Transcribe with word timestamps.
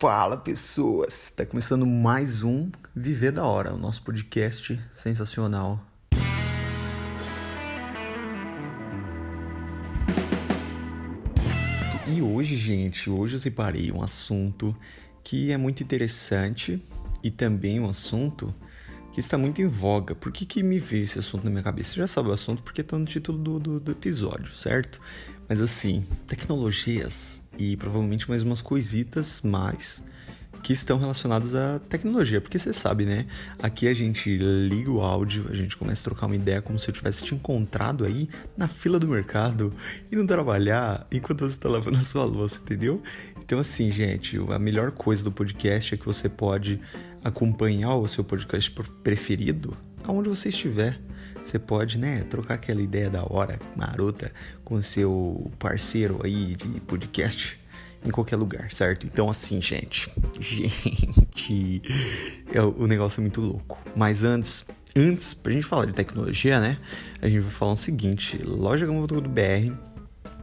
Fala 0.00 0.34
pessoas, 0.34 1.24
está 1.24 1.44
começando 1.44 1.84
mais 1.84 2.42
um 2.42 2.70
Viver 2.96 3.32
da 3.32 3.44
Hora, 3.44 3.74
o 3.74 3.76
nosso 3.76 4.02
podcast 4.02 4.80
sensacional. 4.90 5.78
E 12.08 12.22
hoje, 12.22 12.56
gente, 12.56 13.10
hoje 13.10 13.34
eu 13.34 13.38
separei 13.38 13.92
um 13.92 14.02
assunto 14.02 14.74
que 15.22 15.52
é 15.52 15.58
muito 15.58 15.82
interessante 15.82 16.82
e 17.22 17.30
também 17.30 17.78
um 17.78 17.86
assunto 17.86 18.54
que 19.12 19.20
está 19.20 19.36
muito 19.36 19.60
em 19.60 19.66
voga. 19.66 20.14
Por 20.14 20.32
que, 20.32 20.46
que 20.46 20.62
me 20.62 20.78
veio 20.78 21.04
esse 21.04 21.18
assunto 21.18 21.44
na 21.44 21.50
minha 21.50 21.62
cabeça? 21.62 21.92
Você 21.92 22.00
já 22.00 22.06
sabe 22.06 22.28
o 22.28 22.32
assunto 22.32 22.62
porque 22.62 22.80
está 22.80 22.98
no 22.98 23.04
título 23.04 23.38
do, 23.38 23.58
do, 23.58 23.80
do 23.80 23.92
episódio, 23.92 24.52
certo? 24.52 25.00
Mas 25.48 25.60
assim, 25.60 26.04
tecnologias 26.26 27.42
e 27.58 27.76
provavelmente 27.76 28.28
mais 28.28 28.42
umas 28.42 28.62
coisitas 28.62 29.40
mais 29.42 30.04
que 30.62 30.72
estão 30.72 30.98
relacionadas 30.98 31.54
à 31.54 31.78
tecnologia, 31.78 32.40
porque 32.40 32.58
você 32.58 32.72
sabe, 32.72 33.04
né? 33.04 33.26
Aqui 33.58 33.88
a 33.88 33.94
gente 33.94 34.36
liga 34.36 34.90
o 34.90 35.00
áudio, 35.00 35.46
a 35.48 35.54
gente 35.54 35.76
começa 35.76 36.02
a 36.02 36.04
trocar 36.04 36.26
uma 36.26 36.36
ideia 36.36 36.60
como 36.60 36.78
se 36.78 36.88
eu 36.88 36.94
tivesse 36.94 37.24
te 37.24 37.34
encontrado 37.34 38.04
aí 38.04 38.28
na 38.56 38.68
fila 38.68 38.98
do 38.98 39.08
mercado 39.08 39.72
e 40.12 40.16
não 40.16 40.26
trabalhar 40.26 41.06
enquanto 41.10 41.40
você 41.40 41.56
está 41.56 41.68
lavando 41.68 41.98
a 41.98 42.04
sua 42.04 42.24
louça, 42.24 42.60
entendeu? 42.62 43.02
Então, 43.42 43.58
assim, 43.58 43.90
gente, 43.90 44.38
a 44.50 44.58
melhor 44.58 44.92
coisa 44.92 45.24
do 45.24 45.32
podcast 45.32 45.94
é 45.94 45.96
que 45.96 46.04
você 46.04 46.28
pode 46.28 46.80
acompanhar 47.22 47.94
o 47.94 48.08
seu 48.08 48.24
podcast 48.24 48.70
preferido 49.02 49.76
aonde 50.04 50.28
você 50.28 50.48
estiver. 50.48 51.00
Você 51.42 51.58
pode, 51.58 51.98
né, 51.98 52.22
trocar 52.28 52.54
aquela 52.54 52.82
ideia 52.82 53.08
da 53.08 53.22
hora 53.22 53.58
marota 53.74 54.30
com 54.64 54.80
seu 54.82 55.50
parceiro 55.58 56.20
aí 56.22 56.54
de 56.54 56.80
podcast 56.80 57.58
em 58.04 58.10
qualquer 58.10 58.36
lugar, 58.36 58.72
certo? 58.72 59.06
Então, 59.06 59.28
assim, 59.28 59.60
gente, 59.60 60.10
gente, 60.40 61.82
é, 62.52 62.60
o 62.60 62.86
negócio 62.86 63.20
é 63.20 63.22
muito 63.22 63.40
louco. 63.40 63.78
Mas 63.96 64.24
antes, 64.24 64.66
antes, 64.96 65.34
pra 65.34 65.52
gente 65.52 65.66
falar 65.66 65.86
de 65.86 65.92
tecnologia, 65.92 66.60
né, 66.60 66.78
a 67.20 67.28
gente 67.28 67.40
vai 67.40 67.50
falar 67.50 67.72
o 67.72 67.76
seguinte: 67.76 68.38
Loja 68.44 68.86
Gama 68.86 69.06
do 69.06 69.20
BR 69.22 69.72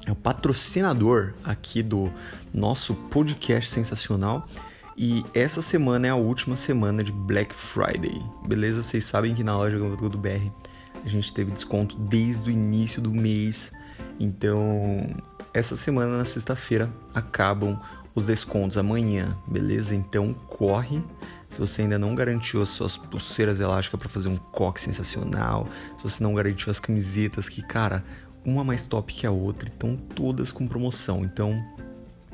é 0.05 0.11
o 0.11 0.15
patrocinador 0.15 1.33
aqui 1.43 1.83
do 1.83 2.11
nosso 2.53 2.93
podcast 2.95 3.69
sensacional. 3.69 4.47
E 4.97 5.23
essa 5.31 5.61
semana 5.61 6.07
é 6.07 6.09
a 6.09 6.15
última 6.15 6.57
semana 6.57 7.03
de 7.03 7.11
Black 7.11 7.53
Friday, 7.53 8.19
beleza? 8.47 8.81
Vocês 8.81 9.05
sabem 9.05 9.35
que 9.35 9.43
na 9.43 9.55
loja 9.55 9.77
do 9.77 10.17
BR 10.17 10.49
a 11.05 11.07
gente 11.07 11.31
teve 11.31 11.51
desconto 11.51 11.95
desde 11.95 12.49
o 12.49 12.51
início 12.51 12.99
do 12.99 13.11
mês. 13.11 13.71
Então, 14.19 15.07
essa 15.53 15.75
semana, 15.75 16.17
na 16.17 16.25
sexta-feira, 16.25 16.91
acabam 17.13 17.79
os 18.15 18.25
descontos 18.25 18.75
amanhã, 18.75 19.37
beleza? 19.47 19.93
Então, 19.93 20.33
corre. 20.33 20.99
Se 21.51 21.59
você 21.59 21.83
ainda 21.83 21.99
não 21.99 22.15
garantiu 22.15 22.63
as 22.63 22.69
suas 22.69 22.97
pulseiras 22.97 23.59
elásticas 23.59 23.99
para 23.99 24.09
fazer 24.09 24.29
um 24.29 24.35
coque 24.35 24.81
sensacional, 24.81 25.67
se 25.95 26.03
você 26.03 26.23
não 26.23 26.33
garantiu 26.33 26.71
as 26.71 26.79
camisetas, 26.79 27.47
que, 27.47 27.61
cara, 27.61 28.03
uma 28.43 28.63
mais 28.63 28.83
top 28.87 29.13
que 29.13 29.27
a 29.27 29.31
outra, 29.31 29.69
estão 29.69 29.95
todas 29.95 30.51
com 30.51 30.67
promoção. 30.67 31.23
Então, 31.23 31.63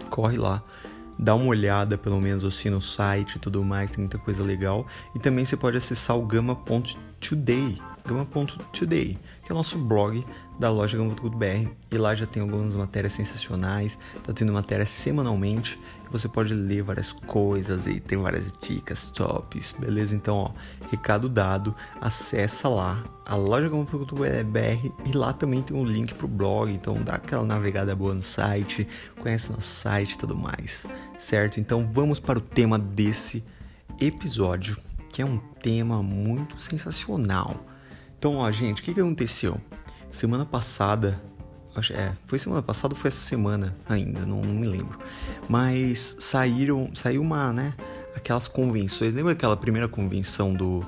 corre 0.10 0.38
lá 0.38 0.64
dá 1.18 1.36
uma 1.36 1.46
olhada 1.46 1.98
pelo 1.98 2.20
menos 2.20 2.44
assim 2.44 2.70
no 2.70 2.82
site 2.82 3.36
e 3.36 3.40
tudo 3.40 3.64
mais, 3.64 3.92
tem 3.92 4.00
muita 4.00 4.18
coisa 4.18 4.44
legal. 4.44 4.86
E 5.16 5.20
também 5.20 5.46
você 5.46 5.56
pode 5.56 5.78
acessar 5.78 6.18
o 6.18 6.26
gama.today, 6.26 7.82
gama.today, 8.06 9.18
que 9.44 9.52
é 9.52 9.54
o 9.54 9.58
nosso 9.58 9.78
blog 9.78 10.24
da 10.60 10.70
loja 10.70 10.98
Gama.br. 10.98 11.70
E 11.92 11.98
lá 11.98 12.16
já 12.16 12.26
tem 12.26 12.42
algumas 12.42 12.76
matérias 12.76 13.14
sensacionais, 13.14 13.98
tá 14.24 14.34
tendo 14.34 14.54
matérias 14.54 14.90
semanalmente, 14.90 15.80
você 16.14 16.30
pode 16.30 16.54
ler 16.54 16.82
várias 16.84 17.12
coisas 17.12 17.88
e 17.88 18.00
tem 18.00 18.18
várias 18.18 18.54
dicas 18.62 19.08
tops, 19.08 19.76
beleza? 19.78 20.16
Então, 20.16 20.36
ó, 20.36 20.52
recado 20.90 21.28
dado, 21.28 21.76
acessa 22.00 22.70
lá 22.70 23.04
a 23.26 23.36
loja 23.36 23.68
Gama.br 23.68 24.90
e 25.06 25.12
lá 25.12 25.34
também 25.34 25.62
tem 25.62 25.76
um 25.76 25.84
link 25.84 26.14
pro 26.14 26.28
blog, 26.28 26.72
então 26.72 26.96
dá 27.02 27.16
aquela 27.16 27.44
navegada 27.44 27.94
boa 27.96 28.14
no 28.14 28.24
site, 28.24 28.88
conhece 29.20 29.52
nosso 29.52 29.68
site 29.68 30.14
e 30.14 30.18
tudo 30.18 30.36
mais, 30.36 30.86
certo? 31.18 31.60
Então 31.60 31.86
vamos 31.86 32.20
para 32.20 32.40
o 32.40 32.42
tema 32.42 32.80
desse 32.80 33.44
episódio, 34.00 34.78
que 35.10 35.22
é 35.22 35.26
um 35.26 35.38
tema 35.38 36.02
muito 36.02 36.62
sensacional 36.62 37.60
então, 38.24 38.38
ó, 38.38 38.50
gente, 38.50 38.82
o 38.82 38.86
que, 38.86 38.94
que 38.94 39.02
aconteceu? 39.02 39.60
Semana 40.10 40.46
passada, 40.46 41.22
é, 41.92 42.14
foi 42.26 42.38
semana 42.38 42.62
passada 42.62 42.94
ou 42.94 43.00
foi 43.00 43.10
essa 43.10 43.26
semana 43.26 43.76
ainda, 43.88 44.22
não, 44.26 44.42
não 44.42 44.54
me 44.54 44.68
lembro. 44.68 44.98
Mas 45.50 46.16
saíram, 46.20 46.92
saiu 46.94 47.22
uma, 47.22 47.52
né, 47.52 47.74
aquelas 48.16 48.48
convenções. 48.48 49.14
Lembra 49.14 49.34
aquela 49.34 49.58
primeira 49.58 49.88
convenção 49.88 50.54
do 50.54 50.86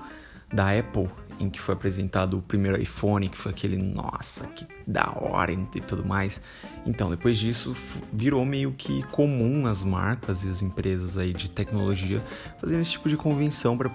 da 0.54 0.78
Apple 0.78 1.10
em 1.40 1.50
que 1.50 1.60
foi 1.60 1.74
apresentado 1.74 2.38
o 2.38 2.42
primeiro 2.42 2.82
iPhone, 2.82 3.28
que 3.28 3.38
foi 3.38 3.52
aquele, 3.52 3.78
nossa, 3.78 4.48
que 4.48 4.66
da 4.88 5.12
hora 5.16 5.52
e 5.52 5.82
tudo 5.82 6.06
mais. 6.06 6.42
Então, 6.86 7.10
depois 7.10 7.38
disso, 7.38 7.76
virou 8.12 8.46
meio 8.46 8.72
que 8.72 9.04
comum 9.08 9.68
as 9.68 9.84
marcas 9.84 10.44
e 10.44 10.50
as 10.50 10.62
empresas 10.62 11.18
aí 11.18 11.34
de 11.34 11.50
tecnologia 11.50 12.24
fazerem 12.60 12.82
esse 12.82 12.92
tipo 12.92 13.10
de 13.10 13.18
convenção 13.18 13.78
para 13.78 13.90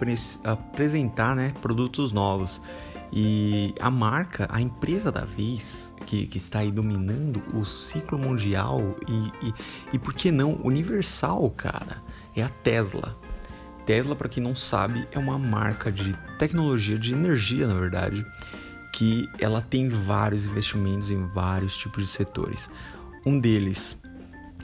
apresentar, 0.45 1.35
né, 1.35 1.55
produtos 1.61 2.13
novos. 2.13 2.61
E 3.13 3.75
a 3.81 3.91
marca, 3.91 4.47
a 4.51 4.61
empresa 4.61 5.11
da 5.11 5.25
vez, 5.25 5.95
que, 6.07 6.27
que 6.27 6.39
está 6.39 6.61
aí 6.61 6.71
dominando 6.71 7.43
o 7.55 7.65
ciclo 7.65 8.19
mundial 8.19 8.97
e, 9.09 9.47
e, 9.49 9.55
e 9.95 9.99
por 9.99 10.15
que 10.15 10.31
não 10.31 10.61
universal, 10.63 11.51
cara, 11.51 12.03
é 12.37 12.43
a 12.43 12.49
Tesla. 12.49 13.17
Tesla, 13.85 14.15
para 14.15 14.29
quem 14.29 14.43
não 14.43 14.55
sabe, 14.55 15.09
é 15.11 15.19
uma 15.19 15.39
marca 15.39 15.91
de 15.91 16.17
tecnologia, 16.39 16.97
de 16.97 17.13
energia, 17.13 17.67
na 17.67 17.75
verdade, 17.75 18.25
que 18.93 19.29
ela 19.41 19.61
tem 19.61 19.89
vários 19.89 20.47
investimentos 20.47 21.11
em 21.11 21.27
vários 21.27 21.77
tipos 21.77 22.05
de 22.05 22.11
setores. 22.11 22.71
Um 23.27 23.41
deles 23.41 24.01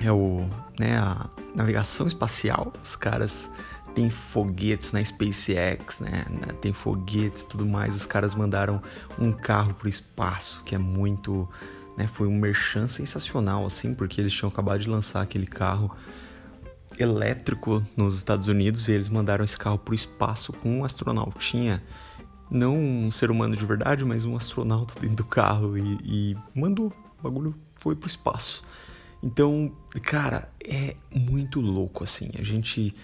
é 0.00 0.12
o, 0.12 0.48
né, 0.78 0.98
a 0.98 1.28
navegação 1.54 2.06
espacial. 2.06 2.72
Os 2.82 2.94
caras 2.94 3.50
tem 3.96 4.10
foguetes 4.10 4.92
na 4.92 5.02
SpaceX, 5.02 6.00
né? 6.00 6.26
Tem 6.60 6.70
foguetes 6.70 7.44
e 7.44 7.48
tudo 7.48 7.64
mais. 7.64 7.96
Os 7.96 8.04
caras 8.04 8.34
mandaram 8.34 8.82
um 9.18 9.32
carro 9.32 9.72
para 9.72 9.86
o 9.86 9.88
espaço, 9.88 10.62
que 10.64 10.74
é 10.74 10.78
muito. 10.78 11.48
Né? 11.96 12.06
Foi 12.06 12.28
um 12.28 12.38
merchan 12.38 12.86
sensacional, 12.86 13.64
assim, 13.64 13.94
porque 13.94 14.20
eles 14.20 14.34
tinham 14.34 14.50
acabado 14.50 14.80
de 14.80 14.90
lançar 14.90 15.22
aquele 15.22 15.46
carro 15.46 15.96
elétrico 16.98 17.82
nos 17.96 18.18
Estados 18.18 18.48
Unidos 18.48 18.86
e 18.86 18.92
eles 18.92 19.08
mandaram 19.08 19.42
esse 19.42 19.56
carro 19.56 19.78
para 19.78 19.92
o 19.92 19.94
espaço 19.94 20.52
com 20.52 20.80
um 20.80 20.84
astronautinha. 20.84 21.82
Não 22.50 22.76
um 22.76 23.10
ser 23.10 23.30
humano 23.30 23.56
de 23.56 23.64
verdade, 23.64 24.04
mas 24.04 24.26
um 24.26 24.36
astronauta 24.36 24.92
dentro 25.00 25.16
do 25.16 25.24
carro 25.24 25.78
e, 25.78 25.98
e 26.04 26.36
mandou. 26.54 26.92
O 27.18 27.22
bagulho 27.22 27.54
foi 27.76 27.96
pro 27.96 28.06
espaço. 28.06 28.62
Então, 29.22 29.72
cara, 30.02 30.52
é 30.62 30.96
muito 31.10 31.62
louco 31.62 32.04
assim. 32.04 32.30
A 32.38 32.42
gente 32.42 32.94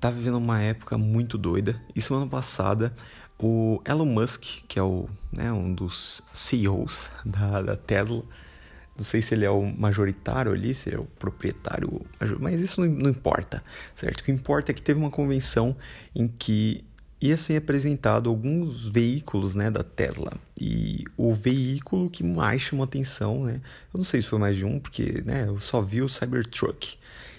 tá 0.00 0.10
vivendo 0.10 0.38
uma 0.38 0.60
época 0.60 0.96
muito 0.96 1.36
doida. 1.38 1.80
E 1.94 2.00
semana 2.00 2.26
passada, 2.26 2.92
o 3.38 3.80
Elon 3.84 4.06
Musk, 4.06 4.42
que 4.66 4.78
é 4.78 4.82
o, 4.82 5.08
né, 5.32 5.52
um 5.52 5.72
dos 5.72 6.22
CEOs 6.32 7.10
da, 7.24 7.62
da 7.62 7.76
Tesla, 7.76 8.22
não 8.96 9.04
sei 9.04 9.20
se 9.20 9.34
ele 9.34 9.44
é 9.44 9.50
o 9.50 9.62
majoritário 9.62 10.52
ali, 10.52 10.72
se 10.72 10.94
é 10.94 10.98
o 10.98 11.04
proprietário, 11.04 12.00
mas 12.40 12.60
isso 12.60 12.80
não, 12.80 12.88
não, 12.90 13.10
importa, 13.10 13.62
certo? 13.94 14.20
O 14.20 14.24
que 14.24 14.32
importa 14.32 14.72
é 14.72 14.74
que 14.74 14.80
teve 14.80 14.98
uma 14.98 15.10
convenção 15.10 15.76
em 16.14 16.26
que 16.26 16.82
ia 17.20 17.36
ser 17.36 17.56
apresentado 17.56 18.30
alguns 18.30 18.88
veículos, 18.88 19.54
né, 19.54 19.70
da 19.70 19.82
Tesla. 19.82 20.32
E 20.58 21.04
o 21.16 21.34
veículo 21.34 22.08
que 22.08 22.22
mais 22.22 22.62
chamou 22.62 22.84
atenção, 22.84 23.44
né, 23.44 23.60
eu 23.92 23.98
não 23.98 24.04
sei 24.04 24.22
se 24.22 24.28
foi 24.28 24.38
mais 24.38 24.56
de 24.56 24.64
um, 24.64 24.78
porque, 24.78 25.22
né, 25.24 25.44
eu 25.46 25.60
só 25.60 25.82
vi 25.82 26.00
o 26.00 26.08
Cybertruck. 26.08 26.96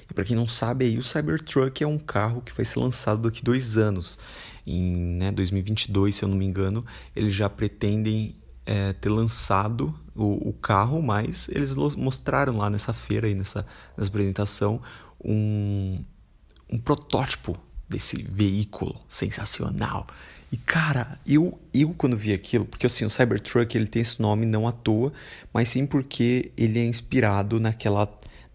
E 0.09 0.13
para 0.13 0.23
quem 0.23 0.35
não 0.35 0.47
sabe 0.47 0.85
aí, 0.85 0.97
o 0.97 1.03
Cybertruck 1.03 1.83
é 1.83 1.87
um 1.87 1.97
carro 1.97 2.41
que 2.41 2.53
vai 2.53 2.65
ser 2.65 2.79
lançado 2.79 3.23
daqui 3.23 3.43
dois 3.43 3.77
anos. 3.77 4.17
Em 4.65 5.17
né, 5.17 5.31
2022, 5.31 6.15
se 6.15 6.23
eu 6.23 6.29
não 6.29 6.37
me 6.37 6.45
engano, 6.45 6.85
eles 7.15 7.33
já 7.33 7.49
pretendem 7.49 8.35
é, 8.65 8.93
ter 8.93 9.09
lançado 9.09 9.97
o, 10.13 10.49
o, 10.49 10.53
carro, 10.53 11.01
mas 11.01 11.47
eles 11.49 11.75
mostraram 11.75 12.57
lá 12.57 12.69
nessa 12.69 12.93
feira, 12.93 13.27
aí, 13.27 13.33
nessa, 13.33 13.65
nessa 13.97 14.09
apresentação, 14.09 14.81
um, 15.23 16.03
um 16.69 16.77
protótipo 16.77 17.57
desse 17.87 18.21
veículo 18.21 18.99
sensacional. 19.07 20.05
E 20.51 20.57
cara, 20.57 21.19
eu, 21.25 21.59
eu 21.73 21.93
quando 21.97 22.17
vi 22.17 22.33
aquilo, 22.33 22.65
porque 22.65 22.85
assim, 22.85 23.05
o 23.05 23.09
Cybertruck 23.09 23.75
ele 23.75 23.87
tem 23.87 24.01
esse 24.01 24.21
nome 24.21 24.45
não 24.45 24.67
à 24.67 24.71
toa, 24.71 25.11
mas 25.53 25.69
sim 25.69 25.85
porque 25.85 26.51
ele 26.57 26.79
é 26.79 26.85
inspirado 26.85 27.59
naquela 27.59 28.05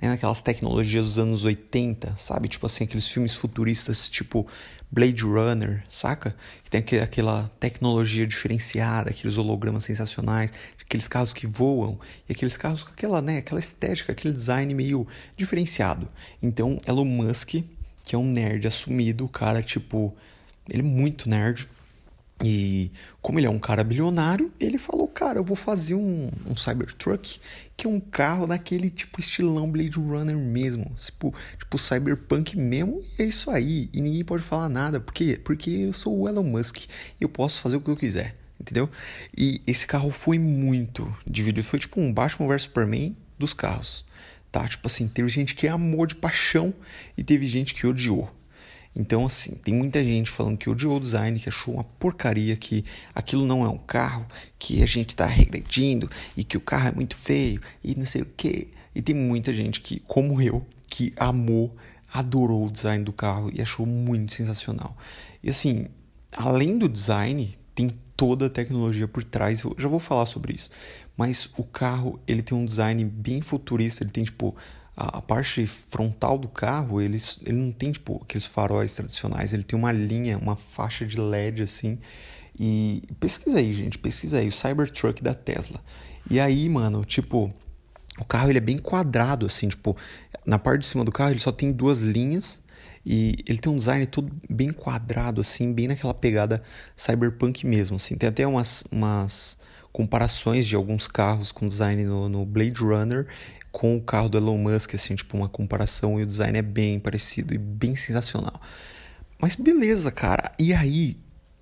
né, 0.02 0.08
naquelas 0.08 0.43
tecnologias 0.43 1.06
dos 1.06 1.19
anos 1.19 1.44
80, 1.44 2.16
sabe? 2.16 2.49
Tipo 2.49 2.66
assim, 2.66 2.84
aqueles 2.84 3.08
filmes 3.08 3.34
futuristas 3.34 4.10
tipo 4.10 4.46
Blade 4.90 5.22
Runner, 5.22 5.84
saca? 5.88 6.37
Que 6.64 6.70
tem 6.70 7.00
aquela 7.00 7.49
tecnologia 7.60 8.26
diferenciada, 8.26 9.10
aqueles 9.10 9.38
hologramas 9.38 9.84
sensacionais, 9.84 10.52
aqueles 10.78 11.08
carros 11.08 11.32
que 11.32 11.46
voam 11.46 11.99
e 12.28 12.32
aqueles 12.32 12.56
carros 12.56 12.84
com 12.84 12.90
aquela, 12.90 13.22
né, 13.22 13.38
aquela 13.38 13.60
estética, 13.60 14.12
aquele 14.12 14.34
design 14.34 14.75
meio 14.75 15.06
diferenciado. 15.37 16.08
Então, 16.43 16.81
Elon 16.87 17.05
Musk 17.05 17.62
que 18.02 18.14
é 18.14 18.19
um 18.19 18.26
nerd 18.26 18.66
assumido, 18.66 19.25
o 19.25 19.28
cara, 19.28 19.62
tipo, 19.62 20.14
ele 20.69 20.81
é 20.81 20.84
muito 20.84 21.28
nerd. 21.28 21.69
E 22.43 22.91
como 23.21 23.39
ele 23.39 23.47
é 23.47 23.50
um 23.50 23.59
cara 23.59 23.85
bilionário, 23.85 24.53
ele 24.59 24.77
falou, 24.77 25.06
cara, 25.06 25.39
eu 25.39 25.44
vou 25.44 25.55
fazer 25.55 25.94
um, 25.94 26.29
um 26.44 26.56
Cybertruck, 26.56 27.39
que 27.77 27.87
é 27.87 27.91
um 27.91 28.00
carro 28.00 28.49
daquele 28.49 28.91
tipo 28.91 29.21
estilão 29.21 29.71
Blade 29.71 29.97
Runner 29.97 30.37
mesmo, 30.37 30.93
tipo, 30.97 31.33
tipo 31.56 31.79
Cyberpunk 31.79 32.56
mesmo, 32.56 33.00
e 33.17 33.23
é 33.23 33.27
isso 33.27 33.49
aí. 33.49 33.89
E 33.93 34.00
ninguém 34.00 34.25
pode 34.25 34.43
falar 34.43 34.69
nada, 34.69 34.99
por 34.99 35.15
quê? 35.15 35.41
Porque 35.43 35.71
eu 35.71 35.93
sou 35.93 36.19
o 36.19 36.29
Elon 36.29 36.43
Musk 36.43 36.79
e 36.79 36.89
eu 37.21 37.29
posso 37.29 37.62
fazer 37.62 37.77
o 37.77 37.81
que 37.81 37.91
eu 37.91 37.97
quiser, 37.97 38.35
entendeu? 38.61 38.91
E 39.37 39.62
esse 39.65 39.87
carro 39.87 40.11
foi 40.11 40.37
muito 40.37 41.15
dividido, 41.25 41.65
foi 41.65 41.79
tipo 41.79 42.00
um 42.00 42.12
Batman 42.12 42.49
vs 42.49 42.65
Superman 42.65 43.17
dos 43.39 43.55
carros, 43.55 44.05
tá? 44.50 44.67
Tipo 44.67 44.89
assim, 44.89 45.06
teve 45.06 45.29
gente 45.29 45.55
que 45.55 45.69
amou 45.69 46.06
de 46.06 46.17
paixão 46.17 46.75
e 47.17 47.23
teve 47.23 47.47
gente 47.47 47.73
que 47.73 47.87
odiou. 47.87 48.29
Então, 48.94 49.25
assim, 49.25 49.55
tem 49.55 49.75
muita 49.75 50.05
gente 50.05 50.31
falando 50.31 50.59
que 50.59 50.69
odiou 50.69 50.97
o 50.97 51.00
design, 51.00 51.39
que 51.39 51.49
achou 51.49 51.75
uma 51.75 51.85
porcaria, 51.85 52.55
que 52.56 52.85
aquilo 53.15 53.47
não 53.47 53.65
é 53.65 53.69
um 53.69 53.79
carro, 53.79 54.27
que 54.59 54.83
a 54.83 54.87
gente 54.87 55.11
está 55.11 55.25
regredindo 55.25 56.11
e 56.37 56.44
que 56.44 56.56
o 56.56 56.61
carro 56.61 56.89
é 56.89 56.93
muito 56.93 57.17
feio 57.17 57.61
e 57.83 57.94
não 57.94 58.05
sei 58.05 58.23
o 58.23 58.27
quê. 58.37 58.69
E 58.94 59.00
tem 59.00 59.15
muita 59.15 59.53
gente 59.55 59.81
que, 59.81 60.00
como 60.00 60.41
eu, 60.43 60.67
que 60.87 61.12
amou, 61.17 61.75
adorou 62.12 62.67
o 62.67 62.71
design 62.71 63.03
do 63.03 63.12
carro 63.12 63.50
e 63.53 63.62
achou 63.62 63.87
muito 63.87 64.35
sensacional. 64.35 64.94
E 65.43 65.49
assim, 65.49 65.87
além 66.37 66.77
do 66.77 66.89
design, 66.89 67.56
tem 67.75 67.89
toda 68.15 68.47
a 68.47 68.50
tecnologia 68.50 69.09
por 69.09 69.25
trás. 69.25 69.62
Eu 69.62 69.75
já 69.79 69.89
vou 69.89 69.99
falar 69.99 70.27
sobre 70.27 70.55
isso. 70.55 70.71
Mas 71.17 71.49
o 71.56 71.65
carro, 71.65 72.21
ele 72.27 72.43
tem 72.43 72.56
um 72.56 72.65
design 72.65 73.05
bem 73.05 73.41
futurista, 73.41 74.05
ele 74.05 74.11
tem 74.11 74.25
tipo 74.25 74.55
a, 74.97 75.19
a, 75.19 75.23
parte 75.23 75.67
frontal 75.67 76.39
do 76.39 76.49
carro, 76.49 77.00
ele, 77.00 77.19
ele 77.44 77.59
não 77.59 77.73
tem 77.73 77.93
tipo 77.93 78.21
aqueles 78.23 78.47
faróis 78.47 78.94
tradicionais, 78.94 79.55
ele 79.55 79.62
tem 79.62 79.79
uma 79.79 79.93
linha, 79.93 80.39
uma 80.39 80.56
faixa 80.56 81.06
de 81.06 81.19
LED 81.19 81.62
assim. 81.62 81.99
E 82.59 83.03
pesquisa 83.19 83.59
aí, 83.59 83.73
gente, 83.73 83.99
pesquisa 83.99 84.39
aí 84.39 84.49
o 84.49 84.53
Cybertruck 84.53 85.23
da 85.23 85.35
Tesla. 85.35 85.81
E 86.31 86.39
aí, 86.39 86.69
mano, 86.69 87.05
tipo, 87.05 87.53
o 88.19 88.25
carro 88.25 88.50
ele 88.50 88.59
é 88.59 88.62
bem 88.62 88.79
quadrado 88.79 89.47
assim, 89.47 89.69
tipo, 89.69 89.97
na 90.44 90.59
parte 90.59 90.81
de 90.81 90.87
cima 90.87 91.05
do 91.05 91.11
carro 91.11 91.31
ele 91.31 91.41
só 91.41 91.50
tem 91.50 91.73
duas 91.73 92.00
linhas 92.00 92.62
e 93.05 93.37
ele 93.47 93.59
tem 93.59 93.73
um 93.73 93.77
design 93.77 94.05
todo 94.06 94.31
bem 94.49 94.73
quadrado 94.73 95.41
assim, 95.41 95.73
bem 95.73 95.89
naquela 95.89 96.15
pegada 96.15 96.62
cyberpunk 96.94 97.67
mesmo, 97.67 97.97
assim. 97.97 98.17
Tem 98.17 98.29
até 98.29 98.47
umas, 98.47 98.85
umas 98.93 99.59
comparações 99.93 100.67
de 100.67 100.77
alguns 100.77 101.09
carros 101.09 101.50
com 101.50 101.67
design 101.67 102.05
no, 102.05 102.29
no 102.29 102.47
Blade 102.47 102.81
Runner 102.81 103.27
com 103.72 103.96
o 103.96 104.00
carro 104.02 104.28
do 104.28 104.36
Elon 104.36 104.58
Musk, 104.58 104.94
assim, 104.94 105.16
tipo 105.16 105.36
uma 105.36 105.48
comparação 105.48 106.20
e 106.20 106.22
o 106.22 106.26
design 106.26 106.58
é 106.58 106.62
bem 106.62 107.00
parecido 107.00 107.54
e 107.54 107.58
bem 107.58 107.96
sensacional. 107.96 108.60
Mas 109.40 109.56
beleza, 109.56 110.12
cara. 110.12 110.52
E 110.58 110.72
aí, 110.74 111.19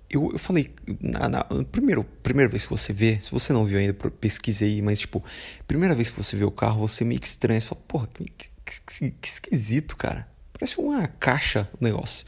eu, 0.09 0.29
eu 0.33 0.37
falei, 0.37 0.75
na, 0.99 1.29
na, 1.29 1.43
primeiro, 1.71 2.03
primeira 2.03 2.49
vez 2.49 2.63
que 2.63 2.69
você 2.69 2.91
vê, 2.91 3.19
se 3.21 3.31
você 3.31 3.53
não 3.53 3.65
viu 3.65 3.79
ainda, 3.79 3.93
pesquisei, 3.93 4.81
mas 4.81 4.99
tipo, 4.99 5.23
primeira 5.65 5.95
vez 5.95 6.11
que 6.11 6.21
você 6.21 6.35
vê 6.35 6.43
o 6.43 6.51
carro, 6.51 6.85
você 6.85 7.05
meio 7.05 7.19
que 7.19 7.27
estranha, 7.27 7.59
você 7.59 7.67
fala, 7.67 7.81
porra, 7.87 8.07
que, 8.07 8.25
que, 8.25 8.81
que, 8.85 9.11
que 9.11 9.27
esquisito, 9.27 9.95
cara. 9.95 10.27
Parece 10.51 10.79
uma 10.79 11.07
caixa 11.07 11.67
o 11.79 11.83
negócio. 11.83 12.25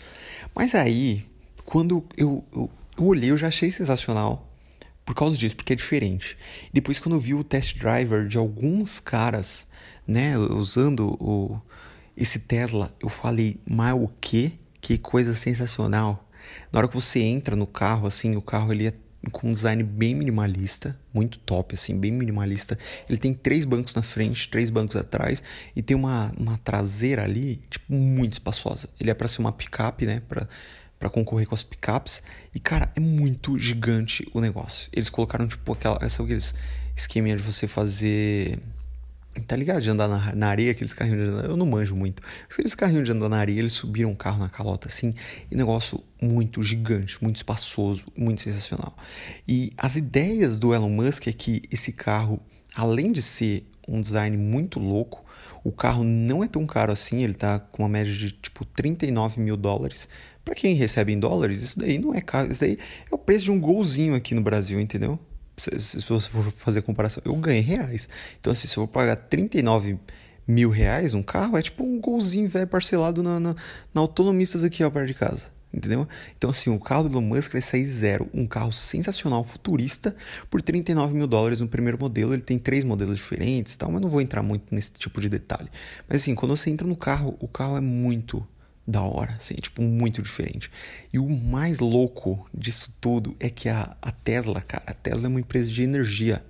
Mas 0.55 0.73
aí, 0.73 1.25
quando 1.65 2.03
eu, 2.17 2.43
eu, 2.51 2.69
eu 2.97 3.03
olhei, 3.03 3.29
eu 3.29 3.37
já 3.37 3.47
achei 3.47 3.69
sensacional 3.69 4.52
por 5.05 5.15
causa 5.15 5.37
disso, 5.37 5.55
porque 5.55 5.73
é 5.73 5.75
diferente. 5.75 6.37
Depois, 6.71 6.99
quando 6.99 7.15
eu 7.15 7.19
vi 7.19 7.33
o 7.33 7.43
test 7.43 7.77
driver 7.77 8.27
de 8.27 8.37
alguns 8.37 8.99
caras, 8.99 9.67
né, 10.07 10.37
usando 10.37 11.17
o, 11.19 11.59
esse 12.15 12.39
Tesla, 12.39 12.95
eu 13.01 13.09
falei, 13.09 13.59
mas 13.65 13.93
o 13.93 14.07
que? 14.21 14.59
Que 14.79 14.97
coisa 14.97 15.35
sensacional. 15.35 16.29
Na 16.71 16.79
hora 16.79 16.87
que 16.87 16.95
você 16.95 17.19
entra 17.19 17.55
no 17.55 17.67
carro, 17.67 18.07
assim, 18.07 18.35
o 18.35 18.41
carro 18.41 18.71
ele 18.71 18.87
é 18.87 18.93
com 19.31 19.47
um 19.47 19.51
design 19.51 19.81
bem 19.83 20.13
minimalista, 20.13 20.99
muito 21.13 21.39
top, 21.39 21.75
assim, 21.75 21.97
bem 21.97 22.11
minimalista. 22.11 22.77
Ele 23.07 23.17
tem 23.17 23.33
três 23.33 23.63
bancos 23.63 23.95
na 23.95 24.01
frente, 24.01 24.49
três 24.49 24.69
bancos 24.69 24.97
atrás 24.97 25.41
e 25.75 25.81
tem 25.81 25.95
uma, 25.95 26.33
uma 26.37 26.57
traseira 26.57 27.23
ali, 27.23 27.61
tipo, 27.69 27.93
muito 27.93 28.33
espaçosa. 28.33 28.89
Ele 28.99 29.09
é 29.09 29.13
para 29.13 29.27
ser 29.27 29.39
uma 29.39 29.51
picape, 29.51 30.05
né, 30.05 30.21
para 30.27 30.47
para 31.03 31.09
concorrer 31.09 31.45
com 31.45 31.53
as 31.53 31.63
picapes. 31.65 32.23
E, 32.55 32.59
cara, 32.59 32.89
é 32.95 32.99
muito 33.01 33.59
gigante 33.59 34.25
o 34.33 34.39
negócio. 34.39 34.89
Eles 34.93 35.09
colocaram, 35.09 35.45
tipo, 35.45 35.73
aquela. 35.73 35.99
Sabe 36.09 36.29
aqueles 36.29 36.55
esqueminha 36.95 37.35
de 37.35 37.43
você 37.43 37.67
fazer. 37.67 38.57
Tá 39.45 39.55
ligado? 39.57 39.81
De 39.81 39.89
andar 39.89 40.07
na, 40.07 40.33
na 40.33 40.47
areia, 40.47 40.71
aqueles 40.71 40.93
carrinhos 40.93 41.19
de 41.19 41.35
andar. 41.35 41.45
Eu 41.45 41.57
não 41.57 41.65
manjo 41.65 41.93
muito. 41.93 42.23
Aqueles 42.49 42.73
carrinhos 42.73 43.03
de 43.03 43.11
andar 43.11 43.27
na 43.27 43.37
areia, 43.37 43.59
eles 43.59 43.73
subiram 43.73 44.11
um 44.11 44.15
carro 44.15 44.39
na 44.39 44.47
calota 44.47 44.87
assim. 44.87 45.13
E 45.51 45.55
negócio 45.55 46.01
muito 46.21 46.63
gigante, 46.63 47.21
muito 47.21 47.35
espaçoso, 47.35 48.05
muito 48.15 48.39
sensacional. 48.39 48.95
E 49.45 49.73
as 49.77 49.97
ideias 49.97 50.57
do 50.57 50.73
Elon 50.73 50.87
Musk 50.89 51.27
é 51.27 51.33
que 51.33 51.63
esse 51.69 51.91
carro, 51.91 52.39
além 52.73 53.11
de 53.11 53.21
ser 53.21 53.69
um 53.85 53.99
design 53.99 54.37
muito 54.37 54.79
louco, 54.79 55.23
o 55.63 55.71
carro 55.71 56.03
não 56.03 56.43
é 56.43 56.47
tão 56.47 56.65
caro 56.65 56.91
assim, 56.91 57.23
ele 57.23 57.33
tá 57.33 57.57
com 57.57 57.83
uma 57.83 57.89
média 57.89 58.13
de 58.13 58.31
tipo 58.31 58.65
39 58.65 59.39
mil 59.39 59.55
dólares. 59.55 60.09
Para 60.43 60.55
quem 60.55 60.75
recebe 60.75 61.13
em 61.13 61.19
dólares, 61.19 61.61
isso 61.61 61.79
daí 61.79 61.97
não 61.97 62.13
é 62.13 62.21
caro, 62.21 62.51
isso 62.51 62.61
daí 62.61 62.77
é 63.09 63.15
o 63.15 63.17
preço 63.17 63.45
de 63.45 63.51
um 63.51 63.59
golzinho 63.59 64.13
aqui 64.13 64.35
no 64.35 64.41
Brasil, 64.41 64.79
entendeu? 64.79 65.17
Se, 65.55 65.69
se 65.79 66.09
você 66.09 66.29
for 66.29 66.51
fazer 66.51 66.81
comparação, 66.81 67.21
eu 67.25 67.35
ganhei 67.35 67.61
reais. 67.61 68.09
Então, 68.39 68.51
assim, 68.51 68.67
se 68.67 68.75
eu 68.77 68.81
vou 68.81 68.87
pagar 68.87 69.15
39 69.15 69.97
mil 70.47 70.69
reais 70.69 71.13
um 71.13 71.23
carro, 71.23 71.57
é 71.57 71.61
tipo 71.61 71.83
um 71.83 71.99
golzinho 71.99 72.49
velho 72.49 72.67
parcelado 72.67 73.23
na, 73.23 73.39
na, 73.39 73.55
na 73.93 74.01
autonomistas 74.01 74.63
aqui 74.63 74.83
ao 74.83 74.91
perto 74.91 75.07
de 75.07 75.13
casa 75.13 75.51
entendeu? 75.73 76.07
Então, 76.37 76.51
assim, 76.51 76.69
o 76.69 76.79
carro 76.79 77.09
do 77.09 77.15
Elon 77.15 77.21
Musk 77.21 77.53
vai 77.53 77.61
sair 77.61 77.83
zero. 77.83 78.29
Um 78.33 78.45
carro 78.45 78.71
sensacional, 78.71 79.43
futurista, 79.43 80.15
por 80.49 80.61
39 80.61 81.15
mil 81.15 81.25
dólares 81.25 81.59
no 81.59 81.67
primeiro 81.67 81.97
modelo. 81.99 82.33
Ele 82.33 82.41
tem 82.41 82.59
três 82.59 82.83
modelos 82.83 83.17
diferentes 83.17 83.73
e 83.73 83.77
tal, 83.77 83.91
mas 83.91 84.01
não 84.01 84.09
vou 84.09 84.21
entrar 84.21 84.43
muito 84.43 84.73
nesse 84.73 84.93
tipo 84.93 85.19
de 85.19 85.27
detalhe. 85.27 85.69
Mas, 86.07 86.21
assim, 86.21 86.35
quando 86.35 86.55
você 86.55 86.69
entra 86.69 86.85
no 86.85 86.95
carro, 86.95 87.35
o 87.39 87.47
carro 87.47 87.75
é 87.75 87.81
muito 87.81 88.45
da 88.85 89.01
hora, 89.01 89.35
assim, 89.37 89.55
tipo, 89.55 89.81
muito 89.81 90.21
diferente. 90.21 90.69
E 91.11 91.19
o 91.19 91.29
mais 91.29 91.79
louco 91.79 92.47
disso 92.53 92.93
tudo 92.99 93.35
é 93.39 93.49
que 93.49 93.69
a, 93.69 93.95
a 94.01 94.11
Tesla, 94.11 94.61
cara, 94.61 94.83
a 94.85 94.93
Tesla 94.93 95.25
é 95.25 95.29
uma 95.29 95.39
empresa 95.39 95.71
de 95.71 95.81
energia. 95.81 96.43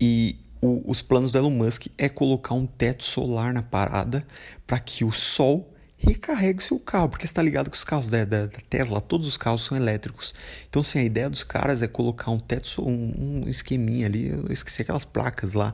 E 0.00 0.38
o, 0.60 0.90
os 0.90 1.00
planos 1.00 1.30
do 1.30 1.38
Elon 1.38 1.50
Musk 1.50 1.86
é 1.96 2.08
colocar 2.08 2.54
um 2.54 2.66
teto 2.66 3.04
solar 3.04 3.54
na 3.54 3.62
parada 3.62 4.26
para 4.66 4.78
que 4.78 5.04
o 5.04 5.12
sol 5.12 5.72
recarregue 5.96 6.62
seu 6.62 6.78
carro, 6.78 7.08
porque 7.08 7.24
está 7.24 7.42
ligado 7.42 7.70
que 7.70 7.76
os 7.76 7.84
carros 7.84 8.08
da, 8.08 8.24
da, 8.24 8.46
da, 8.46 8.58
Tesla, 8.68 9.00
todos 9.00 9.26
os 9.26 9.36
carros 9.36 9.64
são 9.64 9.76
elétricos. 9.76 10.34
Então, 10.68 10.80
assim, 10.80 10.98
a 10.98 11.04
ideia 11.04 11.30
dos 11.30 11.42
caras 11.42 11.80
é 11.80 11.88
colocar 11.88 12.30
um 12.30 12.38
teto, 12.38 12.86
um, 12.86 13.42
um 13.44 13.48
esqueminha 13.48 14.06
ali, 14.06 14.28
eu 14.28 14.52
esqueci 14.52 14.82
aquelas 14.82 15.04
placas 15.04 15.54
lá, 15.54 15.72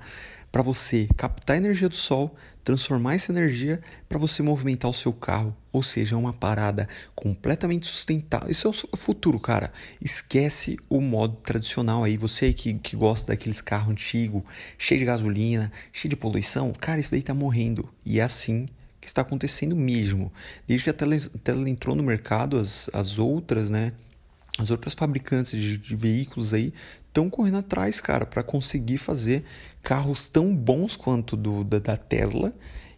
para 0.50 0.62
você 0.62 1.08
captar 1.16 1.54
a 1.54 1.56
energia 1.56 1.88
do 1.88 1.96
sol, 1.96 2.36
transformar 2.64 3.14
essa 3.14 3.32
energia 3.32 3.80
para 4.08 4.18
você 4.18 4.42
movimentar 4.42 4.90
o 4.90 4.94
seu 4.94 5.12
carro. 5.12 5.56
Ou 5.72 5.82
seja, 5.82 6.14
é 6.14 6.18
uma 6.18 6.32
parada 6.32 6.88
completamente 7.14 7.86
sustentável. 7.86 8.50
Isso 8.50 8.66
é 8.66 8.70
o 8.70 8.96
futuro, 8.96 9.40
cara. 9.40 9.72
Esquece 10.00 10.78
o 10.88 11.00
modo 11.00 11.36
tradicional 11.36 12.04
aí. 12.04 12.16
Você 12.16 12.52
que, 12.52 12.74
que 12.74 12.94
gosta 12.94 13.28
daqueles 13.28 13.60
carros 13.60 13.92
antigos, 13.92 14.42
cheio 14.78 15.00
de 15.00 15.06
gasolina, 15.06 15.72
cheio 15.92 16.10
de 16.10 16.16
poluição, 16.16 16.72
cara, 16.72 17.00
isso 17.00 17.12
daí 17.12 17.22
tá 17.22 17.34
morrendo. 17.34 17.88
E 18.04 18.20
é 18.20 18.22
assim 18.22 18.66
que 19.00 19.08
está 19.08 19.22
acontecendo 19.22 19.74
mesmo. 19.74 20.32
Desde 20.66 20.84
que 20.84 20.90
a 20.90 20.92
Tesla, 20.92 21.30
Tesla 21.42 21.68
entrou 21.68 21.96
no 21.96 22.02
mercado, 22.04 22.56
as, 22.56 22.88
as 22.92 23.18
outras, 23.18 23.68
né? 23.68 23.92
As 24.58 24.70
outras 24.70 24.94
fabricantes 24.94 25.58
de, 25.58 25.78
de 25.78 25.96
veículos 25.96 26.54
aí 26.54 26.72
estão 27.12 27.28
correndo 27.28 27.58
atrás, 27.58 28.00
cara, 28.00 28.24
para 28.24 28.42
conseguir 28.42 28.96
fazer 28.96 29.44
carros 29.82 30.28
tão 30.28 30.56
bons 30.56 30.96
quanto 30.96 31.36
do 31.36 31.62
da, 31.62 31.78
da 31.78 31.96
Tesla 31.96 32.54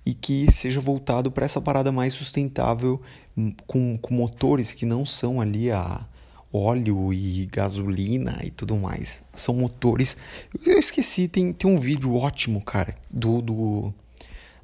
e 0.07 0.15
que 0.15 0.51
seja 0.53 0.81
voltado 0.81 1.33
para 1.33 1.45
essa 1.45 1.61
parada 1.61 1.91
mais 1.91 2.13
sustentável 2.13 3.03
hum, 3.37 3.53
com, 3.67 3.99
com 3.99 4.15
motores 4.15 4.73
que 4.73 4.87
não 4.87 5.05
são 5.05 5.41
ali 5.41 5.71
a 5.71 6.07
óleo 6.53 7.13
e 7.13 7.47
gasolina 7.47 8.39
e 8.45 8.51
tudo 8.51 8.77
mais. 8.77 9.25
São 9.35 9.57
motores. 9.57 10.17
Eu 10.65 10.79
esqueci, 10.79 11.27
tem, 11.27 11.53
tem 11.53 11.69
um 11.69 11.77
vídeo 11.77 12.15
ótimo, 12.15 12.61
cara, 12.61 12.95
do, 13.11 13.43
do 13.43 13.95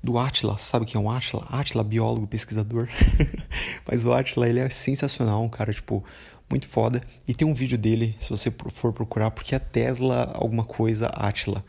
do 0.02 0.16
Atila, 0.16 0.56
sabe 0.56 0.86
quem 0.86 0.98
é 0.98 1.04
o 1.04 1.10
Atila? 1.10 1.46
Atila, 1.50 1.84
biólogo, 1.84 2.26
pesquisador. 2.26 2.88
Mas 3.86 4.04
o 4.04 4.12
Atila, 4.12 4.48
ele 4.48 4.58
é 4.58 4.70
sensacional, 4.70 5.42
um 5.42 5.48
cara, 5.48 5.74
tipo, 5.74 6.02
muito 6.50 6.66
foda. 6.66 7.00
E 7.26 7.32
tem 7.32 7.46
um 7.46 7.54
vídeo 7.54 7.78
dele, 7.78 8.16
se 8.18 8.28
você 8.28 8.50
for 8.50 8.92
procurar, 8.92 9.30
porque 9.30 9.54
é 9.54 9.58
Tesla 9.58 10.32
alguma 10.34 10.64
coisa 10.64 11.06
Atila. 11.06 11.64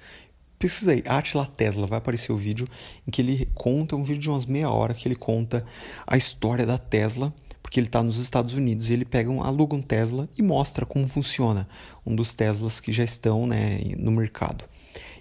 Pesquisa 0.58 0.92
aí, 0.92 1.04
Atila 1.08 1.46
Tesla, 1.46 1.88
vai 1.88 1.98
aparecer 1.98 2.32
o 2.32 2.38
vídeo 2.38 2.68
em 3.08 3.12
que 3.12 3.22
ele 3.22 3.50
conta, 3.54 3.96
um 3.96 4.04
vídeo 4.04 4.22
de 4.22 4.30
umas 4.30 4.46
meia 4.46 4.70
hora, 4.70 4.94
que 4.94 5.08
ele 5.08 5.16
conta 5.16 5.66
a 6.06 6.18
história 6.18 6.66
da 6.66 6.78
Tesla, 6.78 7.34
porque 7.64 7.80
ele 7.80 7.88
está 7.88 8.04
nos 8.04 8.18
Estados 8.18 8.54
Unidos 8.54 8.90
e 8.90 8.94
ele 8.94 9.06
pega 9.06 9.30
um, 9.30 9.44
aluga 9.44 9.76
um 9.76 9.82
Tesla 9.82 10.28
e 10.38 10.42
mostra 10.42 10.86
como 10.86 11.08
funciona 11.08 11.68
um 12.06 12.16
dos 12.16 12.36
Teslas 12.36 12.80
que 12.80 12.92
já 12.92 13.04
estão 13.04 13.48
né, 13.48 13.80
no 13.98 14.12
mercado. 14.12 14.66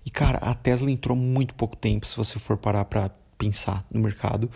E 0.05 0.11
cara, 0.11 0.39
a 0.39 0.55
Tesla 0.55 0.91
entrou 0.91 1.17
muito 1.17 1.55
pouco 1.55 1.77
tempo, 1.77 2.07
se 2.07 2.17
você 2.17 2.39
for 2.39 2.57
parar 2.57 2.85
para 2.87 3.11
pensar 3.41 3.87
no 3.91 3.99
mercado. 3.99 4.51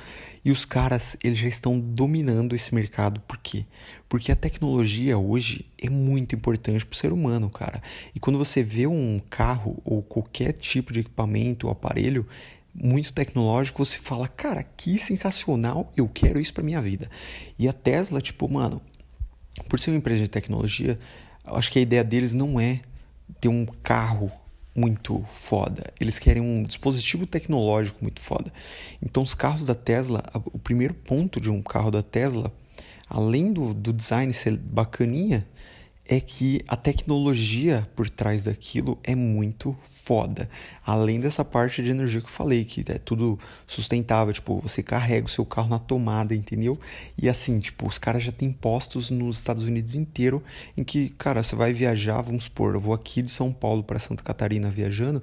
E 0.44 0.50
os 0.50 0.66
caras, 0.66 1.16
eles 1.24 1.38
já 1.38 1.48
estão 1.48 1.80
dominando 1.80 2.54
esse 2.54 2.74
mercado. 2.74 3.18
Por 3.20 3.38
quê? 3.38 3.64
Porque 4.10 4.30
a 4.30 4.36
tecnologia 4.36 5.16
hoje 5.16 5.64
é 5.78 5.88
muito 5.88 6.34
importante 6.34 6.84
para 6.84 6.94
o 6.94 6.98
ser 6.98 7.10
humano, 7.10 7.48
cara. 7.48 7.82
E 8.14 8.20
quando 8.20 8.38
você 8.38 8.62
vê 8.62 8.86
um 8.86 9.18
carro 9.30 9.80
ou 9.82 10.02
qualquer 10.02 10.52
tipo 10.52 10.92
de 10.92 11.00
equipamento 11.00 11.66
ou 11.66 11.72
aparelho 11.72 12.26
muito 12.74 13.10
tecnológico, 13.12 13.82
você 13.82 13.98
fala, 13.98 14.28
cara, 14.28 14.62
que 14.76 14.98
sensacional, 14.98 15.90
eu 15.96 16.06
quero 16.06 16.38
isso 16.38 16.52
para 16.52 16.62
minha 16.62 16.82
vida. 16.82 17.08
E 17.58 17.66
a 17.66 17.72
Tesla, 17.72 18.20
tipo, 18.20 18.46
mano, 18.46 18.82
por 19.66 19.80
ser 19.80 19.92
uma 19.92 19.96
empresa 19.96 20.24
de 20.24 20.28
tecnologia, 20.28 20.98
acho 21.46 21.72
que 21.72 21.78
a 21.78 21.82
ideia 21.82 22.04
deles 22.04 22.34
não 22.34 22.60
é 22.60 22.80
ter 23.40 23.48
um 23.48 23.64
carro 23.64 24.30
muito 24.74 25.24
foda. 25.28 25.92
Eles 26.00 26.18
querem 26.18 26.42
um 26.42 26.62
dispositivo 26.62 27.26
tecnológico 27.26 27.98
muito 28.02 28.20
foda. 28.20 28.52
Então, 29.02 29.22
os 29.22 29.34
carros 29.34 29.64
da 29.64 29.74
Tesla, 29.74 30.22
o 30.52 30.58
primeiro 30.58 30.94
ponto 30.94 31.40
de 31.40 31.50
um 31.50 31.62
carro 31.62 31.90
da 31.90 32.02
Tesla, 32.02 32.52
além 33.08 33.52
do, 33.52 33.72
do 33.72 33.92
design 33.92 34.32
ser 34.32 34.56
bacaninha, 34.56 35.46
é 36.06 36.20
que 36.20 36.60
a 36.68 36.76
tecnologia 36.76 37.88
por 37.96 38.10
trás 38.10 38.44
daquilo 38.44 38.98
é 39.02 39.14
muito 39.14 39.76
foda. 39.82 40.48
Além 40.84 41.18
dessa 41.18 41.44
parte 41.44 41.82
de 41.82 41.90
energia 41.90 42.20
que 42.20 42.26
eu 42.26 42.30
falei, 42.30 42.64
que 42.64 42.84
é 42.88 42.98
tudo 42.98 43.38
sustentável, 43.66 44.32
tipo, 44.32 44.60
você 44.60 44.82
carrega 44.82 45.26
o 45.26 45.30
seu 45.30 45.46
carro 45.46 45.70
na 45.70 45.78
tomada, 45.78 46.34
entendeu? 46.34 46.78
E 47.16 47.28
assim, 47.28 47.58
tipo, 47.58 47.86
os 47.86 47.96
caras 47.96 48.22
já 48.22 48.32
têm 48.32 48.52
postos 48.52 49.10
nos 49.10 49.38
Estados 49.38 49.64
Unidos 49.64 49.94
inteiro 49.94 50.42
em 50.76 50.84
que, 50.84 51.08
cara, 51.10 51.42
você 51.42 51.56
vai 51.56 51.72
viajar, 51.72 52.20
vamos 52.20 52.44
supor, 52.44 52.74
eu 52.74 52.80
vou 52.80 52.92
aqui 52.92 53.22
de 53.22 53.32
São 53.32 53.50
Paulo 53.50 53.82
para 53.82 53.98
Santa 53.98 54.22
Catarina 54.22 54.70
viajando, 54.70 55.22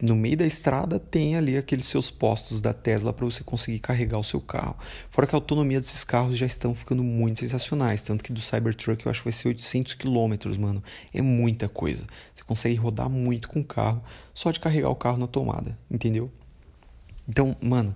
no 0.00 0.14
meio 0.14 0.36
da 0.36 0.46
estrada 0.46 0.98
tem 0.98 1.36
ali 1.36 1.56
aqueles 1.56 1.86
seus 1.86 2.10
postos 2.10 2.60
da 2.60 2.74
Tesla 2.74 3.12
para 3.12 3.24
você 3.24 3.42
conseguir 3.42 3.78
carregar 3.78 4.18
o 4.18 4.24
seu 4.24 4.40
carro. 4.40 4.76
Fora 5.10 5.26
que 5.26 5.34
a 5.34 5.38
autonomia 5.38 5.80
desses 5.80 6.04
carros 6.04 6.36
já 6.36 6.44
estão 6.44 6.74
ficando 6.74 7.02
muito 7.02 7.40
sensacionais, 7.40 8.02
tanto 8.02 8.22
que 8.22 8.32
do 8.32 8.40
Cybertruck 8.40 9.06
eu 9.06 9.10
acho 9.10 9.20
que 9.20 9.26
vai 9.26 9.32
ser 9.32 9.48
800 9.48 9.94
km, 9.94 10.34
mano. 10.58 10.82
É 11.12 11.22
muita 11.22 11.68
coisa. 11.68 12.06
Você 12.34 12.44
consegue 12.44 12.74
rodar 12.74 13.08
muito 13.08 13.48
com 13.48 13.60
o 13.60 13.64
carro 13.64 14.02
só 14.34 14.50
de 14.50 14.60
carregar 14.60 14.90
o 14.90 14.96
carro 14.96 15.18
na 15.18 15.26
tomada, 15.26 15.78
entendeu? 15.90 16.30
Então, 17.28 17.56
mano, 17.60 17.94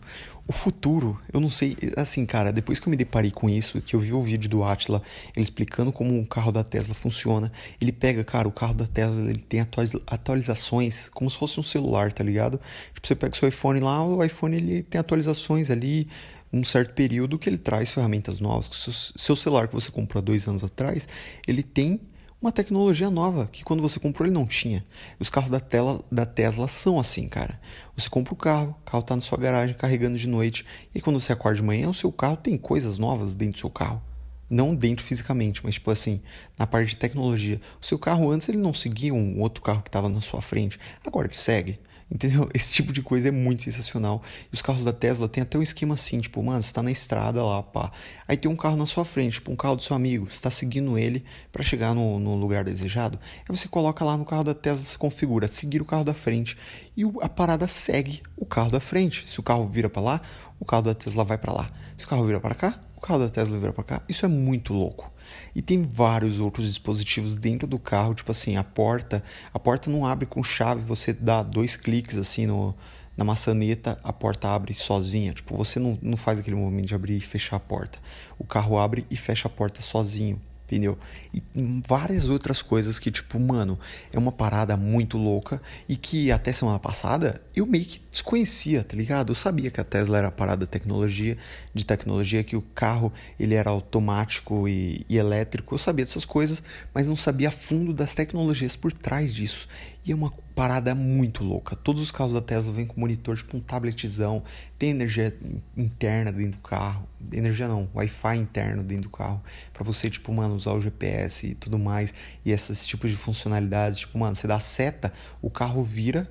o 0.49 0.53
futuro, 0.53 1.21
eu 1.33 1.41
não 1.41 1.51
sei, 1.51 1.77
assim, 1.97 2.25
cara, 2.25 2.53
depois 2.53 2.79
que 2.79 2.87
eu 2.87 2.91
me 2.91 2.97
deparei 2.97 3.33
com 3.33 3.51
isso, 3.51 3.81
que 3.81 3.97
eu 3.97 4.01
vi 4.01 4.13
o 4.13 4.21
vídeo 4.21 4.49
do 4.49 4.63
Atila, 4.63 5.03
ele 5.35 5.43
explicando 5.43 5.91
como 5.91 6.21
o 6.21 6.27
carro 6.27 6.53
da 6.53 6.63
Tesla 6.63 6.95
funciona, 6.95 7.51
ele 7.81 7.91
pega, 7.91 8.23
cara, 8.23 8.47
o 8.47 8.53
carro 8.53 8.75
da 8.75 8.87
Tesla, 8.87 9.29
ele 9.29 9.43
tem 9.43 9.61
atualizações 10.07 11.09
como 11.09 11.29
se 11.29 11.37
fosse 11.37 11.59
um 11.59 11.65
celular, 11.65 12.13
tá 12.13 12.23
ligado? 12.23 12.61
Tipo, 12.95 13.07
você 13.07 13.17
pega 13.17 13.35
o 13.35 13.37
seu 13.37 13.49
iPhone 13.49 13.81
lá, 13.81 14.05
o 14.05 14.23
iPhone 14.23 14.57
ele 14.57 14.83
tem 14.85 15.01
atualizações 15.01 15.69
ali, 15.69 16.07
um 16.53 16.63
certo 16.63 16.95
período 16.95 17.39
que 17.39 17.49
ele 17.49 17.59
traz 17.59 17.93
ferramentas 17.93 18.39
novas, 18.39 18.69
que 18.69 18.77
seu 19.21 19.35
celular 19.35 19.67
que 19.67 19.75
você 19.75 19.91
comprou 19.91 20.21
há 20.21 20.25
dois 20.25 20.47
anos 20.47 20.63
atrás, 20.63 21.09
ele 21.47 21.63
tem 21.63 22.01
uma 22.47 22.53
tecnologia 22.53 23.11
nova 23.11 23.47
que 23.47 23.65
quando 23.65 23.83
você 23.83 23.99
comprou 23.99 24.27
ele 24.27 24.35
não 24.35 24.47
tinha. 24.47 24.85
Os 25.19 25.29
carros 25.29 25.51
da, 25.51 25.59
tela, 25.59 26.01
da 26.11 26.25
Tesla 26.25 26.69
são 26.69 26.99
assim, 26.99 27.27
cara. 27.27 27.61
Você 27.97 28.09
compra 28.09 28.33
o 28.33 28.37
carro, 28.37 28.77
o 28.81 28.85
carro 28.85 29.01
está 29.01 29.17
na 29.17 29.21
sua 29.21 29.37
garagem 29.37 29.75
carregando 29.75 30.17
de 30.17 30.29
noite, 30.29 30.65
e 30.95 31.01
quando 31.01 31.21
você 31.21 31.33
acorda 31.33 31.57
de 31.57 31.65
manhã, 31.65 31.89
o 31.89 31.95
seu 31.95 32.13
carro 32.13 32.37
tem 32.37 32.57
coisas 32.57 32.99
novas 32.99 33.35
dentro 33.35 33.55
do 33.55 33.59
seu 33.59 33.71
carro. 33.71 34.01
Não 34.49 34.77
dentro 34.77 35.05
fisicamente, 35.05 35.61
mas 35.65 35.75
tipo 35.75 35.91
assim, 35.91 36.21
na 36.57 36.69
parte 36.69 36.91
de 36.91 36.97
tecnologia. 36.97 37.61
O 37.83 37.85
seu 37.85 37.99
carro 37.99 38.31
antes 38.31 38.49
ele 38.49 38.59
não 38.59 38.73
seguia 38.73 39.13
um 39.13 39.41
outro 39.41 39.61
carro 39.61 39.83
que 39.83 39.89
estava 39.89 40.09
na 40.09 40.21
sua 40.21 40.41
frente, 40.41 40.79
agora 41.05 41.27
ele 41.27 41.37
segue. 41.37 41.81
Entendeu? 42.11 42.49
Esse 42.55 42.73
tipo 42.73 42.93
de 42.93 43.03
coisa 43.03 43.29
é 43.29 43.31
muito 43.31 43.63
sensacional. 43.63 44.23
E 44.53 44.55
os 44.55 44.63
carros 44.63 44.85
da 44.85 44.93
Tesla 44.93 45.29
tem 45.29 45.43
até 45.43 45.59
um 45.59 45.63
esquema 45.63 45.95
assim, 45.95 46.19
tipo, 46.19 46.43
mano, 46.43 46.63
você 46.63 46.73
tá 46.73 46.83
na 46.83 46.91
estrada 46.91 47.43
lá, 47.43 47.63
pá. 47.63 47.91
Aí 48.27 48.37
tem 48.37 48.51
um 48.51 48.57
carro 48.57 48.77
na 48.77 48.87
sua 48.87 49.05
frente, 49.05 49.35
tipo, 49.35 49.51
um 49.51 49.57
carro 49.57 49.77
do 49.77 49.83
seu 49.83 49.97
amigo. 49.97 50.31
Você 50.31 50.43
tá 50.43 50.51
seguindo 50.51 50.97
ele 50.99 51.25
para 51.53 51.65
chegar 51.65 51.95
no, 51.95 52.19
no, 52.19 52.37
lugar 52.37 52.65
desejado. 52.65 53.19
Aí 53.49 53.57
você 53.57 53.69
coloca 53.69 54.05
lá 54.05 54.17
no 54.17 54.25
carro 54.25 54.45
da 54.45 54.55
Tesla, 54.55 54.85
se 54.85 54.97
configura, 54.97 55.49
seguir 55.49 55.83
o 55.83 55.85
carro 55.85 56.05
da 56.05 56.15
frente. 56.15 56.57
E 56.97 57.03
a 57.21 57.29
parada 57.29 57.67
segue 57.69 58.23
o 58.37 58.47
carro 58.47 58.71
da 58.71 58.81
frente. 58.81 59.29
Se 59.29 59.41
o 59.41 59.43
carro 59.43 59.67
vira 59.67 59.91
para 59.91 60.03
lá, 60.03 60.21
o 60.61 60.65
carro 60.65 60.83
da 60.83 60.95
Tesla 60.95 61.25
vai 61.25 61.39
para 61.39 61.53
lá. 61.53 61.71
Se 61.97 62.05
o 62.05 62.09
carro 62.09 62.25
vira 62.25 62.41
para 62.41 62.55
cá, 62.55 62.81
o 62.97 63.01
carro 63.01 63.21
da 63.21 63.29
Tesla 63.29 63.59
vira 63.59 63.73
para 63.73 63.85
cá. 63.85 64.03
Isso 64.09 64.25
é 64.25 64.29
muito 64.29 64.73
louco. 64.73 65.13
E 65.55 65.63
tem 65.63 65.83
vários 65.83 66.41
outros 66.41 66.69
dispositivos 66.69 67.37
dentro 67.37 67.67
do 67.67 67.79
carro, 67.79 68.15
tipo 68.15 68.31
assim, 68.31 68.57
a 68.57 68.65
porta, 68.65 69.23
a 69.53 69.59
porta 69.59 69.91
não 69.91 70.07
abre 70.07 70.27
com 70.27 70.43
chave, 70.43 70.83
você 70.83 71.13
dá 71.13 71.43
dois 71.43 71.77
cliques 71.77 72.17
assim 72.17 72.47
no, 72.47 72.75
na 73.17 73.25
maçaneta, 73.25 73.99
a 74.03 74.13
porta 74.13 74.49
abre 74.49 74.75
sozinha. 74.75 75.33
Tipo, 75.33 75.57
você 75.57 75.79
não, 75.79 75.99
não 76.03 76.17
faz 76.17 76.39
aquele 76.39 76.57
movimento 76.57 76.89
de 76.89 76.95
abrir 76.95 77.17
e 77.17 77.21
fechar 77.21 77.57
a 77.57 77.61
porta. 77.61 77.99
O 78.39 78.45
carro 78.45 78.79
abre 78.79 79.07
e 79.11 79.17
fecha 79.17 79.49
a 79.49 79.51
porta 79.51 79.83
sozinho 79.83 80.41
entendeu? 80.67 80.99
E 81.33 81.43
várias 81.89 82.29
outras 82.29 82.61
coisas 82.61 82.99
que, 82.99 83.11
tipo, 83.11 83.39
mano, 83.39 83.79
é 84.13 84.19
uma 84.19 84.33
parada 84.33 84.77
muito 84.77 85.17
louca 85.17 85.63
e 85.89 85.97
que 85.97 86.33
até 86.33 86.53
semana 86.53 86.79
passada 86.79 87.41
eu 87.55 87.65
meio 87.65 87.85
que 87.85 88.01
desconhecia, 88.11 88.83
tá 88.83 88.97
ligado? 88.97 89.31
Eu 89.31 89.35
sabia 89.35 89.71
que 89.71 89.81
a 89.81 89.85
Tesla 89.85 90.19
era 90.19 90.31
parada 90.31 90.67
de 90.67 90.71
tecnologia, 90.71 91.37
de 91.73 91.87
tecnologia, 91.87 92.43
que 92.43 92.57
o 92.57 92.63
carro 92.63 93.13
ele 93.39 93.55
era 93.55 93.71
automático 93.71 94.69
e, 94.69 95.07
e 95.09 95.17
elétrico, 95.17 95.75
eu 95.75 95.79
sabia 95.79 96.05
dessas 96.05 96.25
coisas, 96.25 96.63
mas 96.93 97.09
não 97.09 97.17
sabia 97.17 97.49
a 97.49 97.53
fundo 97.53 97.95
das 97.95 98.15
tecnologias 98.15 98.75
por 98.75 98.93
trás 98.93 99.33
disso. 99.33 99.69
E 100.07 100.13
é 100.13 100.15
uma 100.15 100.33
parada 100.55 100.95
muito 100.95 101.43
louca. 101.43 101.75
Todos 101.75 102.01
os 102.01 102.13
carros 102.13 102.33
da 102.33 102.41
Tesla 102.41 102.73
vêm 102.73 102.87
com 102.87 103.01
monitor, 103.01 103.37
tipo 103.37 103.57
um 103.57 103.61
tabletzão, 103.61 104.41
tem 104.79 104.91
energia 104.91 105.37
interna 105.77 106.31
dentro 106.31 106.61
do 106.61 106.63
carro, 106.63 107.09
energia 107.33 107.67
não, 107.67 107.89
Wi-Fi 107.93 108.37
interno 108.37 108.85
dentro 108.85 109.05
do 109.05 109.11
carro, 109.11 109.43
para 109.73 109.83
você, 109.83 110.09
tipo, 110.09 110.33
mano, 110.33 110.55
usar 110.55 110.75
o 110.75 110.81
GPS 110.81 111.49
e 111.49 111.55
tudo 111.57 111.77
mais, 111.77 112.15
e 112.45 112.53
esses 112.53 112.87
tipos 112.87 113.11
de 113.11 113.17
funcionalidades, 113.17 113.99
tipo, 113.99 114.17
mano, 114.17 114.37
você 114.37 114.47
dá 114.47 114.61
seta, 114.61 115.13
o 115.43 115.51
carro 115.51 115.83
vira 115.83 116.31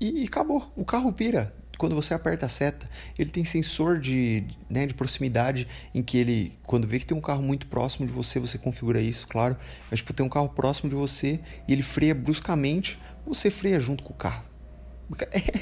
e 0.00 0.22
acabou, 0.24 0.72
o 0.76 0.84
carro 0.84 1.10
vira, 1.10 1.52
quando 1.78 1.94
você 1.94 2.14
aperta 2.14 2.46
a 2.46 2.48
seta, 2.48 2.88
ele 3.18 3.30
tem 3.30 3.44
sensor 3.44 3.98
de, 3.98 4.44
né, 4.68 4.86
de 4.86 4.94
proximidade 4.94 5.66
em 5.94 6.02
que 6.02 6.18
ele, 6.18 6.58
quando 6.64 6.86
vê 6.86 6.98
que 6.98 7.06
tem 7.06 7.16
um 7.16 7.20
carro 7.20 7.42
muito 7.42 7.66
próximo 7.66 8.06
de 8.06 8.12
você, 8.12 8.38
você 8.38 8.58
configura 8.58 9.00
isso, 9.00 9.26
claro. 9.26 9.56
Mas 9.90 10.00
tipo, 10.00 10.12
tem 10.12 10.24
um 10.24 10.28
carro 10.28 10.48
próximo 10.48 10.88
de 10.88 10.94
você 10.94 11.40
e 11.66 11.72
ele 11.72 11.82
freia 11.82 12.14
bruscamente, 12.14 12.98
você 13.26 13.50
freia 13.50 13.80
junto 13.80 14.02
com 14.02 14.12
o 14.12 14.16
carro. 14.16 14.51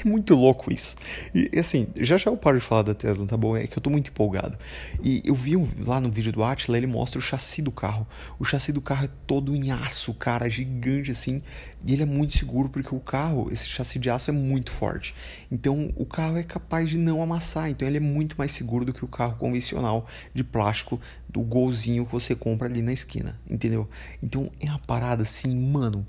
É 0.03 0.07
muito 0.07 0.35
louco 0.35 0.71
isso. 0.71 0.95
E 1.33 1.59
assim, 1.59 1.87
já 1.99 2.17
já 2.17 2.31
eu 2.31 2.37
paro 2.37 2.57
de 2.57 2.63
falar 2.63 2.81
da 2.81 2.93
Tesla, 2.93 3.25
tá 3.25 3.37
bom? 3.37 3.55
É 3.55 3.67
que 3.67 3.77
eu 3.77 3.81
tô 3.81 3.89
muito 3.89 4.09
empolgado. 4.09 4.57
E 5.03 5.21
eu 5.23 5.35
vi 5.35 5.55
um, 5.55 5.67
lá 5.85 5.99
no 5.99 6.11
vídeo 6.11 6.31
do 6.31 6.43
Atila, 6.43 6.77
ele 6.77 6.87
mostra 6.87 7.19
o 7.19 7.21
chassi 7.21 7.61
do 7.61 7.71
carro. 7.71 8.07
O 8.39 8.45
chassi 8.45 8.71
do 8.71 8.81
carro 8.81 9.05
é 9.05 9.09
todo 9.27 9.55
em 9.55 9.71
aço, 9.71 10.13
cara, 10.13 10.49
gigante 10.49 11.11
assim. 11.11 11.41
E 11.83 11.93
ele 11.93 12.03
é 12.03 12.05
muito 12.05 12.37
seguro 12.37 12.69
porque 12.69 12.93
o 12.93 12.99
carro, 12.99 13.49
esse 13.51 13.67
chassi 13.67 13.99
de 13.99 14.09
aço 14.09 14.29
é 14.29 14.33
muito 14.33 14.71
forte. 14.71 15.13
Então 15.51 15.91
o 15.95 16.05
carro 16.05 16.37
é 16.37 16.43
capaz 16.43 16.89
de 16.89 16.97
não 16.97 17.21
amassar. 17.21 17.69
Então 17.69 17.87
ele 17.87 17.97
é 17.97 18.01
muito 18.01 18.35
mais 18.37 18.51
seguro 18.51 18.85
do 18.85 18.93
que 18.93 19.03
o 19.03 19.07
carro 19.07 19.35
convencional 19.37 20.07
de 20.33 20.43
plástico 20.43 20.99
do 21.27 21.41
golzinho 21.41 22.05
que 22.05 22.11
você 22.11 22.35
compra 22.35 22.67
ali 22.67 22.81
na 22.81 22.91
esquina, 22.91 23.39
entendeu? 23.49 23.89
Então 24.21 24.51
é 24.59 24.67
uma 24.67 24.79
parada 24.79 25.23
assim, 25.23 25.55
mano 25.55 26.05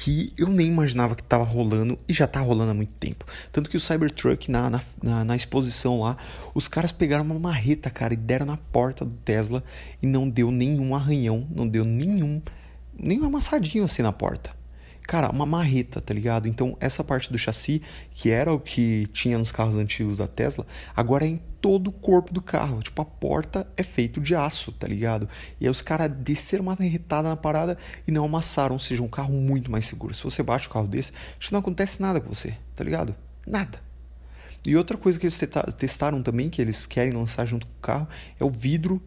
que 0.00 0.32
eu 0.38 0.46
nem 0.46 0.68
imaginava 0.68 1.16
que 1.16 1.22
estava 1.22 1.42
rolando 1.42 1.98
e 2.08 2.12
já 2.12 2.24
está 2.24 2.38
rolando 2.38 2.70
há 2.70 2.74
muito 2.74 2.92
tempo. 3.00 3.24
Tanto 3.50 3.68
que 3.68 3.76
o 3.76 3.80
Cybertruck, 3.80 4.48
na, 4.48 4.70
na, 4.70 4.80
na, 5.02 5.24
na, 5.24 5.34
exposição 5.34 5.98
lá, 5.98 6.16
os 6.54 6.68
caras 6.68 6.92
pegaram 6.92 7.24
uma 7.24 7.36
marreta, 7.36 7.90
cara, 7.90 8.14
e 8.14 8.16
deram 8.16 8.46
na 8.46 8.56
porta 8.56 9.04
do 9.04 9.10
Tesla 9.24 9.60
e 10.00 10.06
não 10.06 10.30
deu 10.30 10.52
nenhum 10.52 10.94
arranhão, 10.94 11.48
não 11.50 11.66
deu 11.66 11.84
nenhum, 11.84 12.40
nenhum 12.96 13.24
amassadinho 13.24 13.82
assim 13.82 14.02
na 14.02 14.12
porta. 14.12 14.57
Cara, 15.08 15.30
uma 15.30 15.46
marreta, 15.46 16.02
tá 16.02 16.12
ligado? 16.12 16.46
Então, 16.46 16.76
essa 16.78 17.02
parte 17.02 17.32
do 17.32 17.38
chassi, 17.38 17.80
que 18.10 18.28
era 18.28 18.52
o 18.52 18.60
que 18.60 19.06
tinha 19.06 19.38
nos 19.38 19.50
carros 19.50 19.74
antigos 19.74 20.18
da 20.18 20.26
Tesla, 20.26 20.66
agora 20.94 21.24
é 21.24 21.28
em 21.28 21.40
todo 21.62 21.88
o 21.88 21.92
corpo 21.92 22.30
do 22.30 22.42
carro. 22.42 22.82
Tipo, 22.82 23.00
a 23.00 23.06
porta 23.06 23.66
é 23.74 23.82
feito 23.82 24.20
de 24.20 24.34
aço, 24.34 24.70
tá 24.70 24.86
ligado? 24.86 25.26
E 25.58 25.64
aí 25.64 25.70
os 25.70 25.80
caras 25.80 26.12
desceram 26.14 26.64
uma 26.64 26.76
marretada 26.78 27.26
na 27.26 27.36
parada 27.36 27.78
e 28.06 28.12
não 28.12 28.26
amassaram, 28.26 28.74
ou 28.74 28.78
seja, 28.78 29.02
um 29.02 29.08
carro 29.08 29.32
muito 29.32 29.70
mais 29.70 29.86
seguro. 29.86 30.12
Se 30.12 30.22
você 30.22 30.42
bate 30.42 30.66
o 30.66 30.70
carro 30.70 30.86
desse, 30.86 31.10
acho 31.38 31.48
que 31.48 31.52
não 31.54 31.60
acontece 31.60 32.02
nada 32.02 32.20
com 32.20 32.28
você, 32.28 32.54
tá 32.76 32.84
ligado? 32.84 33.14
Nada. 33.46 33.80
E 34.62 34.76
outra 34.76 34.98
coisa 34.98 35.18
que 35.18 35.24
eles 35.24 35.40
testaram 35.78 36.22
também, 36.22 36.50
que 36.50 36.60
eles 36.60 36.84
querem 36.84 37.14
lançar 37.14 37.46
junto 37.46 37.66
com 37.66 37.72
o 37.72 37.80
carro, 37.80 38.06
é 38.38 38.44
o 38.44 38.50
vidro 38.50 39.02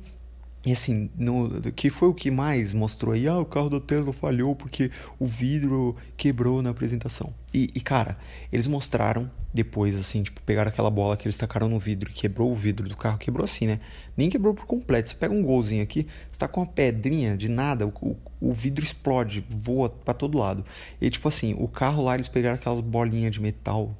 e 0.63 0.71
assim, 0.71 1.09
no, 1.17 1.49
que 1.71 1.89
foi 1.89 2.07
o 2.07 2.13
que 2.13 2.29
mais 2.29 2.71
mostrou 2.71 3.13
aí? 3.15 3.27
Ah, 3.27 3.39
o 3.39 3.45
carro 3.45 3.67
da 3.67 3.79
Tesla 3.79 4.13
falhou 4.13 4.55
porque 4.55 4.91
o 5.17 5.25
vidro 5.25 5.95
quebrou 6.15 6.61
na 6.61 6.69
apresentação. 6.69 7.33
E, 7.51 7.71
e, 7.73 7.81
cara, 7.81 8.15
eles 8.51 8.67
mostraram 8.67 9.29
depois, 9.51 9.97
assim, 9.97 10.21
tipo, 10.21 10.39
pegaram 10.41 10.69
aquela 10.69 10.91
bola 10.91 11.17
que 11.17 11.25
eles 11.27 11.35
tacaram 11.35 11.67
no 11.67 11.79
vidro 11.79 12.11
e 12.11 12.13
quebrou 12.13 12.51
o 12.51 12.55
vidro 12.55 12.87
do 12.87 12.95
carro. 12.95 13.17
Quebrou 13.17 13.43
assim, 13.43 13.65
né? 13.65 13.79
Nem 14.15 14.29
quebrou 14.29 14.53
por 14.53 14.67
completo. 14.67 15.09
Você 15.09 15.15
pega 15.15 15.33
um 15.33 15.41
golzinho 15.41 15.81
aqui, 15.81 16.05
você 16.31 16.37
tá 16.37 16.47
com 16.47 16.61
uma 16.61 16.67
pedrinha 16.67 17.35
de 17.35 17.49
nada, 17.49 17.87
o, 17.87 17.93
o, 17.99 18.15
o 18.39 18.53
vidro 18.53 18.83
explode, 18.83 19.43
voa 19.49 19.89
para 19.89 20.13
todo 20.13 20.37
lado. 20.37 20.63
E 21.01 21.09
tipo 21.09 21.27
assim, 21.27 21.55
o 21.57 21.67
carro 21.67 22.03
lá 22.03 22.13
eles 22.13 22.27
pegaram 22.27 22.55
aquelas 22.55 22.81
bolinhas 22.81 23.33
de 23.33 23.41
metal 23.41 23.97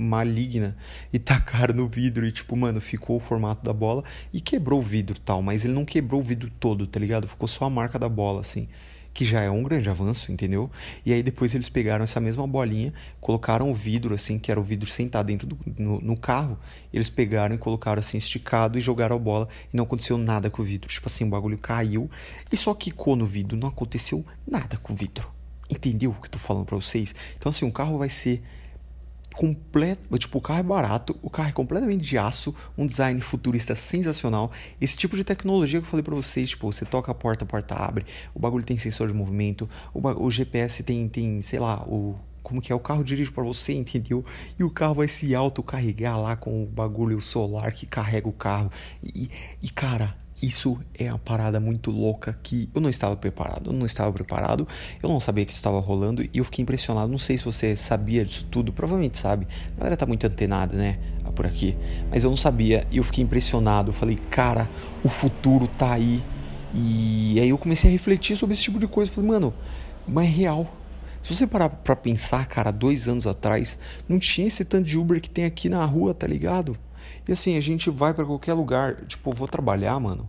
maligna 0.00 0.76
e 1.12 1.18
tacaram 1.18 1.74
no 1.74 1.88
vidro 1.88 2.26
e, 2.26 2.32
tipo, 2.32 2.56
mano, 2.56 2.80
ficou 2.80 3.16
o 3.16 3.20
formato 3.20 3.64
da 3.64 3.72
bola 3.72 4.02
e 4.32 4.40
quebrou 4.40 4.78
o 4.80 4.82
vidro 4.82 5.18
tal, 5.18 5.42
mas 5.42 5.64
ele 5.64 5.74
não 5.74 5.84
quebrou 5.84 6.20
o 6.20 6.24
vidro 6.24 6.50
todo, 6.58 6.86
tá 6.86 6.98
ligado? 6.98 7.28
Ficou 7.28 7.48
só 7.48 7.66
a 7.66 7.70
marca 7.70 7.98
da 7.98 8.08
bola, 8.08 8.40
assim 8.40 8.68
que 9.12 9.24
já 9.24 9.40
é 9.40 9.50
um 9.50 9.62
grande 9.62 9.88
avanço, 9.88 10.30
entendeu? 10.30 10.70
E 11.04 11.12
aí 11.12 11.22
depois 11.22 11.54
eles 11.54 11.68
pegaram 11.68 12.04
essa 12.04 12.20
mesma 12.20 12.46
bolinha, 12.46 12.92
colocaram 13.20 13.70
o 13.70 13.74
vidro, 13.74 14.14
assim, 14.14 14.38
que 14.38 14.50
era 14.50 14.60
o 14.60 14.62
vidro 14.62 14.88
sentado 14.88 15.26
dentro 15.26 15.46
do 15.46 15.58
no, 15.78 16.00
no, 16.00 16.16
carro, 16.16 16.58
eles 16.92 17.10
pegaram 17.10 17.54
e 17.54 17.58
colocaram 17.58 18.00
assim 18.00 18.18
esticado 18.18 18.78
e 18.78 18.80
jogaram 18.80 19.16
a 19.16 19.18
bola 19.18 19.48
e 19.72 19.76
não 19.76 19.84
aconteceu 19.84 20.16
nada 20.16 20.48
com 20.48 20.62
o 20.62 20.64
vidro. 20.64 20.88
Tipo 20.88 21.08
assim, 21.08 21.24
o 21.24 21.28
bagulho 21.28 21.58
caiu 21.58 22.10
e 22.50 22.56
só 22.56 22.72
quicou 22.74 23.16
no 23.16 23.26
vidro, 23.26 23.56
não 23.56 23.68
aconteceu 23.68 24.24
nada 24.46 24.76
com 24.76 24.92
o 24.92 24.96
vidro. 24.96 25.28
Entendeu 25.68 26.10
o 26.10 26.14
que 26.14 26.26
eu 26.26 26.30
tô 26.32 26.38
falando 26.38 26.64
para 26.64 26.76
vocês? 26.76 27.14
Então 27.36 27.50
assim, 27.50 27.66
o 27.66 27.72
carro 27.72 27.98
vai 27.98 28.08
ser 28.08 28.42
completo, 29.34 30.18
tipo, 30.18 30.38
o 30.38 30.40
carro 30.40 30.60
é 30.60 30.62
barato, 30.62 31.16
o 31.22 31.30
carro 31.30 31.48
é 31.48 31.52
completamente 31.52 32.02
de 32.02 32.18
aço, 32.18 32.54
um 32.76 32.86
design 32.86 33.20
futurista 33.20 33.74
sensacional. 33.74 34.50
Esse 34.80 34.96
tipo 34.96 35.16
de 35.16 35.24
tecnologia 35.24 35.80
que 35.80 35.86
eu 35.86 35.90
falei 35.90 36.02
para 36.02 36.14
vocês, 36.14 36.50
tipo, 36.50 36.70
você 36.70 36.84
toca 36.84 37.10
a 37.10 37.14
porta, 37.14 37.44
a 37.44 37.46
porta 37.46 37.74
abre, 37.74 38.04
o 38.34 38.38
bagulho 38.38 38.64
tem 38.64 38.76
sensor 38.76 39.08
de 39.08 39.14
movimento, 39.14 39.68
o, 39.94 40.00
o 40.24 40.30
GPS 40.30 40.82
tem, 40.82 41.08
tem, 41.08 41.40
sei 41.40 41.58
lá, 41.58 41.82
o 41.86 42.16
como 42.42 42.60
que 42.60 42.72
é 42.72 42.74
o 42.74 42.80
carro 42.80 43.04
dirige 43.04 43.30
para 43.30 43.44
você, 43.44 43.72
entendeu? 43.74 44.24
E 44.58 44.64
o 44.64 44.70
carro 44.70 44.94
vai 44.94 45.08
se 45.08 45.34
autocarregar 45.34 46.20
lá 46.20 46.34
com 46.36 46.64
o 46.64 46.66
bagulho 46.66 47.20
solar 47.20 47.72
que 47.72 47.86
carrega 47.86 48.28
o 48.28 48.32
carro. 48.32 48.70
E, 49.02 49.30
e 49.62 49.70
cara, 49.70 50.16
isso 50.42 50.78
é 50.98 51.10
uma 51.10 51.18
parada 51.18 51.60
muito 51.60 51.90
louca 51.90 52.38
que 52.42 52.68
eu 52.74 52.80
não 52.80 52.88
estava 52.88 53.16
preparado. 53.16 53.70
Eu 53.70 53.72
não 53.72 53.86
estava 53.86 54.12
preparado, 54.12 54.66
eu 55.02 55.08
não 55.08 55.20
sabia 55.20 55.44
que 55.44 55.52
isso 55.52 55.58
estava 55.58 55.78
rolando 55.78 56.22
e 56.22 56.30
eu 56.34 56.44
fiquei 56.44 56.62
impressionado. 56.62 57.10
Não 57.10 57.18
sei 57.18 57.36
se 57.36 57.44
você 57.44 57.76
sabia 57.76 58.24
disso 58.24 58.46
tudo, 58.50 58.72
provavelmente 58.72 59.18
sabe. 59.18 59.46
A 59.74 59.78
galera 59.78 59.96
tá 59.96 60.06
muito 60.06 60.26
antenada, 60.26 60.76
né? 60.76 60.98
Por 61.34 61.46
aqui. 61.46 61.76
Mas 62.10 62.24
eu 62.24 62.30
não 62.30 62.36
sabia 62.36 62.86
e 62.90 62.96
eu 62.96 63.04
fiquei 63.04 63.22
impressionado. 63.22 63.90
Eu 63.90 63.94
falei, 63.94 64.16
cara, 64.16 64.68
o 65.04 65.08
futuro 65.08 65.68
tá 65.68 65.92
aí. 65.92 66.22
E 66.74 67.38
aí 67.40 67.48
eu 67.48 67.58
comecei 67.58 67.90
a 67.90 67.92
refletir 67.92 68.36
sobre 68.36 68.54
esse 68.54 68.62
tipo 68.62 68.78
de 68.78 68.86
coisa. 68.86 69.10
Eu 69.10 69.14
falei, 69.16 69.30
mano, 69.30 69.54
mas 70.08 70.26
é 70.26 70.30
real. 70.30 70.76
Se 71.22 71.34
você 71.34 71.46
parar 71.46 71.68
pra 71.68 71.94
pensar, 71.94 72.46
cara, 72.46 72.70
dois 72.70 73.06
anos 73.06 73.26
atrás, 73.26 73.78
não 74.08 74.18
tinha 74.18 74.46
esse 74.46 74.64
tanto 74.64 74.86
de 74.86 74.98
Uber 74.98 75.20
que 75.20 75.28
tem 75.28 75.44
aqui 75.44 75.68
na 75.68 75.84
rua, 75.84 76.14
tá 76.14 76.26
ligado? 76.26 76.76
E 77.30 77.32
assim, 77.32 77.56
a 77.56 77.60
gente 77.60 77.90
vai 77.90 78.12
para 78.12 78.26
qualquer 78.26 78.54
lugar, 78.54 79.04
tipo, 79.06 79.30
vou 79.30 79.46
trabalhar, 79.46 80.00
mano. 80.00 80.28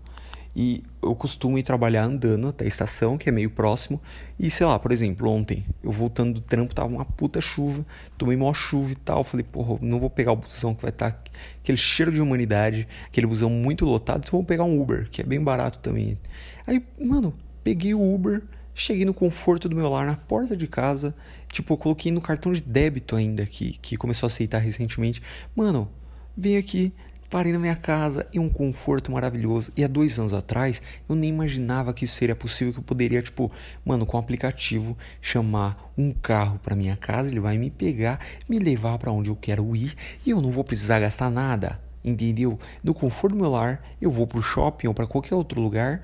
E 0.56 0.84
eu 1.02 1.16
costumo 1.16 1.58
ir 1.58 1.64
trabalhar 1.64 2.04
andando 2.04 2.48
até 2.48 2.64
a 2.64 2.68
estação, 2.68 3.18
que 3.18 3.28
é 3.28 3.32
meio 3.32 3.50
próximo. 3.50 4.00
E 4.40 4.52
sei 4.52 4.68
lá, 4.68 4.78
por 4.78 4.92
exemplo, 4.92 5.28
ontem, 5.28 5.66
eu 5.84 5.92
voltando 5.92 6.36
do 6.36 6.42
trampo, 6.42 6.76
tava 6.76 6.90
uma 6.90 7.04
puta 7.04 7.42
chuva, 7.42 7.84
tomei 8.20 8.38
mó 8.38 8.54
chuva 8.54 8.92
e 8.92 8.96
tal. 8.96 9.24
Falei, 9.24 9.44
porra, 9.44 9.80
não 9.82 10.00
vou 10.00 10.12
pegar 10.12 10.34
o 10.34 10.36
busão 10.36 10.76
que 10.76 10.84
vai 10.84 10.92
estar 10.92 11.10
tá 11.10 11.32
aquele 11.60 11.76
cheiro 11.80 12.12
de 12.12 12.22
humanidade, 12.22 12.88
aquele 13.08 13.26
busão 13.26 13.50
muito 13.50 13.84
lotado, 13.84 14.22
então 14.24 14.38
vou 14.38 14.44
pegar 14.44 14.66
um 14.66 14.80
Uber, 14.80 15.10
que 15.10 15.22
é 15.22 15.26
bem 15.26 15.42
barato 15.44 15.80
também. 15.80 16.20
Aí, 16.68 16.86
mano, 17.04 17.34
peguei 17.64 17.96
o 17.96 18.14
Uber, 18.14 18.44
cheguei 18.76 19.06
no 19.06 19.14
conforto 19.16 19.68
do 19.68 19.76
meu 19.76 19.90
lar, 19.90 20.06
na 20.06 20.16
porta 20.16 20.56
de 20.56 20.68
casa. 20.68 21.16
Tipo, 21.52 21.74
eu 21.74 21.78
coloquei 21.78 22.12
no 22.12 22.22
cartão 22.22 22.52
de 22.52 22.62
débito 22.62 23.16
ainda, 23.16 23.44
que, 23.48 23.72
que 23.80 23.98
começou 23.98 24.28
a 24.28 24.30
aceitar 24.30 24.60
recentemente. 24.60 25.20
Mano, 25.56 25.90
Vim 26.36 26.56
aqui, 26.56 26.94
parei 27.30 27.52
na 27.52 27.60
minha 27.60 27.76
casa 27.76 28.28
e 28.34 28.40
um 28.40 28.50
conforto 28.50 29.12
maravilhoso. 29.12 29.72
E 29.76 29.84
há 29.84 29.88
dois 29.88 30.20
anos 30.20 30.34
atrás, 30.34 30.82
eu 31.08 31.16
nem 31.16 31.30
imaginava 31.30 31.94
que 31.94 32.06
isso 32.06 32.16
seria 32.16 32.36
possível, 32.36 32.74
que 32.74 32.80
eu 32.80 32.84
poderia, 32.84 33.22
tipo, 33.22 33.52
mano, 33.86 34.06
com 34.06 34.18
um 34.18 34.20
aplicativo, 34.20 34.98
chamar 35.22 35.92
um 35.98 36.14
carro 36.14 36.60
para 36.60 36.76
minha 36.76 36.96
casa, 36.96 37.30
ele 37.30 37.40
vai 37.40 37.58
me 37.58 37.70
pegar, 37.70 38.20
me 38.48 38.60
levar 38.60 38.98
para 38.98 39.12
onde 39.12 39.30
eu 39.30 39.36
quero 39.36 39.76
ir 39.76 39.96
e 40.26 40.30
eu 40.30 40.42
não 40.42 40.52
vou 40.52 40.64
precisar 40.64 41.00
gastar 41.00 41.30
nada. 41.30 41.80
Entendeu? 42.04 42.60
No 42.84 42.94
conforto 42.94 43.36
do 43.36 43.42
meu 43.42 43.52
lar, 43.52 43.82
eu 44.02 44.10
vou 44.10 44.26
pro 44.26 44.42
shopping 44.42 44.88
ou 44.88 44.94
para 44.94 45.06
qualquer 45.06 45.36
outro 45.36 45.62
lugar 45.62 46.02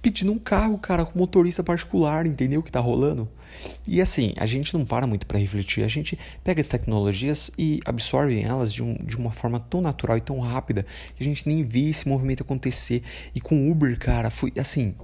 pedindo 0.00 0.32
um 0.32 0.38
carro, 0.38 0.78
cara, 0.78 1.04
com 1.04 1.18
motorista 1.18 1.62
particular, 1.62 2.26
entendeu 2.26 2.60
o 2.60 2.62
que 2.62 2.70
tá 2.70 2.80
rolando? 2.80 3.28
E 3.86 4.00
assim, 4.00 4.34
a 4.36 4.46
gente 4.46 4.76
não 4.76 4.84
para 4.84 5.06
muito 5.06 5.26
para 5.26 5.38
refletir, 5.38 5.82
a 5.82 5.88
gente 5.88 6.18
pega 6.44 6.60
as 6.60 6.68
tecnologias 6.68 7.50
e 7.58 7.80
absorve 7.84 8.40
elas 8.40 8.72
de, 8.72 8.82
um, 8.82 8.94
de 8.94 9.16
uma 9.16 9.32
forma 9.32 9.58
tão 9.58 9.80
natural 9.80 10.16
e 10.16 10.20
tão 10.20 10.38
rápida 10.40 10.84
que 11.16 11.22
a 11.22 11.26
gente 11.26 11.48
nem 11.48 11.64
vê 11.64 11.90
esse 11.90 12.08
movimento 12.08 12.42
acontecer. 12.42 13.02
E 13.34 13.40
com 13.40 13.70
Uber, 13.70 13.98
cara, 13.98 14.30
foi 14.30 14.52
assim, 14.58 14.94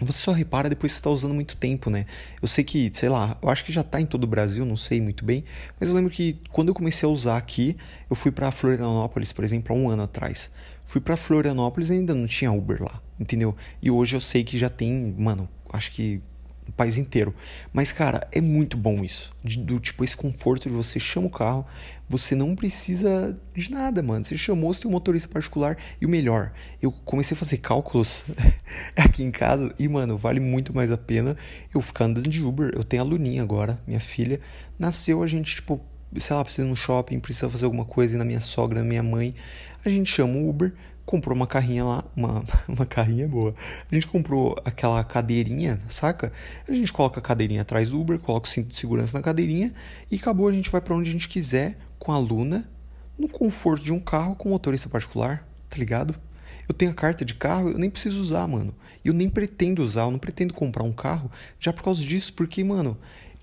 você 0.00 0.18
só 0.18 0.32
repara 0.32 0.68
depois 0.68 0.92
que 0.92 0.96
você 0.96 1.00
está 1.00 1.10
usando 1.10 1.34
muito 1.34 1.56
tempo, 1.56 1.90
né? 1.90 2.06
Eu 2.40 2.46
sei 2.46 2.62
que, 2.62 2.90
sei 2.94 3.08
lá, 3.08 3.36
eu 3.42 3.48
acho 3.48 3.64
que 3.64 3.72
já 3.72 3.80
está 3.80 4.00
em 4.00 4.06
todo 4.06 4.24
o 4.24 4.26
Brasil, 4.28 4.64
não 4.64 4.76
sei 4.76 5.00
muito 5.00 5.24
bem, 5.24 5.44
mas 5.78 5.88
eu 5.88 5.94
lembro 5.94 6.10
que 6.10 6.40
quando 6.50 6.68
eu 6.68 6.74
comecei 6.74 7.06
a 7.06 7.10
usar 7.10 7.36
aqui, 7.36 7.76
eu 8.08 8.14
fui 8.14 8.30
para 8.30 8.50
Florianópolis, 8.50 9.32
por 9.32 9.44
exemplo, 9.44 9.74
há 9.74 9.78
um 9.78 9.90
ano 9.90 10.04
atrás. 10.04 10.52
Fui 10.88 11.02
para 11.02 11.18
Florianópolis 11.18 11.90
e 11.90 11.92
ainda 11.92 12.14
não 12.14 12.26
tinha 12.26 12.50
Uber 12.50 12.82
lá, 12.82 13.02
entendeu? 13.20 13.54
E 13.82 13.90
hoje 13.90 14.16
eu 14.16 14.22
sei 14.22 14.42
que 14.42 14.56
já 14.56 14.70
tem, 14.70 15.14
mano, 15.18 15.46
acho 15.70 15.92
que 15.92 16.18
o 16.66 16.72
país 16.72 16.96
inteiro. 16.96 17.34
Mas, 17.74 17.92
cara, 17.92 18.26
é 18.32 18.40
muito 18.40 18.74
bom 18.74 19.04
isso. 19.04 19.30
De, 19.44 19.58
do 19.58 19.78
tipo, 19.78 20.02
esse 20.02 20.16
conforto 20.16 20.66
de 20.66 20.74
você 20.74 20.98
chama 20.98 21.26
o 21.26 21.30
carro, 21.30 21.66
você 22.08 22.34
não 22.34 22.56
precisa 22.56 23.38
de 23.54 23.70
nada, 23.70 24.02
mano. 24.02 24.24
Você 24.24 24.34
chamou, 24.38 24.72
você 24.72 24.80
tem 24.80 24.90
um 24.90 24.92
motorista 24.92 25.28
particular. 25.28 25.76
E 26.00 26.06
o 26.06 26.08
melhor, 26.08 26.54
eu 26.80 26.90
comecei 26.90 27.34
a 27.34 27.38
fazer 27.38 27.58
cálculos 27.58 28.24
aqui 28.96 29.22
em 29.22 29.30
casa 29.30 29.70
e, 29.78 29.86
mano, 29.88 30.16
vale 30.16 30.40
muito 30.40 30.74
mais 30.74 30.90
a 30.90 30.96
pena 30.96 31.36
eu 31.74 31.82
ficar 31.82 32.06
andando 32.06 32.30
de 32.30 32.42
Uber. 32.42 32.70
Eu 32.74 32.82
tenho 32.82 33.02
a 33.02 33.04
Luninha 33.04 33.42
agora, 33.42 33.78
minha 33.86 34.00
filha. 34.00 34.40
Nasceu, 34.78 35.22
a 35.22 35.26
gente, 35.26 35.56
tipo, 35.56 35.84
sei 36.16 36.34
lá, 36.34 36.42
precisa 36.42 36.66
ir 36.66 36.70
no 36.70 36.76
shopping, 36.76 37.20
precisa 37.20 37.48
fazer 37.48 37.66
alguma 37.66 37.84
coisa 37.84 38.14
e 38.14 38.18
na 38.18 38.24
minha 38.24 38.40
sogra, 38.40 38.80
na 38.80 38.86
minha 38.86 39.02
mãe, 39.02 39.34
a 39.84 39.88
gente 39.88 40.10
chama 40.10 40.34
o 40.34 40.48
Uber, 40.48 40.74
comprou 41.04 41.34
uma 41.34 41.46
carrinha 41.46 41.84
lá, 41.84 42.04
uma, 42.14 42.44
uma 42.68 42.84
carrinha 42.84 43.26
boa. 43.26 43.54
A 43.90 43.94
gente 43.94 44.06
comprou 44.06 44.54
aquela 44.64 45.02
cadeirinha, 45.02 45.78
saca? 45.88 46.32
A 46.68 46.74
gente 46.74 46.92
coloca 46.92 47.18
a 47.18 47.22
cadeirinha 47.22 47.62
atrás 47.62 47.90
do 47.90 48.00
Uber, 48.00 48.18
coloca 48.18 48.46
o 48.46 48.50
cinto 48.50 48.68
de 48.68 48.76
segurança 48.76 49.16
na 49.16 49.22
cadeirinha 49.22 49.72
e 50.10 50.16
acabou, 50.16 50.48
a 50.48 50.52
gente 50.52 50.70
vai 50.70 50.80
para 50.80 50.94
onde 50.94 51.08
a 51.08 51.12
gente 51.12 51.28
quiser 51.28 51.78
com 51.98 52.12
a 52.12 52.18
Luna, 52.18 52.68
no 53.18 53.28
conforto 53.28 53.84
de 53.84 53.92
um 53.92 53.98
carro 53.98 54.36
com 54.36 54.50
motorista 54.50 54.88
particular, 54.88 55.46
tá 55.68 55.76
ligado? 55.76 56.14
Eu 56.68 56.74
tenho 56.74 56.90
a 56.90 56.94
carta 56.94 57.24
de 57.24 57.34
carro, 57.34 57.70
eu 57.70 57.78
nem 57.78 57.88
preciso 57.88 58.20
usar, 58.20 58.46
mano. 58.46 58.74
Eu 59.02 59.14
nem 59.14 59.30
pretendo 59.30 59.82
usar, 59.82 60.02
eu 60.02 60.10
não 60.10 60.18
pretendo 60.18 60.52
comprar 60.52 60.84
um 60.84 60.92
carro 60.92 61.30
já 61.58 61.72
por 61.72 61.82
causa 61.82 62.04
disso, 62.04 62.34
porque, 62.34 62.62
mano, 62.62 62.96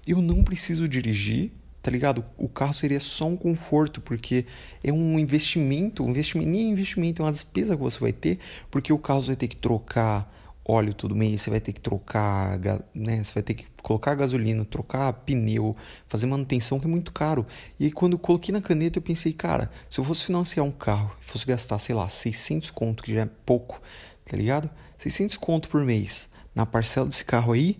eu 0.05 0.21
não 0.21 0.43
preciso 0.43 0.87
dirigir 0.87 1.51
tá 1.85 1.91
ligado? 1.91 2.25
O 2.35 2.49
carro 2.49 2.73
seria 2.73 2.99
só 2.99 3.27
um 3.27 3.37
conforto, 3.37 4.01
porque 4.01 4.47
é 4.83 4.91
um 4.91 5.19
investimento, 5.19 6.03
um 6.03 6.09
investimento, 6.09 6.49
nem 6.49 6.61
é 6.61 6.69
investimento, 6.69 7.21
é 7.21 7.25
uma 7.25 7.31
despesa 7.31 7.77
que 7.77 7.83
você 7.83 7.99
vai 7.99 8.11
ter, 8.11 8.39
porque 8.71 8.91
o 8.91 8.97
carro 8.97 9.21
vai 9.21 9.35
ter 9.35 9.47
que 9.47 9.55
trocar 9.55 10.33
óleo 10.67 10.95
todo 10.95 11.15
mês, 11.15 11.41
você 11.41 11.51
vai 11.51 11.59
ter 11.59 11.73
que 11.73 11.79
trocar, 11.79 12.59
né? 12.91 13.23
Você 13.23 13.35
vai 13.35 13.43
ter 13.43 13.53
que 13.53 13.67
colocar 13.83 14.15
gasolina, 14.15 14.65
trocar 14.65 15.13
pneu, 15.13 15.75
fazer 16.07 16.25
manutenção 16.25 16.79
que 16.79 16.87
é 16.87 16.89
muito 16.89 17.13
caro. 17.13 17.45
E 17.79 17.85
aí, 17.85 17.91
quando 17.91 18.13
eu 18.13 18.19
coloquei 18.19 18.51
na 18.51 18.61
caneta, 18.61 18.97
eu 18.97 19.03
pensei, 19.03 19.31
cara, 19.31 19.69
se 19.87 19.99
eu 19.99 20.03
fosse 20.03 20.25
financiar 20.25 20.65
um 20.65 20.71
carro, 20.71 21.15
fosse 21.21 21.45
gastar, 21.45 21.77
sei 21.77 21.93
lá, 21.93 22.09
600 22.09 22.71
conto, 22.71 23.03
que 23.03 23.13
já 23.13 23.21
é 23.21 23.29
pouco, 23.45 23.79
tá 24.25 24.35
ligado? 24.35 24.71
600 24.97 25.37
conto 25.37 25.69
por 25.69 25.85
mês 25.85 26.31
na 26.55 26.65
parcela 26.65 27.05
desse 27.05 27.23
carro 27.23 27.53
aí, 27.53 27.77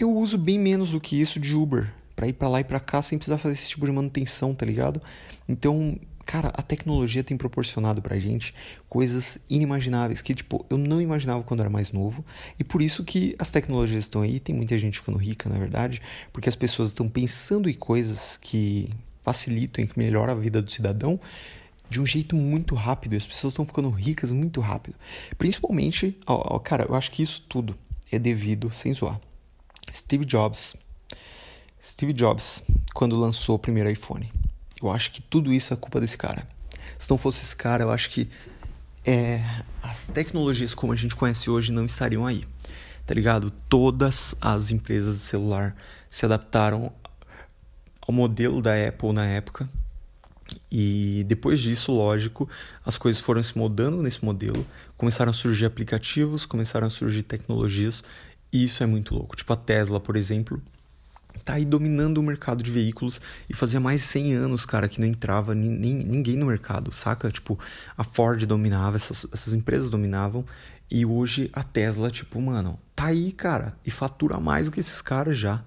eu 0.00 0.12
uso 0.12 0.36
bem 0.36 0.58
menos 0.58 0.90
do 0.90 1.00
que 1.00 1.20
isso 1.20 1.38
de 1.38 1.54
Uber, 1.54 1.92
para 2.14 2.28
ir 2.28 2.32
para 2.34 2.48
lá 2.48 2.60
e 2.60 2.64
para 2.64 2.80
cá 2.80 3.02
sem 3.02 3.18
precisar 3.18 3.38
fazer 3.38 3.54
esse 3.54 3.70
tipo 3.70 3.86
de 3.86 3.92
manutenção, 3.92 4.54
tá 4.54 4.64
ligado? 4.64 5.00
Então, 5.48 5.98
cara, 6.24 6.48
a 6.54 6.62
tecnologia 6.62 7.22
tem 7.22 7.36
proporcionado 7.36 8.00
pra 8.00 8.18
gente 8.18 8.54
coisas 8.88 9.38
inimagináveis 9.48 10.20
que, 10.20 10.34
tipo, 10.34 10.64
eu 10.70 10.78
não 10.78 11.00
imaginava 11.00 11.42
quando 11.42 11.60
era 11.60 11.70
mais 11.70 11.92
novo. 11.92 12.24
E 12.58 12.64
por 12.64 12.82
isso 12.82 13.04
que 13.04 13.34
as 13.38 13.50
tecnologias 13.50 14.04
estão 14.04 14.22
aí, 14.22 14.40
tem 14.40 14.54
muita 14.54 14.76
gente 14.78 14.98
ficando 14.98 15.18
rica, 15.18 15.48
na 15.48 15.58
verdade, 15.58 16.00
porque 16.32 16.48
as 16.48 16.56
pessoas 16.56 16.90
estão 16.90 17.08
pensando 17.08 17.68
em 17.68 17.74
coisas 17.74 18.38
que 18.40 18.90
facilitam 19.22 19.86
que 19.86 19.98
melhoram 19.98 20.34
a 20.34 20.36
vida 20.36 20.60
do 20.60 20.70
cidadão 20.70 21.18
de 21.88 22.00
um 22.00 22.06
jeito 22.06 22.36
muito 22.36 22.74
rápido. 22.74 23.16
As 23.16 23.26
pessoas 23.26 23.52
estão 23.52 23.64
ficando 23.64 23.88
ricas 23.88 24.32
muito 24.32 24.60
rápido. 24.60 24.96
Principalmente, 25.38 26.18
ó, 26.26 26.56
ó, 26.56 26.58
cara, 26.58 26.86
eu 26.88 26.94
acho 26.94 27.10
que 27.10 27.22
isso 27.22 27.42
tudo 27.48 27.76
é 28.10 28.18
devido, 28.18 28.70
sem 28.70 28.92
zoar. 28.92 29.20
Steve 29.92 30.24
Jobs 30.24 30.76
Steve 31.84 32.14
Jobs, 32.14 32.64
quando 32.94 33.14
lançou 33.14 33.56
o 33.56 33.58
primeiro 33.58 33.90
iPhone. 33.90 34.32
Eu 34.82 34.90
acho 34.90 35.10
que 35.10 35.20
tudo 35.20 35.52
isso 35.52 35.74
é 35.74 35.76
culpa 35.76 36.00
desse 36.00 36.16
cara. 36.16 36.48
Se 36.98 37.10
não 37.10 37.18
fosse 37.18 37.42
esse 37.42 37.54
cara, 37.54 37.82
eu 37.84 37.90
acho 37.90 38.08
que 38.08 38.26
é, 39.04 39.44
as 39.82 40.06
tecnologias 40.06 40.72
como 40.72 40.94
a 40.94 40.96
gente 40.96 41.14
conhece 41.14 41.50
hoje 41.50 41.70
não 41.70 41.84
estariam 41.84 42.26
aí. 42.26 42.42
Tá 43.04 43.12
ligado? 43.12 43.50
Todas 43.68 44.34
as 44.40 44.70
empresas 44.70 45.16
de 45.16 45.22
celular 45.24 45.76
se 46.08 46.24
adaptaram 46.24 46.90
ao 48.00 48.14
modelo 48.14 48.62
da 48.62 48.72
Apple 48.88 49.12
na 49.12 49.26
época. 49.26 49.68
E 50.72 51.22
depois 51.28 51.60
disso, 51.60 51.92
lógico, 51.92 52.48
as 52.82 52.96
coisas 52.96 53.20
foram 53.20 53.42
se 53.42 53.58
mudando 53.58 54.02
nesse 54.02 54.24
modelo, 54.24 54.66
começaram 54.96 55.30
a 55.30 55.34
surgir 55.34 55.66
aplicativos, 55.66 56.46
começaram 56.46 56.86
a 56.86 56.90
surgir 56.90 57.24
tecnologias, 57.24 58.02
e 58.50 58.64
isso 58.64 58.82
é 58.82 58.86
muito 58.86 59.14
louco. 59.14 59.36
Tipo 59.36 59.52
a 59.52 59.56
Tesla, 59.56 60.00
por 60.00 60.16
exemplo, 60.16 60.62
tá 61.44 61.54
aí 61.54 61.64
dominando 61.64 62.18
o 62.18 62.22
mercado 62.22 62.62
de 62.62 62.70
veículos 62.70 63.20
e 63.48 63.54
fazia 63.54 63.80
mais 63.80 64.00
de 64.00 64.06
100 64.06 64.34
anos, 64.34 64.66
cara, 64.66 64.88
que 64.88 65.00
não 65.00 65.06
entrava 65.06 65.54
ni, 65.54 65.68
ni, 65.68 65.92
ninguém 65.92 66.36
no 66.36 66.46
mercado, 66.46 66.92
saca? 66.92 67.30
Tipo, 67.30 67.58
a 67.96 68.04
Ford 68.04 68.44
dominava, 68.46 68.96
essas, 68.96 69.26
essas 69.32 69.52
empresas 69.52 69.90
dominavam 69.90 70.44
e 70.90 71.04
hoje 71.04 71.50
a 71.52 71.62
Tesla, 71.62 72.10
tipo, 72.10 72.40
mano, 72.40 72.78
tá 72.94 73.06
aí, 73.06 73.32
cara, 73.32 73.76
e 73.84 73.90
fatura 73.90 74.38
mais 74.38 74.66
do 74.66 74.72
que 74.72 74.80
esses 74.80 75.00
caras 75.00 75.38
já. 75.38 75.62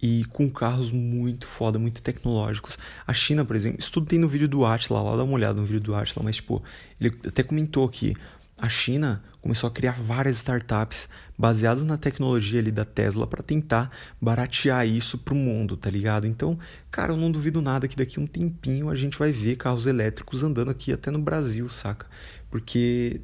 E 0.00 0.24
com 0.32 0.50
carros 0.50 0.90
muito 0.90 1.46
foda, 1.46 1.78
muito 1.78 2.02
tecnológicos. 2.02 2.76
A 3.06 3.12
China, 3.12 3.44
por 3.44 3.54
exemplo, 3.54 3.78
isso 3.78 3.92
tudo 3.92 4.06
tem 4.06 4.18
no 4.18 4.26
vídeo 4.26 4.48
do 4.48 4.64
Atila, 4.64 5.00
lá 5.00 5.16
dá 5.16 5.22
uma 5.22 5.34
olhada 5.34 5.60
no 5.60 5.64
vídeo 5.64 5.80
do 5.80 5.94
Atila, 5.94 6.24
mas, 6.24 6.36
tipo, 6.36 6.60
ele 7.00 7.16
até 7.24 7.42
comentou 7.44 7.88
que 7.88 8.14
a 8.62 8.68
China 8.68 9.20
começou 9.40 9.66
a 9.66 9.72
criar 9.72 10.00
várias 10.00 10.36
startups 10.36 11.08
baseadas 11.36 11.84
na 11.84 11.98
tecnologia 11.98 12.60
ali 12.60 12.70
da 12.70 12.84
Tesla 12.84 13.26
para 13.26 13.42
tentar 13.42 13.90
baratear 14.20 14.86
isso 14.86 15.18
para 15.18 15.34
o 15.34 15.36
mundo, 15.36 15.76
tá 15.76 15.90
ligado? 15.90 16.28
Então, 16.28 16.56
cara, 16.88 17.12
eu 17.12 17.16
não 17.16 17.28
duvido 17.28 17.60
nada 17.60 17.88
que 17.88 17.96
daqui 17.96 18.20
a 18.20 18.22
um 18.22 18.26
tempinho 18.26 18.88
a 18.88 18.94
gente 18.94 19.18
vai 19.18 19.32
ver 19.32 19.56
carros 19.56 19.86
elétricos 19.86 20.44
andando 20.44 20.70
aqui 20.70 20.92
até 20.92 21.10
no 21.10 21.18
Brasil, 21.18 21.68
saca? 21.68 22.06
Porque 22.48 23.20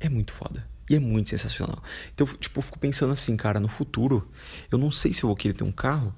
é 0.00 0.08
muito 0.08 0.32
foda. 0.32 0.66
E 0.88 0.96
é 0.96 0.98
muito 0.98 1.28
sensacional. 1.28 1.82
Então, 2.14 2.26
tipo, 2.26 2.58
eu 2.58 2.62
fico 2.62 2.78
pensando 2.78 3.12
assim, 3.12 3.36
cara, 3.36 3.60
no 3.60 3.68
futuro, 3.68 4.26
eu 4.72 4.78
não 4.78 4.90
sei 4.90 5.12
se 5.12 5.24
eu 5.24 5.28
vou 5.28 5.36
querer 5.36 5.52
ter 5.52 5.62
um 5.62 5.70
carro, 5.70 6.14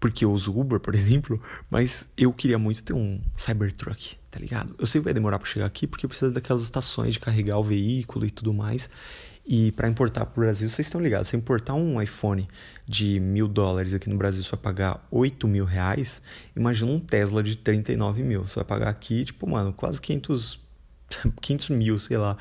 porque 0.00 0.24
eu 0.24 0.32
uso 0.32 0.56
Uber, 0.58 0.80
por 0.80 0.94
exemplo, 0.96 1.40
mas 1.70 2.08
eu 2.16 2.32
queria 2.32 2.58
muito 2.58 2.82
ter 2.82 2.92
um 2.92 3.20
Cybertruck, 3.36 4.16
tá 4.30 4.38
ligado? 4.38 4.74
Eu 4.78 4.86
sei 4.86 5.00
que 5.00 5.04
vai 5.04 5.14
demorar 5.14 5.38
para 5.38 5.48
chegar 5.48 5.66
aqui 5.66 5.86
porque 5.86 6.06
precisa 6.06 6.30
daquelas 6.30 6.62
estações 6.62 7.14
de 7.14 7.20
carregar 7.20 7.58
o 7.58 7.64
veículo 7.64 8.26
e 8.26 8.30
tudo 8.30 8.52
mais. 8.52 8.88
E 9.50 9.72
para 9.72 9.88
importar 9.88 10.26
para 10.26 10.38
o 10.38 10.44
Brasil, 10.44 10.68
vocês 10.68 10.86
estão 10.86 11.00
ligados, 11.00 11.28
se 11.28 11.36
importar 11.36 11.72
um 11.72 12.00
iPhone 12.02 12.46
de 12.86 13.18
mil 13.18 13.48
dólares 13.48 13.94
aqui 13.94 14.10
no 14.10 14.16
Brasil, 14.18 14.42
você 14.42 14.50
vai 14.50 14.60
pagar 14.60 15.06
8 15.10 15.48
mil 15.48 15.64
reais. 15.64 16.20
Imagina 16.54 16.92
um 16.92 17.00
Tesla 17.00 17.42
de 17.42 17.56
39 17.56 18.22
mil. 18.22 18.46
Você 18.46 18.56
vai 18.56 18.64
pagar 18.64 18.90
aqui, 18.90 19.24
tipo, 19.24 19.48
mano, 19.48 19.72
quase 19.72 20.02
500 20.02 20.60
500 21.40 21.70
mil, 21.76 21.98
sei 21.98 22.18
lá. 22.18 22.36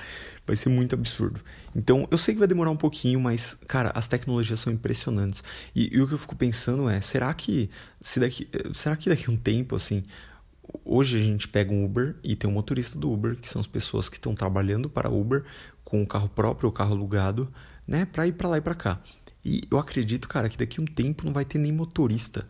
Vai 0.48 0.56
ser 0.56 0.70
muito 0.70 0.96
absurdo. 0.96 1.42
Então, 1.76 2.08
eu 2.10 2.18
sei 2.18 2.34
que 2.34 2.40
vai 2.40 2.48
demorar 2.48 2.72
um 2.72 2.78
pouquinho, 2.78 3.20
mas, 3.20 3.54
cara, 3.68 3.92
as 3.94 4.08
tecnologias 4.08 4.62
são 4.62 4.72
impressionantes. 4.72 5.44
E, 5.76 5.94
e 5.94 6.02
o 6.02 6.08
que 6.08 6.14
eu 6.14 6.18
fico 6.18 6.38
pensando 6.38 6.90
é, 6.90 7.02
será 7.02 7.34
que, 7.34 7.70
se 8.00 8.18
daqui, 8.18 8.50
será 8.74 8.96
que 8.96 9.10
daqui 9.10 9.30
a 9.30 9.34
um 9.34 9.36
tempo, 9.36 9.76
assim, 9.76 10.06
hoje 10.86 11.18
a 11.18 11.20
gente 11.20 11.50
pega 11.50 11.74
um 11.74 11.84
Uber 11.84 12.16
e 12.24 12.34
tem 12.34 12.50
um 12.50 12.54
motorista 12.54 12.98
do 12.98 13.12
Uber, 13.12 13.36
que 13.36 13.50
são 13.50 13.60
as 13.60 13.68
pessoas 13.68 14.08
que 14.08 14.16
estão 14.16 14.34
trabalhando 14.34 14.90
para 14.90 15.10
Uber 15.10 15.44
com 15.84 16.02
o 16.02 16.08
carro 16.08 16.30
próprio 16.30 16.68
ou 16.68 16.74
carro 16.74 16.94
alugado, 16.94 17.52
né, 17.86 18.06
para 18.06 18.26
ir 18.26 18.32
para 18.32 18.48
lá 18.48 18.58
e 18.58 18.62
para 18.62 18.74
cá. 18.74 19.02
E 19.44 19.62
eu 19.70 19.78
acredito, 19.78 20.28
cara, 20.28 20.50
que 20.50 20.58
daqui 20.58 20.80
a 20.80 20.84
um 20.84 20.86
tempo 20.86 21.26
não 21.26 21.34
vai 21.34 21.46
ter 21.46 21.58
nem 21.58 21.72
motorista. 21.72 22.48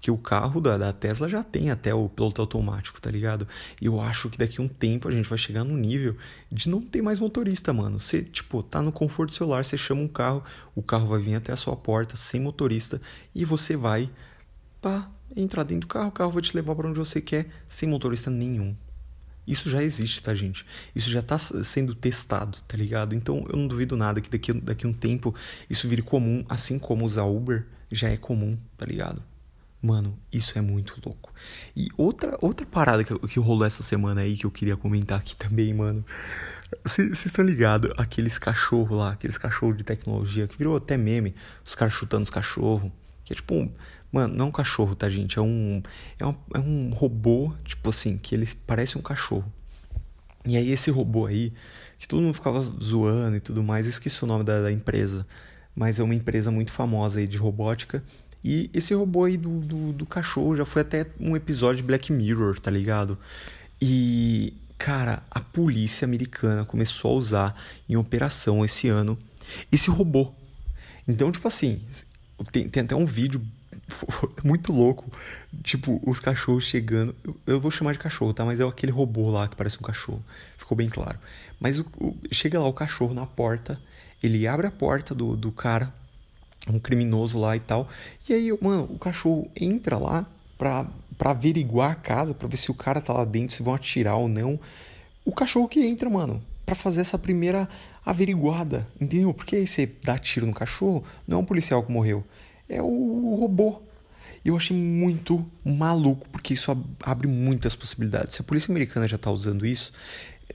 Porque 0.00 0.10
o 0.10 0.16
carro 0.16 0.62
da, 0.62 0.78
da 0.78 0.94
Tesla 0.94 1.28
já 1.28 1.44
tem 1.44 1.70
até 1.70 1.92
o 1.92 2.08
piloto 2.08 2.40
automático, 2.40 2.98
tá 2.98 3.10
ligado? 3.10 3.46
E 3.78 3.84
eu 3.84 4.00
acho 4.00 4.30
que 4.30 4.38
daqui 4.38 4.58
a 4.58 4.64
um 4.64 4.68
tempo 4.68 5.06
a 5.06 5.12
gente 5.12 5.28
vai 5.28 5.36
chegar 5.36 5.62
no 5.62 5.76
nível 5.76 6.16
de 6.50 6.70
não 6.70 6.80
ter 6.80 7.02
mais 7.02 7.20
motorista, 7.20 7.70
mano. 7.70 7.98
Você, 7.98 8.22
tipo, 8.22 8.62
tá 8.62 8.80
no 8.80 8.90
conforto 8.90 9.34
celular, 9.34 9.62
você 9.62 9.76
chama 9.76 10.00
um 10.00 10.08
carro, 10.08 10.42
o 10.74 10.82
carro 10.82 11.06
vai 11.06 11.20
vir 11.20 11.34
até 11.34 11.52
a 11.52 11.56
sua 11.56 11.76
porta 11.76 12.16
sem 12.16 12.40
motorista 12.40 12.98
e 13.34 13.44
você 13.44 13.76
vai, 13.76 14.10
pá, 14.80 15.10
entrar 15.36 15.64
dentro 15.64 15.86
do 15.86 15.92
carro, 15.92 16.08
o 16.08 16.12
carro 16.12 16.30
vai 16.30 16.42
te 16.42 16.56
levar 16.56 16.74
para 16.74 16.88
onde 16.88 16.98
você 16.98 17.20
quer 17.20 17.50
sem 17.68 17.86
motorista 17.86 18.30
nenhum. 18.30 18.74
Isso 19.46 19.68
já 19.68 19.82
existe, 19.82 20.22
tá, 20.22 20.34
gente? 20.34 20.64
Isso 20.96 21.10
já 21.10 21.20
tá 21.20 21.36
sendo 21.36 21.94
testado, 21.94 22.56
tá 22.66 22.74
ligado? 22.74 23.14
Então 23.14 23.44
eu 23.50 23.56
não 23.58 23.66
duvido 23.66 23.98
nada 23.98 24.18
que 24.18 24.30
daqui, 24.30 24.54
daqui 24.54 24.86
a 24.86 24.88
um 24.88 24.94
tempo 24.94 25.34
isso 25.68 25.86
vire 25.86 26.00
comum, 26.00 26.42
assim 26.48 26.78
como 26.78 27.04
usar 27.04 27.24
Uber 27.24 27.66
já 27.92 28.08
é 28.08 28.16
comum, 28.16 28.56
tá 28.78 28.86
ligado? 28.86 29.22
Mano, 29.82 30.18
isso 30.30 30.58
é 30.58 30.60
muito 30.60 31.00
louco. 31.04 31.32
E 31.74 31.88
outra, 31.96 32.36
outra 32.42 32.66
parada 32.66 33.02
que, 33.02 33.18
que 33.20 33.40
rolou 33.40 33.64
essa 33.64 33.82
semana 33.82 34.20
aí 34.20 34.36
que 34.36 34.44
eu 34.44 34.50
queria 34.50 34.76
comentar 34.76 35.18
aqui 35.18 35.34
também, 35.34 35.72
mano. 35.72 36.04
Vocês 36.84 37.24
estão 37.24 37.44
ligados? 37.44 37.90
Aqueles 37.96 38.38
cachorros 38.38 38.96
lá, 38.96 39.12
aqueles 39.12 39.38
cachorros 39.38 39.78
de 39.78 39.82
tecnologia 39.82 40.46
que 40.46 40.56
virou 40.56 40.76
até 40.76 40.98
meme, 40.98 41.34
os 41.64 41.74
caras 41.74 41.94
chutando 41.94 42.22
os 42.22 42.30
cachorros. 42.30 42.92
Que 43.24 43.32
é 43.32 43.36
tipo 43.36 43.54
um. 43.54 43.72
Mano, 44.12 44.34
não 44.34 44.46
é 44.46 44.48
um 44.48 44.52
cachorro, 44.52 44.94
tá, 44.94 45.08
gente? 45.08 45.38
É 45.38 45.42
um, 45.42 45.82
é 46.18 46.26
um. 46.26 46.34
É 46.54 46.58
um 46.58 46.90
robô, 46.90 47.54
tipo 47.64 47.88
assim, 47.88 48.18
que 48.18 48.34
ele 48.34 48.46
parece 48.66 48.98
um 48.98 49.02
cachorro. 49.02 49.50
E 50.44 50.56
aí 50.56 50.70
esse 50.70 50.90
robô 50.90 51.26
aí, 51.26 51.54
que 51.98 52.06
todo 52.06 52.20
mundo 52.20 52.34
ficava 52.34 52.60
zoando 52.82 53.36
e 53.36 53.40
tudo 53.40 53.62
mais, 53.62 53.86
eu 53.86 53.90
esqueci 53.90 54.22
o 54.24 54.26
nome 54.26 54.44
da, 54.44 54.60
da 54.62 54.72
empresa. 54.72 55.26
Mas 55.74 55.98
é 55.98 56.02
uma 56.02 56.14
empresa 56.14 56.50
muito 56.50 56.70
famosa 56.70 57.20
aí 57.20 57.26
de 57.26 57.38
robótica 57.38 58.02
e 58.44 58.70
esse 58.72 58.94
robô 58.94 59.24
aí 59.24 59.36
do, 59.36 59.60
do, 59.60 59.92
do, 59.92 60.06
cachorro 60.06 60.56
já 60.56 60.64
foi 60.64 60.82
até 60.82 61.06
um 61.18 61.36
episódio 61.36 61.78
de 61.78 61.82
Black 61.82 62.10
Mirror, 62.12 62.58
tá 62.58 62.70
ligado? 62.70 63.18
E, 63.80 64.54
cara, 64.78 65.22
a 65.30 65.40
polícia 65.40 66.06
americana 66.06 66.64
começou 66.64 67.12
a 67.12 67.14
usar 67.14 67.62
em 67.88 67.96
operação 67.96 68.64
esse 68.64 68.88
ano 68.88 69.18
esse 69.70 69.90
robô. 69.90 70.32
Então, 71.06 71.30
tipo 71.30 71.46
assim, 71.48 71.82
tem, 72.52 72.68
tem 72.68 72.82
até 72.82 72.94
um 72.94 73.06
vídeo 73.06 73.42
muito 74.44 74.72
louco. 74.72 75.10
Tipo, 75.62 76.00
os 76.08 76.20
cachorros 76.20 76.64
chegando. 76.64 77.14
Eu, 77.24 77.40
eu, 77.46 77.60
vou 77.60 77.70
chamar 77.70 77.92
de 77.92 77.98
cachorro, 77.98 78.32
tá? 78.32 78.44
Mas 78.44 78.60
é 78.60 78.64
aquele 78.64 78.92
robô 78.92 79.30
lá 79.30 79.48
que 79.48 79.56
parece 79.56 79.78
um 79.78 79.82
cachorro. 79.82 80.24
Ficou 80.56 80.76
bem 80.76 80.88
claro. 80.88 81.18
Mas 81.58 81.78
o, 81.78 81.86
o, 81.98 82.16
chega 82.32 82.58
lá 82.58 82.66
o 82.66 82.72
cachorro 82.72 83.14
na 83.14 83.26
porta. 83.26 83.80
Ele 84.22 84.46
abre 84.46 84.66
a 84.66 84.70
porta 84.70 85.14
do, 85.14 85.34
do 85.34 85.50
cara 85.50 85.92
um 86.68 86.78
criminoso 86.78 87.38
lá 87.38 87.56
e 87.56 87.60
tal. 87.60 87.88
E 88.28 88.32
aí, 88.32 88.58
mano, 88.60 88.88
o 88.90 88.98
cachorro 88.98 89.50
entra 89.56 89.96
lá 89.98 90.26
pra, 90.58 90.86
pra 91.16 91.30
averiguar 91.30 91.92
a 91.92 91.94
casa, 91.94 92.34
pra 92.34 92.48
ver 92.48 92.56
se 92.56 92.70
o 92.70 92.74
cara 92.74 93.00
tá 93.00 93.12
lá 93.12 93.24
dentro, 93.24 93.54
se 93.54 93.62
vão 93.62 93.74
atirar 93.74 94.16
ou 94.16 94.28
não. 94.28 94.58
O 95.24 95.32
cachorro 95.32 95.68
que 95.68 95.80
entra, 95.80 96.08
mano, 96.10 96.42
para 96.66 96.74
fazer 96.74 97.00
essa 97.00 97.18
primeira 97.18 97.68
averiguada, 98.04 98.86
entendeu? 99.00 99.32
Porque 99.34 99.56
aí 99.56 99.66
você 99.66 99.90
dá 100.02 100.18
tiro 100.18 100.46
no 100.46 100.54
cachorro, 100.54 101.04
não 101.26 101.38
é 101.38 101.40
um 101.40 101.44
policial 101.44 101.82
que 101.82 101.92
morreu, 101.92 102.24
é 102.68 102.80
o 102.82 103.36
robô. 103.38 103.82
Eu 104.42 104.56
achei 104.56 104.74
muito 104.74 105.44
maluco, 105.62 106.26
porque 106.30 106.54
isso 106.54 106.70
abre 107.02 107.28
muitas 107.28 107.74
possibilidades. 107.74 108.36
Se 108.36 108.40
a 108.40 108.44
polícia 108.44 108.72
americana 108.72 109.06
já 109.06 109.16
está 109.16 109.30
usando 109.30 109.66
isso, 109.66 109.92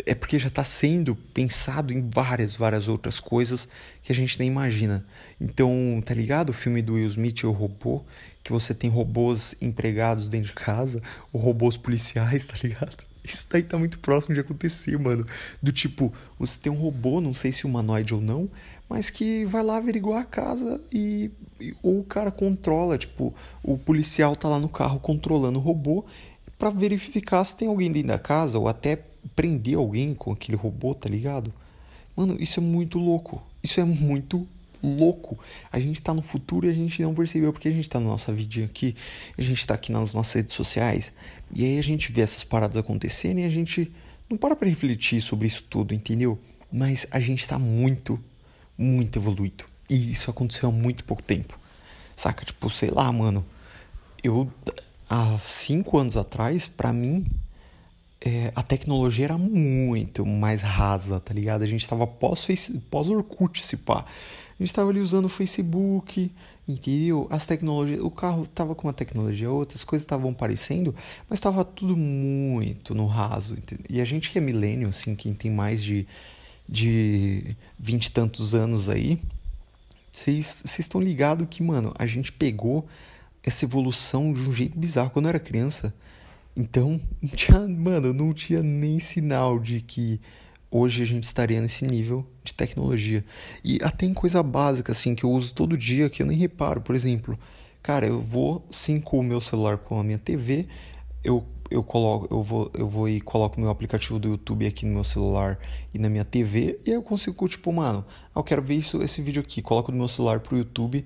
é 0.06 0.16
porque 0.16 0.40
já 0.40 0.48
está 0.48 0.64
sendo 0.64 1.16
pensado 1.16 1.94
em 1.94 2.10
várias, 2.10 2.56
várias 2.56 2.88
outras 2.88 3.20
coisas 3.20 3.68
que 4.04 4.12
a 4.12 4.16
gente 4.16 4.38
nem 4.40 4.48
imagina. 4.48 5.06
Então, 5.40 6.02
tá 6.04 6.14
ligado? 6.14 6.50
O 6.50 6.54
filme 6.54 6.82
do 6.82 6.94
Will 6.94 7.08
Smith, 7.08 7.44
O 7.44 7.52
Robô, 7.52 8.04
que 8.44 8.52
você 8.52 8.74
tem 8.74 8.90
robôs 8.90 9.56
empregados 9.62 10.30
dentro 10.30 10.50
de 10.50 10.56
casa, 10.56 11.02
ou 11.32 11.40
robôs 11.40 11.78
policiais, 11.78 12.48
tá 12.48 12.56
ligado? 12.62 13.04
Isso 13.24 13.48
daí 13.50 13.64
tá 13.64 13.78
muito 13.78 13.98
próximo 14.00 14.36
de 14.36 14.40
acontecer, 14.40 14.98
mano. 15.00 15.26
Do 15.62 15.72
tipo, 15.72 16.14
você 16.38 16.60
tem 16.60 16.72
um 16.72 16.76
robô, 16.76 17.20
não 17.20 17.34
sei 17.34 17.52
se 17.52 17.66
humanoide 17.66 18.14
ou 18.14 18.22
não, 18.22 18.48
mas 18.88 19.10
que 19.10 19.46
vai 19.46 19.64
lá 19.64 19.78
averiguar 19.78 20.22
a 20.22 20.26
casa 20.26 20.80
e, 20.94 21.32
e 21.60 21.74
ou 21.82 22.02
o 22.02 22.04
cara 22.04 22.30
controla, 22.30 23.00
tipo, 23.00 23.34
o 23.64 23.80
policial 23.80 24.36
tá 24.36 24.48
lá 24.48 24.60
no 24.60 24.70
carro 24.70 25.00
controlando 25.00 25.58
o 25.58 25.62
robô 25.62 26.06
para 26.58 26.70
verificar 26.70 27.44
se 27.44 27.58
tem 27.58 27.68
alguém 27.68 27.92
dentro 27.92 28.10
da 28.10 28.20
casa 28.20 28.60
ou 28.60 28.68
até 28.68 29.00
prender 29.36 29.78
alguém 29.78 30.14
com 30.14 30.32
aquele 30.32 30.58
robô, 30.58 30.94
tá 30.94 31.10
ligado? 31.10 31.54
Mano, 32.16 32.38
isso 32.40 32.60
é 32.60 32.64
muito 32.64 32.98
louco. 32.98 33.42
Isso 33.64 33.80
é 33.80 33.86
muito 33.86 34.48
louco. 34.82 35.38
A 35.72 35.80
gente 35.80 36.02
tá 36.02 36.14
no 36.14 36.22
futuro 36.22 36.68
e 36.68 36.70
a 36.70 36.74
gente 36.74 37.02
não 37.02 37.14
percebeu 37.14 37.52
porque 37.52 37.68
a 37.68 37.72
gente 37.72 37.90
tá 37.90 38.00
na 38.00 38.06
nossa 38.06 38.32
vidinha 38.32 38.66
aqui, 38.66 38.96
a 39.38 39.42
gente 39.42 39.66
tá 39.66 39.74
aqui 39.74 39.92
nas 39.92 40.14
nossas 40.14 40.34
redes 40.34 40.54
sociais, 40.54 41.12
e 41.54 41.66
aí 41.66 41.80
a 41.80 41.84
gente 41.84 42.12
vê 42.12 42.22
essas 42.22 42.44
paradas 42.44 42.78
acontecendo 42.78 43.40
e 43.40 43.44
a 43.44 43.50
gente 43.50 43.92
não 44.30 44.38
para 44.38 44.56
pra 44.56 44.68
refletir 44.68 45.22
sobre 45.22 45.48
isso 45.48 45.64
tudo, 45.64 45.94
entendeu? 45.94 46.40
Mas 46.72 47.08
a 47.12 47.20
gente 47.20 47.48
tá 47.48 47.58
muito, 47.58 48.20
muito 48.78 49.18
evoluído. 49.18 49.66
E 49.90 50.12
isso 50.12 50.32
aconteceu 50.32 50.70
há 50.70 50.72
muito 50.72 51.04
pouco 51.04 51.22
tempo. 51.22 51.58
Saca? 52.16 52.44
Tipo, 52.44 52.70
sei 52.70 52.90
lá, 52.90 53.12
mano. 53.12 53.46
Eu, 54.24 54.52
há 55.08 55.38
cinco 55.38 55.98
anos 56.00 56.18
atrás, 56.18 56.68
para 56.68 56.92
mim, 56.92 57.26
é, 58.26 58.52
a 58.56 58.64
tecnologia 58.64 59.26
era 59.26 59.38
muito 59.38 60.26
mais 60.26 60.62
rasa, 60.62 61.20
tá 61.20 61.34
ligado? 61.34 61.62
A 61.62 61.68
gente 61.68 61.88
tava 61.88 62.08
pós-Orkut, 62.08 63.60
pós 63.60 63.66
se 63.66 63.78
pá. 63.78 64.04
A 64.60 64.64
gente 64.64 64.74
tava 64.74 64.90
ali 64.90 65.00
usando 65.00 65.26
o 65.26 65.30
Facebook, 65.30 66.32
entendeu? 66.68 67.28
As 67.30 67.46
tecnologias, 67.46 68.00
o 68.00 68.10
carro 68.10 68.48
tava 68.48 68.74
com 68.74 68.88
uma 68.88 68.94
tecnologia 68.94 69.52
outra, 69.52 69.78
as 69.78 69.84
coisas 69.84 70.04
estavam 70.04 70.32
aparecendo, 70.32 70.96
mas 71.30 71.40
tava 71.40 71.64
tudo 71.64 71.96
muito 71.96 72.96
no 72.96 73.06
raso, 73.06 73.54
entendeu? 73.54 73.86
E 73.90 74.02
a 74.02 74.06
gente 74.06 74.32
que 74.32 74.40
é 74.40 74.42
milênio, 74.42 74.90
assim, 74.90 75.14
quem 75.14 75.34
tem 75.34 75.52
mais 75.52 75.84
de 75.84 76.08
de 76.68 77.56
vinte 77.78 78.08
e 78.08 78.12
tantos 78.12 78.56
anos 78.56 78.90
aí, 78.90 79.20
vocês 80.12 80.64
estão 80.80 81.00
ligados 81.00 81.46
que, 81.48 81.62
mano, 81.62 81.94
a 81.96 82.08
gente 82.08 82.32
pegou 82.32 82.88
essa 83.44 83.66
evolução 83.66 84.34
de 84.34 84.42
um 84.42 84.52
jeito 84.52 84.76
bizarro. 84.80 85.12
Quando 85.12 85.26
eu 85.26 85.30
era 85.30 85.40
criança, 85.40 85.94
então, 86.56 87.00
tinha, 87.36 87.68
mano, 87.68 88.14
não 88.14 88.34
tinha 88.34 88.64
nem 88.64 89.00
sinal 89.00 89.60
de 89.60 89.82
que 89.82 90.20
hoje 90.72 91.04
a 91.04 91.06
gente 91.06 91.24
estaria 91.24 91.62
nesse 91.62 91.86
nível 91.86 92.26
de 92.44 92.54
tecnologia. 92.54 93.24
E 93.64 93.80
até 93.82 94.06
em 94.06 94.14
coisa 94.14 94.42
básica, 94.44 94.92
assim, 94.92 95.16
que 95.16 95.24
eu 95.24 95.32
uso 95.32 95.54
todo 95.54 95.78
dia, 95.78 96.10
que 96.10 96.22
eu 96.22 96.28
nem 96.28 96.38
reparo. 96.38 96.82
Por 96.82 96.96
exemplo, 96.96 97.38
cara, 97.82 98.06
eu 98.06 98.22
vou 98.22 98.66
synco 98.70 99.18
o 99.18 99.24
meu 99.24 99.42
celular 99.42 99.78
com 99.78 100.00
a 100.00 100.04
minha 100.04 100.20
TV, 100.20 100.68
eu 101.24 101.46
eu 101.70 101.84
coloco, 101.84 102.28
eu 102.32 102.44
vou, 102.44 102.72
eu 102.76 102.88
vou 102.88 103.10
e 103.10 103.20
coloco 103.20 103.60
meu 103.60 103.70
aplicativo 103.70 104.20
do 104.20 104.28
YouTube 104.28 104.68
aqui 104.68 104.86
no 104.86 104.94
meu 104.94 105.04
celular 105.04 105.58
e 105.92 105.98
na 105.98 106.10
minha 106.10 106.24
TV 106.24 106.80
e 106.86 106.92
aí 106.92 106.96
eu 106.96 107.02
consigo 107.02 107.48
tipo, 107.48 107.72
mano, 107.74 108.06
eu 108.36 108.44
quero 108.44 108.62
ver 108.62 108.76
isso, 108.76 109.02
esse 109.02 109.22
vídeo 109.22 109.42
aqui, 109.42 109.62
coloco 109.64 109.92
no 109.92 109.98
meu 109.98 110.08
celular 110.08 110.40
pro 110.42 110.58
YouTube, 110.58 111.06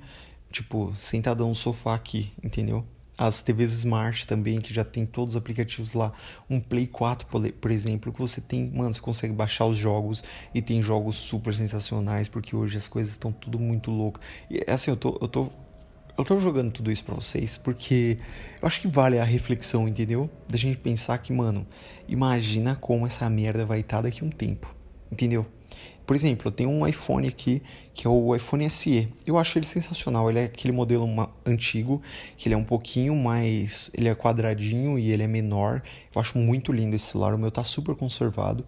tipo, 0.52 0.94
sentadão 0.98 1.50
no 1.50 1.56
sofá 1.56 1.96
aqui, 1.96 2.32
entendeu? 2.44 2.86
As 3.20 3.42
TVs 3.42 3.74
Smart 3.74 4.26
também, 4.26 4.62
que 4.62 4.74
já 4.74 4.86
tem 4.86 5.06
todos 5.06 5.36
os 5.36 5.38
aplicativos 5.38 5.94
lá. 5.94 6.14
Um 6.50 6.62
Play 6.62 6.88
4, 6.88 7.28
por 7.28 7.70
exemplo, 7.70 8.14
que 8.14 8.20
você 8.20 8.40
tem, 8.40 8.72
mano, 8.72 8.94
você 8.94 9.02
consegue 9.02 9.34
baixar 9.34 9.66
os 9.66 9.76
jogos 9.76 10.24
e 10.56 10.62
tem 10.62 10.82
jogos 10.82 11.18
super 11.18 11.54
sensacionais, 11.54 12.30
porque 12.30 12.56
hoje 12.56 12.78
as 12.78 12.88
coisas 12.88 13.12
estão 13.12 13.30
tudo 13.30 13.60
muito 13.60 13.92
louco. 13.92 14.22
E 14.50 14.64
assim, 14.72 14.90
eu 14.90 14.96
tô, 14.96 15.18
eu 15.22 15.28
tô 15.28 15.50
eu 16.18 16.26
tô 16.26 16.38
jogando 16.40 16.72
tudo 16.72 16.92
isso 16.92 17.04
para 17.06 17.16
vocês 17.16 17.58
porque 17.58 18.18
eu 18.62 18.68
acho 18.68 18.82
que 18.82 18.88
vale 18.88 19.20
a 19.20 19.24
reflexão, 19.24 19.88
entendeu? 19.88 20.30
Da 20.50 20.58
gente 20.58 20.78
pensar 20.78 21.18
que, 21.18 21.32
mano, 21.32 21.66
imagina 22.10 22.76
como 22.76 23.06
essa 23.06 23.30
merda 23.30 23.66
vai 23.66 23.82
estar 23.82 23.98
tá 23.98 24.04
daqui 24.04 24.24
a 24.24 24.28
um 24.28 24.30
tempo, 24.30 24.74
entendeu? 25.12 25.46
Por 26.10 26.16
exemplo, 26.16 26.48
eu 26.48 26.52
tenho 26.52 26.72
um 26.72 26.88
iPhone 26.88 27.28
aqui, 27.28 27.62
que 27.94 28.08
é 28.08 28.10
o 28.10 28.36
iPhone 28.36 28.68
SE. 28.68 29.14
Eu 29.28 29.38
acho 29.38 29.60
ele 29.60 29.66
sensacional. 29.68 30.28
Ele 30.28 30.40
é 30.40 30.46
aquele 30.46 30.74
modelo 30.74 31.08
antigo, 31.46 32.02
que 32.36 32.48
ele 32.48 32.56
é 32.56 32.58
um 32.58 32.64
pouquinho 32.64 33.16
mais. 33.16 33.92
Ele 33.94 34.10
é 34.10 34.16
quadradinho 34.16 34.98
e 34.98 35.12
ele 35.12 35.22
é 35.22 35.28
menor. 35.28 35.84
Eu 36.12 36.20
acho 36.20 36.36
muito 36.40 36.72
lindo 36.72 36.96
esse 36.96 37.06
celular. 37.12 37.36
O 37.36 37.38
meu 37.38 37.52
tá 37.52 37.64
super 37.64 37.94
conservado. 37.94 38.66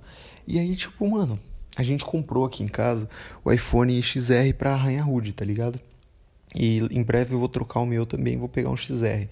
E 0.48 0.60
aí, 0.60 0.76
tipo, 0.76 1.10
mano, 1.10 1.40
a 1.76 1.82
gente 1.82 2.06
comprou 2.06 2.46
aqui 2.46 2.62
em 2.62 2.68
casa 2.68 3.10
o 3.44 3.52
iPhone 3.52 4.00
XR 4.00 4.54
pra 4.56 4.74
arranha 4.74 5.02
rude, 5.02 5.34
tá 5.34 5.44
ligado? 5.44 5.80
E 6.54 6.78
em 6.92 7.02
breve 7.02 7.34
eu 7.34 7.40
vou 7.40 7.50
trocar 7.50 7.80
o 7.80 7.88
meu 7.88 8.06
também, 8.06 8.38
vou 8.38 8.50
pegar 8.50 8.70
um 8.70 8.78
XR. 8.78 9.28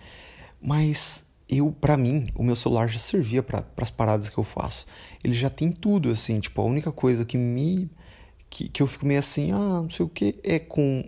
Mas 0.60 1.24
eu, 1.50 1.72
para 1.72 1.98
mim, 1.98 2.28
o 2.36 2.44
meu 2.44 2.56
celular 2.56 2.88
já 2.88 3.00
servia 3.00 3.42
para 3.42 3.66
as 3.78 3.90
paradas 3.90 4.30
que 4.30 4.38
eu 4.38 4.44
faço. 4.44 4.86
Ele 5.24 5.34
já 5.34 5.50
tem 5.50 5.72
tudo, 5.72 6.12
assim, 6.12 6.40
tipo, 6.40 6.62
a 6.62 6.66
única 6.66 6.92
coisa 6.92 7.26
que 7.26 7.38
me. 7.38 7.90
que, 8.50 8.70
que 8.70 8.82
eu 8.82 8.88
fico 8.88 9.06
meio 9.06 9.20
assim, 9.20 9.52
ah, 9.52 9.82
não 9.82 9.90
sei 9.90 10.06
o 10.06 10.10
que, 10.10 10.40
é 10.44 10.60
com 10.60 11.04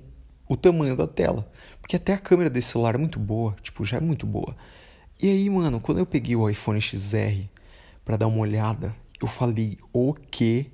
o 0.50 0.58
tamanho 0.58 0.96
da 0.96 1.06
tela. 1.06 1.50
Porque 1.80 1.96
até 1.96 2.14
a 2.14 2.18
câmera 2.18 2.50
desse 2.50 2.72
celular 2.72 2.96
é 2.96 2.98
muito 2.98 3.20
boa, 3.20 3.56
tipo, 3.62 3.86
já 3.86 3.98
é 3.98 4.00
muito 4.00 4.26
boa. 4.26 4.56
E 5.22 5.30
aí, 5.30 5.50
mano, 5.50 5.80
quando 5.80 6.00
eu 6.00 6.06
peguei 6.06 6.36
o 6.36 6.50
iPhone 6.50 6.82
XR 6.82 7.48
para 8.04 8.18
dar 8.18 8.28
uma 8.28 8.40
olhada, 8.40 8.96
eu 9.22 9.28
falei, 9.28 9.78
o 9.94 10.14
que? 10.14 10.72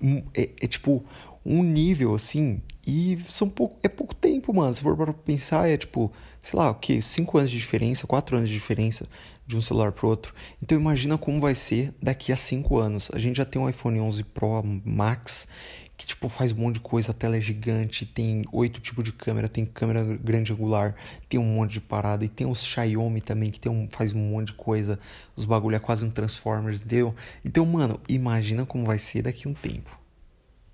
Hum, 0.00 0.22
é, 0.34 0.48
é 0.60 0.66
tipo 0.66 1.04
um 1.44 1.62
nível 1.62 2.14
assim 2.14 2.62
e 2.86 3.18
são 3.24 3.50
pouco, 3.50 3.78
é 3.82 3.88
pouco 3.88 4.14
tempo, 4.14 4.54
mano. 4.54 4.72
Se 4.72 4.80
for 4.80 4.96
para 4.96 5.12
pensar, 5.12 5.68
é 5.68 5.76
tipo, 5.76 6.10
sei 6.48 6.58
lá, 6.58 6.70
o 6.70 6.74
que? 6.74 7.02
5 7.02 7.36
anos 7.36 7.50
de 7.50 7.58
diferença, 7.58 8.06
4 8.06 8.38
anos 8.38 8.48
de 8.48 8.54
diferença 8.54 9.06
de 9.46 9.54
um 9.54 9.60
celular 9.60 9.92
pro 9.92 10.08
outro. 10.08 10.34
Então 10.62 10.78
imagina 10.78 11.18
como 11.18 11.38
vai 11.40 11.54
ser 11.54 11.92
daqui 12.02 12.32
a 12.32 12.36
5 12.36 12.78
anos. 12.78 13.10
A 13.12 13.18
gente 13.18 13.36
já 13.36 13.44
tem 13.44 13.60
um 13.60 13.68
iPhone 13.68 14.00
11 14.00 14.24
Pro 14.24 14.62
Max 14.82 15.46
que 15.94 16.06
tipo 16.06 16.28
faz 16.28 16.52
um 16.52 16.56
monte 16.56 16.74
de 16.74 16.80
coisa, 16.80 17.10
a 17.10 17.14
tela 17.14 17.36
é 17.36 17.40
gigante, 17.40 18.06
tem 18.06 18.44
oito 18.52 18.80
tipos 18.80 19.04
de 19.04 19.12
câmera, 19.12 19.48
tem 19.48 19.66
câmera 19.66 20.02
grande 20.04 20.52
angular, 20.52 20.94
tem 21.28 21.38
um 21.38 21.44
monte 21.44 21.72
de 21.72 21.80
parada 21.82 22.24
e 22.24 22.28
tem 22.28 22.46
os 22.46 22.64
Xiaomi 22.64 23.20
também 23.20 23.50
que 23.50 23.60
tem 23.60 23.70
um, 23.70 23.86
faz 23.90 24.14
um 24.14 24.18
monte 24.18 24.46
de 24.46 24.52
coisa. 24.54 24.98
Os 25.36 25.44
bagulho 25.44 25.76
é 25.76 25.80
quase 25.80 26.02
um 26.02 26.10
Transformers, 26.10 26.80
entendeu? 26.80 27.14
Então, 27.44 27.66
mano, 27.66 28.00
imagina 28.08 28.64
como 28.64 28.86
vai 28.86 28.98
ser 28.98 29.22
daqui 29.22 29.46
a 29.46 29.50
um 29.50 29.54
tempo 29.54 29.98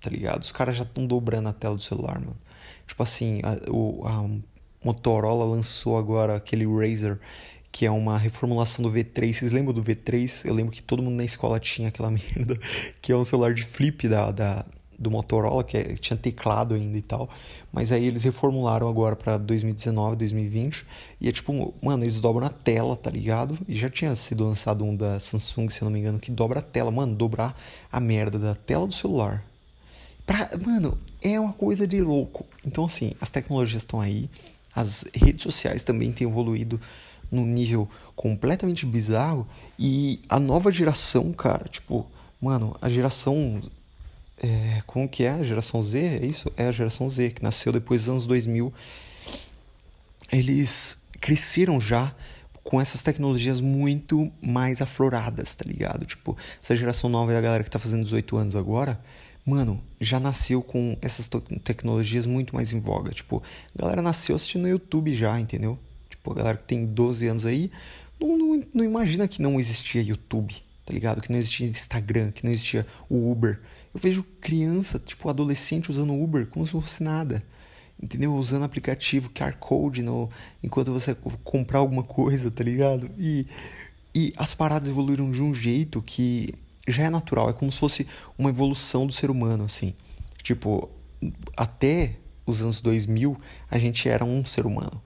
tá 0.01 0.11
ligado? 0.11 0.43
Os 0.43 0.51
caras 0.51 0.77
já 0.77 0.83
estão 0.83 1.07
dobrando 1.07 1.49
a 1.49 1.53
tela 1.53 1.75
do 1.75 1.81
celular, 1.81 2.19
mano. 2.19 2.37
Tipo 2.85 3.01
assim, 3.01 3.41
a, 3.43 3.71
o, 3.71 4.05
a 4.05 4.23
Motorola 4.85 5.43
lançou 5.43 5.97
agora 5.97 6.35
aquele 6.35 6.63
Razer, 6.63 7.19
que 7.71 7.87
é 7.87 7.91
uma 7.91 8.19
reformulação 8.19 8.83
do 8.83 8.91
V3. 8.91 9.33
Vocês 9.33 9.51
lembram 9.51 9.73
do 9.73 9.83
V3? 9.83 10.45
Eu 10.45 10.53
lembro 10.53 10.71
que 10.71 10.83
todo 10.83 11.01
mundo 11.01 11.15
na 11.15 11.23
escola 11.23 11.59
tinha 11.59 11.87
aquela 11.87 12.11
merda, 12.13 12.59
que 13.01 13.11
é 13.11 13.17
um 13.17 13.25
celular 13.25 13.51
de 13.55 13.63
flip 13.63 14.07
da, 14.07 14.31
da 14.31 14.63
do 14.97 15.09
Motorola, 15.09 15.63
que 15.63 15.75
é, 15.75 15.83
tinha 15.95 16.15
teclado 16.15 16.75
ainda 16.75 16.95
e 16.99 17.01
tal. 17.01 17.27
Mas 17.73 17.91
aí 17.91 18.05
eles 18.05 18.23
reformularam 18.23 18.87
agora 18.87 19.15
para 19.15 19.37
2019, 19.37 20.17
2020. 20.17 20.85
E 21.19 21.27
é 21.27 21.31
tipo, 21.31 21.73
mano, 21.81 22.03
eles 22.03 22.21
dobram 22.21 22.45
a 22.45 22.51
tela, 22.51 22.95
tá 22.95 23.09
ligado? 23.09 23.57
E 23.67 23.75
já 23.75 23.89
tinha 23.89 24.15
sido 24.15 24.45
lançado 24.45 24.85
um 24.85 24.95
da 24.95 25.19
Samsung, 25.19 25.67
se 25.69 25.81
eu 25.81 25.85
não 25.85 25.91
me 25.91 25.99
engano, 25.99 26.19
que 26.19 26.29
dobra 26.29 26.59
a 26.59 26.61
tela. 26.61 26.91
Mano, 26.91 27.15
dobrar 27.15 27.59
a 27.91 27.99
merda 27.99 28.37
da 28.37 28.53
tela 28.53 28.85
do 28.85 28.93
celular 28.93 29.43
Pra, 30.25 30.49
mano, 30.65 30.97
é 31.21 31.39
uma 31.39 31.53
coisa 31.53 31.87
de 31.87 32.01
louco. 32.01 32.45
Então, 32.65 32.85
assim, 32.85 33.13
as 33.21 33.29
tecnologias 33.29 33.83
estão 33.83 34.01
aí, 34.01 34.27
as 34.75 35.05
redes 35.13 35.43
sociais 35.43 35.83
também 35.83 36.11
têm 36.11 36.27
evoluído 36.27 36.79
num 37.31 37.45
nível 37.45 37.89
completamente 38.15 38.85
bizarro. 38.85 39.47
E 39.79 40.19
a 40.27 40.39
nova 40.39 40.71
geração, 40.71 41.31
cara, 41.31 41.67
tipo, 41.69 42.05
mano, 42.41 42.75
a 42.81 42.89
geração. 42.89 43.61
É, 44.37 44.81
como 44.85 45.07
que 45.07 45.23
é? 45.23 45.31
A 45.31 45.43
geração 45.43 45.81
Z? 45.81 45.97
É 45.97 46.25
isso? 46.25 46.51
É 46.57 46.67
a 46.67 46.71
geração 46.71 47.09
Z, 47.09 47.31
que 47.31 47.41
nasceu 47.41 47.71
depois 47.71 48.01
dos 48.01 48.09
anos 48.09 48.27
2000. 48.27 48.73
Eles 50.31 50.97
cresceram 51.21 51.79
já 51.79 52.13
com 52.63 52.81
essas 52.81 53.01
tecnologias 53.01 53.61
muito 53.61 54.31
mais 54.41 54.81
afloradas, 54.81 55.55
tá 55.55 55.63
ligado? 55.65 56.05
Tipo, 56.05 56.35
essa 56.61 56.75
geração 56.75 57.09
nova 57.09 57.31
é 57.31 57.37
a 57.37 57.41
galera 57.41 57.63
que 57.63 57.69
tá 57.69 57.79
fazendo 57.79 58.03
18 58.03 58.35
anos 58.35 58.55
agora 58.55 58.99
mano, 59.45 59.81
já 60.01 60.19
nasceu 60.19 60.61
com 60.61 60.97
essas 61.01 61.29
tecnologias 61.63 62.25
muito 62.25 62.55
mais 62.55 62.73
em 62.73 62.79
voga. 62.79 63.11
Tipo, 63.11 63.43
a 63.77 63.81
galera 63.81 64.01
nasceu 64.01 64.35
assistindo 64.35 64.67
YouTube 64.67 65.13
já, 65.13 65.39
entendeu? 65.39 65.77
Tipo, 66.09 66.31
a 66.31 66.35
galera 66.35 66.57
que 66.57 66.63
tem 66.63 66.85
12 66.85 67.27
anos 67.27 67.45
aí 67.45 67.71
não, 68.19 68.37
não, 68.37 68.63
não 68.73 68.83
imagina 68.83 69.27
que 69.27 69.41
não 69.41 69.59
existia 69.59 70.01
YouTube, 70.01 70.55
tá 70.85 70.93
ligado? 70.93 71.21
Que 71.21 71.31
não 71.31 71.37
existia 71.37 71.67
Instagram, 71.67 72.31
que 72.31 72.43
não 72.43 72.51
existia 72.51 72.85
o 73.09 73.31
Uber. 73.31 73.59
Eu 73.93 73.99
vejo 73.99 74.23
criança, 74.41 74.97
tipo, 74.97 75.29
adolescente 75.29 75.91
usando 75.91 76.13
Uber 76.13 76.47
como 76.47 76.65
se 76.65 76.71
fosse 76.71 77.03
nada. 77.03 77.43
Entendeu? 78.01 78.33
Usando 78.35 78.63
aplicativo, 78.63 79.29
QR 79.29 79.55
Code 79.57 80.01
no, 80.01 80.29
enquanto 80.61 80.91
você 80.91 81.15
comprar 81.43 81.79
alguma 81.79 82.03
coisa, 82.03 82.51
tá 82.51 82.63
ligado? 82.63 83.09
E, 83.17 83.47
e 84.13 84.33
as 84.35 84.53
paradas 84.53 84.89
evoluíram 84.89 85.31
de 85.31 85.41
um 85.41 85.53
jeito 85.53 86.01
que 86.01 86.53
já 86.87 87.03
é 87.03 87.09
natural, 87.09 87.49
é 87.49 87.53
como 87.53 87.71
se 87.71 87.79
fosse 87.79 88.07
uma 88.37 88.49
evolução 88.49 89.05
do 89.07 89.13
ser 89.13 89.29
humano, 89.29 89.65
assim. 89.65 89.93
Tipo, 90.41 90.89
até 91.57 92.15
os 92.45 92.61
anos 92.61 92.81
2000, 92.81 93.37
a 93.69 93.77
gente 93.77 94.07
era 94.07 94.23
um 94.23 94.45
ser 94.45 94.65
humano. 94.65 95.01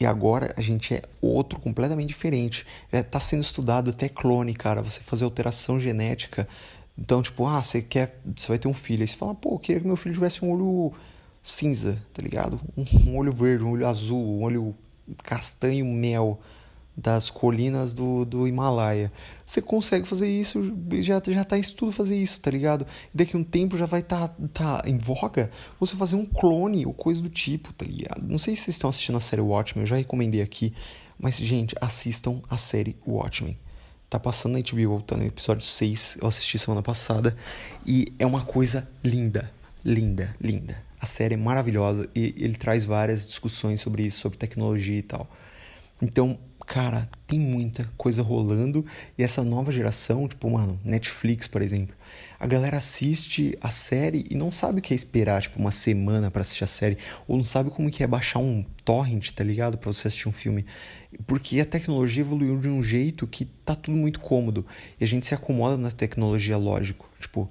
E 0.00 0.06
agora 0.06 0.54
a 0.56 0.60
gente 0.60 0.94
é 0.94 1.02
outro, 1.20 1.58
completamente 1.58 2.08
diferente. 2.08 2.64
Está 2.92 3.18
sendo 3.18 3.42
estudado 3.42 3.90
até 3.90 4.08
clone, 4.08 4.54
cara. 4.54 4.80
Você 4.80 5.00
fazer 5.00 5.24
alteração 5.24 5.78
genética. 5.80 6.48
Então, 6.96 7.20
tipo, 7.20 7.46
ah, 7.46 7.62
você 7.62 7.82
quer. 7.82 8.20
Você 8.36 8.46
vai 8.46 8.58
ter 8.58 8.68
um 8.68 8.74
filho. 8.74 9.02
Aí 9.02 9.08
você 9.08 9.16
fala, 9.16 9.34
pô, 9.34 9.54
eu 9.54 9.58
queria 9.58 9.80
que 9.80 9.86
meu 9.86 9.96
filho 9.96 10.14
tivesse 10.14 10.44
um 10.44 10.52
olho 10.52 10.92
cinza, 11.42 12.00
tá 12.12 12.22
ligado? 12.22 12.60
Um, 12.76 13.10
um 13.10 13.16
olho 13.16 13.32
verde, 13.32 13.64
um 13.64 13.70
olho 13.70 13.86
azul, 13.86 14.24
um 14.38 14.42
olho 14.42 14.74
castanho 15.24 15.84
mel 15.86 16.40
das 16.98 17.30
colinas 17.30 17.94
do, 17.94 18.24
do 18.24 18.48
Himalaia. 18.48 19.12
Você 19.46 19.62
consegue 19.62 20.06
fazer 20.06 20.28
isso, 20.28 20.60
já, 21.00 21.22
já 21.24 21.44
tá 21.44 21.56
em 21.56 21.60
estudo 21.60 21.92
fazer 21.92 22.16
isso, 22.16 22.40
tá 22.40 22.50
ligado? 22.50 22.84
E 23.14 23.16
daqui 23.16 23.36
a 23.36 23.38
um 23.38 23.44
tempo 23.44 23.78
já 23.78 23.86
vai 23.86 24.00
estar 24.00 24.28
tá, 24.52 24.80
tá 24.80 24.82
em 24.84 24.98
voga 24.98 25.48
você 25.78 25.94
fazer 25.94 26.16
um 26.16 26.26
clone 26.26 26.84
ou 26.84 26.92
coisa 26.92 27.22
do 27.22 27.28
tipo, 27.28 27.72
tá 27.72 27.86
ligado? 27.86 28.26
Não 28.26 28.36
sei 28.36 28.56
se 28.56 28.62
vocês 28.62 28.74
estão 28.74 28.90
assistindo 28.90 29.16
a 29.16 29.20
série 29.20 29.40
Watchmen, 29.40 29.84
eu 29.84 29.86
já 29.86 29.96
recomendei 29.96 30.42
aqui, 30.42 30.74
mas, 31.16 31.36
gente, 31.36 31.74
assistam 31.80 32.42
a 32.50 32.58
série 32.58 32.96
Watchmen. 33.06 33.56
Tá 34.10 34.18
passando 34.18 34.54
na 34.54 34.60
HBO, 34.60 35.00
tá 35.02 35.16
no 35.16 35.24
episódio 35.24 35.62
6, 35.62 36.18
eu 36.20 36.26
assisti 36.28 36.58
semana 36.58 36.82
passada, 36.82 37.36
e 37.86 38.12
é 38.18 38.26
uma 38.26 38.44
coisa 38.44 38.88
linda, 39.04 39.52
linda, 39.84 40.34
linda. 40.40 40.82
A 41.00 41.06
série 41.06 41.34
é 41.34 41.36
maravilhosa 41.36 42.08
e 42.12 42.34
ele 42.38 42.54
traz 42.54 42.84
várias 42.84 43.24
discussões 43.24 43.80
sobre 43.80 44.04
isso, 44.04 44.20
sobre 44.20 44.36
tecnologia 44.36 44.96
e 44.96 45.02
tal. 45.02 45.30
Então, 46.02 46.38
cara, 46.68 47.08
tem 47.26 47.40
muita 47.40 47.90
coisa 47.96 48.22
rolando 48.22 48.84
e 49.16 49.22
essa 49.22 49.42
nova 49.42 49.72
geração, 49.72 50.28
tipo, 50.28 50.50
mano, 50.50 50.78
Netflix, 50.84 51.48
por 51.48 51.62
exemplo, 51.62 51.96
a 52.38 52.46
galera 52.46 52.76
assiste 52.76 53.56
a 53.62 53.70
série 53.70 54.26
e 54.30 54.34
não 54.34 54.52
sabe 54.52 54.78
o 54.78 54.82
que 54.82 54.92
é 54.92 54.96
esperar, 54.96 55.40
tipo, 55.40 55.58
uma 55.58 55.70
semana 55.70 56.30
para 56.30 56.42
assistir 56.42 56.64
a 56.64 56.66
série, 56.66 56.98
ou 57.26 57.38
não 57.38 57.42
sabe 57.42 57.70
como 57.70 57.90
que 57.90 58.04
é 58.04 58.06
baixar 58.06 58.40
um 58.40 58.62
torrent, 58.84 59.30
tá 59.30 59.42
ligado? 59.42 59.78
Para 59.78 59.90
você 59.90 60.08
assistir 60.08 60.28
um 60.28 60.32
filme. 60.32 60.66
Porque 61.26 61.58
a 61.58 61.64
tecnologia 61.64 62.20
evoluiu 62.20 62.58
de 62.58 62.68
um 62.68 62.82
jeito 62.82 63.26
que 63.26 63.46
tá 63.46 63.74
tudo 63.74 63.96
muito 63.96 64.20
cômodo 64.20 64.66
e 65.00 65.04
a 65.04 65.06
gente 65.06 65.26
se 65.26 65.34
acomoda 65.34 65.78
na 65.78 65.90
tecnologia, 65.90 66.58
lógico. 66.58 67.10
Tipo, 67.18 67.48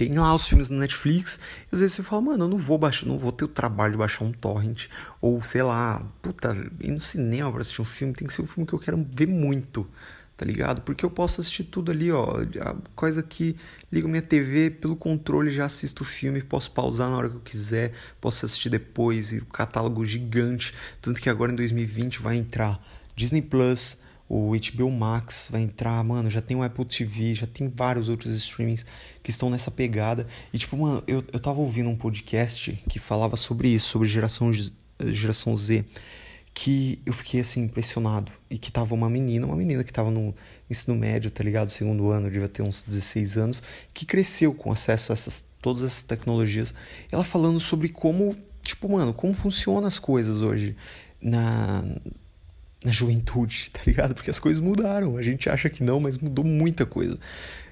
tem 0.00 0.14
lá 0.14 0.34
os 0.34 0.48
filmes 0.48 0.70
na 0.70 0.78
Netflix, 0.78 1.38
e 1.70 1.74
às 1.74 1.80
vezes 1.80 1.96
você 1.96 2.02
fala, 2.02 2.22
mano, 2.22 2.44
eu 2.44 2.48
não 2.48 2.56
vou 2.56 2.78
baixar, 2.78 3.04
não 3.04 3.18
vou 3.18 3.30
ter 3.30 3.44
o 3.44 3.48
trabalho 3.48 3.92
de 3.92 3.98
baixar 3.98 4.24
um 4.24 4.32
torrent, 4.32 4.86
ou 5.20 5.42
sei 5.44 5.62
lá, 5.62 6.02
puta, 6.22 6.56
ir 6.82 6.90
no 6.90 7.00
cinema 7.00 7.52
para 7.52 7.60
assistir 7.60 7.82
um 7.82 7.84
filme 7.84 8.14
tem 8.14 8.26
que 8.26 8.32
ser 8.32 8.40
um 8.40 8.46
filme 8.46 8.66
que 8.66 8.72
eu 8.72 8.78
quero 8.78 9.06
ver 9.14 9.26
muito, 9.26 9.86
tá 10.38 10.46
ligado? 10.46 10.80
Porque 10.80 11.04
eu 11.04 11.10
posso 11.10 11.42
assistir 11.42 11.64
tudo 11.64 11.90
ali, 11.90 12.10
ó. 12.10 12.38
A 12.62 12.76
coisa 12.94 13.22
que 13.22 13.54
ligo 13.92 14.08
minha 14.08 14.22
TV 14.22 14.70
pelo 14.70 14.96
controle, 14.96 15.50
já 15.50 15.66
assisto 15.66 16.02
o 16.02 16.06
filme, 16.06 16.40
posso 16.40 16.70
pausar 16.70 17.10
na 17.10 17.18
hora 17.18 17.28
que 17.28 17.36
eu 17.36 17.40
quiser, 17.40 17.92
posso 18.22 18.46
assistir 18.46 18.70
depois, 18.70 19.32
e 19.32 19.38
o 19.40 19.44
catálogo 19.44 20.02
gigante. 20.06 20.72
Tanto 21.02 21.20
que 21.20 21.28
agora 21.28 21.52
em 21.52 21.56
2020 21.56 22.22
vai 22.22 22.36
entrar 22.36 22.82
Disney 23.14 23.42
Plus, 23.42 23.98
o 24.32 24.52
HBO 24.52 24.92
Max 24.92 25.48
vai 25.50 25.60
entrar, 25.60 26.04
mano, 26.04 26.30
já 26.30 26.40
tem 26.40 26.56
o 26.56 26.62
Apple 26.62 26.84
TV, 26.84 27.34
já 27.34 27.48
tem 27.48 27.66
vários 27.66 28.08
outros 28.08 28.32
streamings 28.36 28.86
que 29.24 29.30
estão 29.30 29.50
nessa 29.50 29.72
pegada. 29.72 30.24
E 30.52 30.58
tipo, 30.58 30.76
mano, 30.76 31.02
eu, 31.04 31.24
eu 31.32 31.40
tava 31.40 31.58
ouvindo 31.58 31.90
um 31.90 31.96
podcast 31.96 32.80
que 32.88 33.00
falava 33.00 33.36
sobre 33.36 33.66
isso, 33.66 33.88
sobre 33.88 34.06
geração, 34.06 34.52
geração 35.00 35.56
Z 35.56 35.84
que 36.54 37.00
eu 37.04 37.12
fiquei 37.12 37.40
assim 37.40 37.62
impressionado 37.62 38.30
e 38.48 38.56
que 38.56 38.70
tava 38.70 38.94
uma 38.94 39.10
menina, 39.10 39.46
uma 39.46 39.56
menina 39.56 39.82
que 39.82 39.92
tava 39.92 40.12
no 40.12 40.32
ensino 40.68 40.96
médio, 40.96 41.28
tá 41.28 41.42
ligado? 41.42 41.68
Segundo 41.68 42.10
ano, 42.10 42.30
devia 42.30 42.48
ter 42.48 42.62
uns 42.62 42.84
16 42.84 43.36
anos, 43.36 43.62
que 43.92 44.06
cresceu 44.06 44.54
com 44.54 44.70
acesso 44.70 45.10
a 45.10 45.14
essas 45.14 45.48
todas 45.60 45.82
essas 45.82 46.04
tecnologias. 46.04 46.72
Ela 47.10 47.24
falando 47.24 47.58
sobre 47.58 47.88
como, 47.88 48.36
tipo, 48.62 48.88
mano, 48.88 49.12
como 49.12 49.34
funcionam 49.34 49.86
as 49.86 49.98
coisas 49.98 50.40
hoje 50.40 50.76
na 51.20 51.84
na 52.84 52.90
juventude, 52.90 53.70
tá 53.72 53.80
ligado? 53.86 54.14
Porque 54.14 54.30
as 54.30 54.38
coisas 54.38 54.60
mudaram. 54.60 55.16
A 55.16 55.22
gente 55.22 55.48
acha 55.48 55.68
que 55.68 55.82
não, 55.82 56.00
mas 56.00 56.16
mudou 56.18 56.44
muita 56.44 56.86
coisa. 56.86 57.18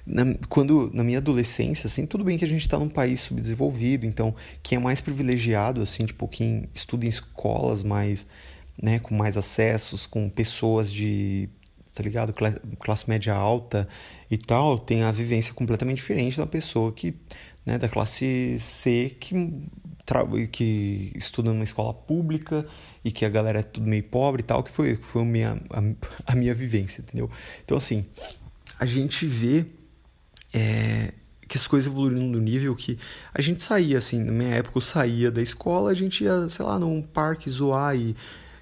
Na, 0.05 0.23
quando 0.47 0.89
na 0.93 1.03
minha 1.03 1.19
adolescência, 1.19 1.87
assim, 1.87 2.05
tudo 2.05 2.23
bem 2.23 2.37
que 2.37 2.45
a 2.45 2.47
gente 2.47 2.61
está 2.61 2.77
num 2.79 2.89
país 2.89 3.21
subdesenvolvido, 3.21 4.05
então 4.05 4.35
quem 4.63 4.77
é 4.77 4.79
mais 4.79 5.01
privilegiado, 5.01 5.81
assim, 5.81 6.05
tipo, 6.05 6.27
quem 6.27 6.67
estuda 6.73 7.05
em 7.05 7.09
escolas 7.09 7.83
mais 7.83 8.25
né, 8.81 8.99
com 8.99 9.13
mais 9.13 9.35
acessos, 9.37 10.07
com 10.07 10.29
pessoas 10.29 10.91
de, 10.91 11.49
tá 11.93 12.01
ligado, 12.01 12.33
classe 12.79 13.09
média 13.09 13.33
alta 13.33 13.87
e 14.31 14.37
tal, 14.37 14.79
tem 14.79 15.03
a 15.03 15.11
vivência 15.11 15.53
completamente 15.53 15.97
diferente 15.97 16.37
da 16.37 16.47
pessoa 16.47 16.91
que, 16.91 17.13
né, 17.65 17.77
da 17.77 17.89
classe 17.89 18.57
C 18.57 19.15
que 19.19 19.51
que 20.51 21.11
estuda 21.15 21.51
numa 21.51 21.63
escola 21.63 21.93
pública 21.93 22.65
e 23.03 23.11
que 23.11 23.25
a 23.25 23.29
galera 23.29 23.59
é 23.59 23.63
tudo 23.63 23.87
meio 23.87 24.03
pobre 24.03 24.41
e 24.41 24.43
tal, 24.43 24.63
que 24.63 24.71
foi, 24.71 24.95
foi 24.95 25.21
a, 25.21 25.25
minha, 25.25 25.61
a, 25.69 26.33
a 26.33 26.35
minha 26.35 26.53
vivência, 26.53 27.01
entendeu? 27.01 27.29
Então, 27.63 27.77
assim, 27.77 28.05
a 28.79 28.85
gente 28.85 29.25
vê 29.25 29.65
é, 30.53 31.13
que 31.47 31.57
as 31.57 31.67
coisas 31.67 31.91
evoluíram 31.91 32.27
no 32.27 32.39
nível 32.39 32.75
que 32.75 32.97
a 33.33 33.41
gente 33.41 33.61
saía, 33.61 33.97
assim, 33.97 34.21
na 34.21 34.31
minha 34.31 34.55
época 34.55 34.77
eu 34.77 34.81
saía 34.81 35.31
da 35.31 35.41
escola, 35.41 35.91
a 35.91 35.95
gente 35.95 36.23
ia, 36.23 36.49
sei 36.49 36.65
lá, 36.65 36.79
num 36.79 37.01
parque 37.01 37.49
zoar 37.49 37.95
e 37.95 38.15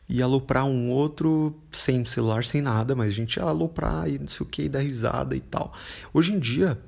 e 0.09 0.21
aloprar 0.21 0.65
um 0.65 0.89
outro 0.89 1.53
sem 1.71 2.05
celular, 2.05 2.43
sem 2.43 2.61
nada, 2.61 2.95
mas 2.95 3.09
a 3.09 3.13
gente 3.13 3.35
ia 3.35 3.43
aloprar 3.43 4.07
e 4.07 4.17
não 4.17 4.27
sei 4.27 4.45
o 4.45 4.49
que, 4.49 4.69
dar 4.69 4.79
risada 4.79 5.35
e 5.35 5.41
tal. 5.41 5.73
Hoje 6.13 6.33
em 6.33 6.39
dia, 6.39 6.79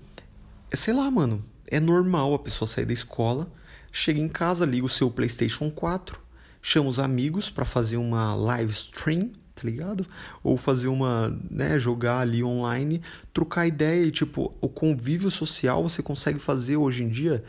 é, 0.71 0.75
sei 0.75 0.93
lá, 0.93 1.09
mano, 1.11 1.43
é 1.67 1.79
normal 1.79 2.33
a 2.33 2.39
pessoa 2.39 2.67
sair 2.67 2.85
da 2.85 2.93
escola, 2.93 3.51
chega 3.91 4.19
em 4.19 4.29
casa, 4.29 4.65
liga 4.65 4.85
o 4.85 4.89
seu 4.89 5.09
PlayStation 5.09 5.69
4, 5.69 6.19
chama 6.61 6.89
os 6.89 6.99
amigos 6.99 7.49
para 7.49 7.65
fazer 7.65 7.97
uma 7.97 8.35
live 8.35 8.71
stream, 8.71 9.31
tá 9.55 9.63
ligado? 9.63 10.05
Ou 10.43 10.57
fazer 10.57 10.87
uma, 10.87 11.37
né, 11.49 11.79
jogar 11.79 12.19
ali 12.19 12.43
online, 12.43 13.01
trocar 13.33 13.67
ideia 13.67 14.05
e 14.05 14.11
tipo, 14.11 14.53
o 14.61 14.69
convívio 14.69 15.29
social 15.29 15.83
você 15.83 16.01
consegue 16.01 16.39
fazer 16.39 16.77
hoje 16.77 17.03
em 17.03 17.09
dia 17.09 17.43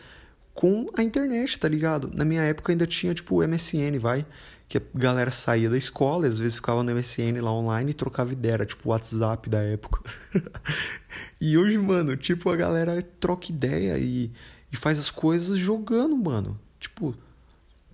com 0.52 0.90
a 0.96 1.02
internet, 1.02 1.58
tá 1.58 1.68
ligado? 1.68 2.10
Na 2.14 2.24
minha 2.24 2.42
época 2.42 2.72
ainda 2.72 2.86
tinha 2.86 3.14
tipo 3.14 3.42
MSN, 3.42 3.98
vai, 3.98 4.26
que 4.68 4.78
a 4.78 4.82
galera 4.94 5.30
saía 5.30 5.70
da 5.70 5.76
escola, 5.76 6.26
às 6.26 6.38
vezes 6.38 6.56
ficava 6.56 6.82
no 6.82 6.94
MSN 6.94 7.40
lá 7.40 7.52
online 7.52 7.90
e 7.90 7.94
trocava 7.94 8.32
ideia, 8.32 8.52
era 8.52 8.66
tipo 8.66 8.88
o 8.88 8.92
WhatsApp 8.92 9.48
da 9.48 9.62
época. 9.62 10.00
e 11.40 11.56
hoje, 11.58 11.78
mano, 11.78 12.16
tipo, 12.16 12.50
a 12.50 12.56
galera 12.56 13.02
troca 13.18 13.50
ideia 13.50 13.98
e, 13.98 14.30
e 14.72 14.76
faz 14.76 14.98
as 14.98 15.10
coisas 15.10 15.58
jogando, 15.58 16.16
mano. 16.16 16.58
Tipo, 16.78 17.14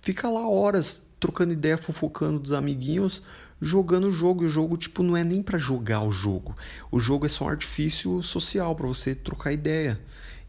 fica 0.01 0.29
lá 0.29 0.47
horas 0.47 1.01
trocando 1.19 1.53
ideia, 1.53 1.77
fofocando 1.77 2.39
dos 2.39 2.53
amiguinhos, 2.53 3.23
jogando 3.61 4.07
o 4.07 4.11
jogo. 4.11 4.43
E 4.43 4.47
o 4.47 4.49
jogo, 4.49 4.77
tipo, 4.77 5.03
não 5.03 5.17
é 5.17 5.23
nem 5.23 5.41
para 5.41 5.57
jogar 5.57 6.03
o 6.03 6.11
jogo. 6.11 6.55
O 6.91 6.99
jogo 6.99 7.25
é 7.25 7.29
só 7.29 7.45
um 7.45 7.49
artifício 7.49 8.21
social 8.21 8.75
para 8.75 8.87
você 8.87 9.15
trocar 9.15 9.51
ideia. 9.51 9.99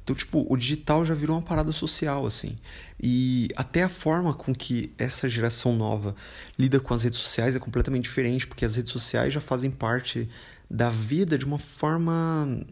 Então, 0.03 0.17
tipo, 0.17 0.47
o 0.49 0.57
digital 0.57 1.05
já 1.05 1.15
virou 1.15 1.37
uma 1.37 1.43
parada 1.43 1.71
social, 1.71 2.25
assim. 2.25 2.57
E 2.99 3.49
até 3.55 3.83
a 3.83 3.91
forma 3.91 4.33
com 4.33 4.55
que 4.55 4.91
essa 4.97 5.29
geração 5.29 5.77
nova 5.77 6.15
lida 6.59 6.81
com 6.81 6.95
as 6.95 7.03
redes 7.03 7.19
sociais 7.19 7.55
é 7.55 7.59
completamente 7.59 8.05
diferente, 8.05 8.47
porque 8.47 8.65
as 8.65 8.77
redes 8.77 8.91
sociais 8.91 9.35
já 9.35 9.41
fazem 9.41 9.71
parte 9.71 10.27
da 10.71 10.89
vida 10.89 11.37
de 11.37 11.45
uma 11.45 11.59
forma 11.59 12.65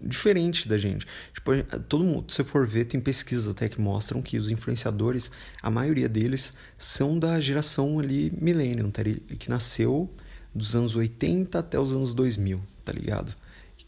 diferente 0.00 0.68
da 0.68 0.78
gente. 0.78 1.06
Tipo, 1.32 1.52
todo 1.88 2.04
mundo, 2.04 2.30
se 2.30 2.36
você 2.36 2.44
for 2.44 2.66
ver, 2.66 2.86
tem 2.86 3.00
pesquisas 3.00 3.48
até 3.48 3.68
que 3.68 3.80
mostram 3.80 4.22
que 4.22 4.38
os 4.38 4.50
influenciadores, 4.50 5.30
a 5.62 5.70
maioria 5.70 6.08
deles 6.08 6.54
são 6.78 7.18
da 7.18 7.40
geração 7.40 7.98
ali 7.98 8.32
millennium, 8.40 8.90
tá? 8.90 9.02
que 9.38 9.50
nasceu 9.50 10.10
dos 10.54 10.74
anos 10.74 10.96
80 10.96 11.58
até 11.58 11.78
os 11.78 11.92
anos 11.92 12.14
2000, 12.14 12.60
tá 12.84 12.92
ligado? 12.92 13.34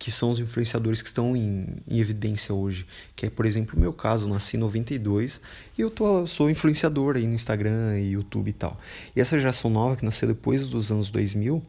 que 0.03 0.11
são 0.11 0.33
os 0.33 0.41
influenciadores 0.41 1.01
que 1.01 1.07
estão 1.07 1.37
em, 1.37 1.65
em, 1.87 2.01
evidência 2.01 2.53
hoje. 2.53 2.85
Que 3.15 3.27
é, 3.27 3.31
por 3.31 3.47
exemplo, 3.47 3.77
o 3.77 3.81
meu 3.81 3.93
caso, 3.93 4.25
eu 4.25 4.33
nasci 4.33 4.57
em 4.57 4.61
92 4.61 5.41
e 5.79 5.81
eu 5.81 5.89
tô, 5.89 6.27
sou 6.27 6.51
influenciador 6.51 7.15
aí 7.15 7.25
no 7.25 7.35
Instagram 7.35 7.97
e 8.01 8.15
YouTube 8.15 8.49
e 8.49 8.53
tal. 8.53 8.81
E 9.15 9.21
essa 9.21 9.39
geração 9.39 9.71
nova 9.71 9.95
que 9.95 10.05
nasceu 10.05 10.27
depois 10.27 10.67
dos 10.67 10.91
anos 10.91 11.09
2000, 11.09 11.63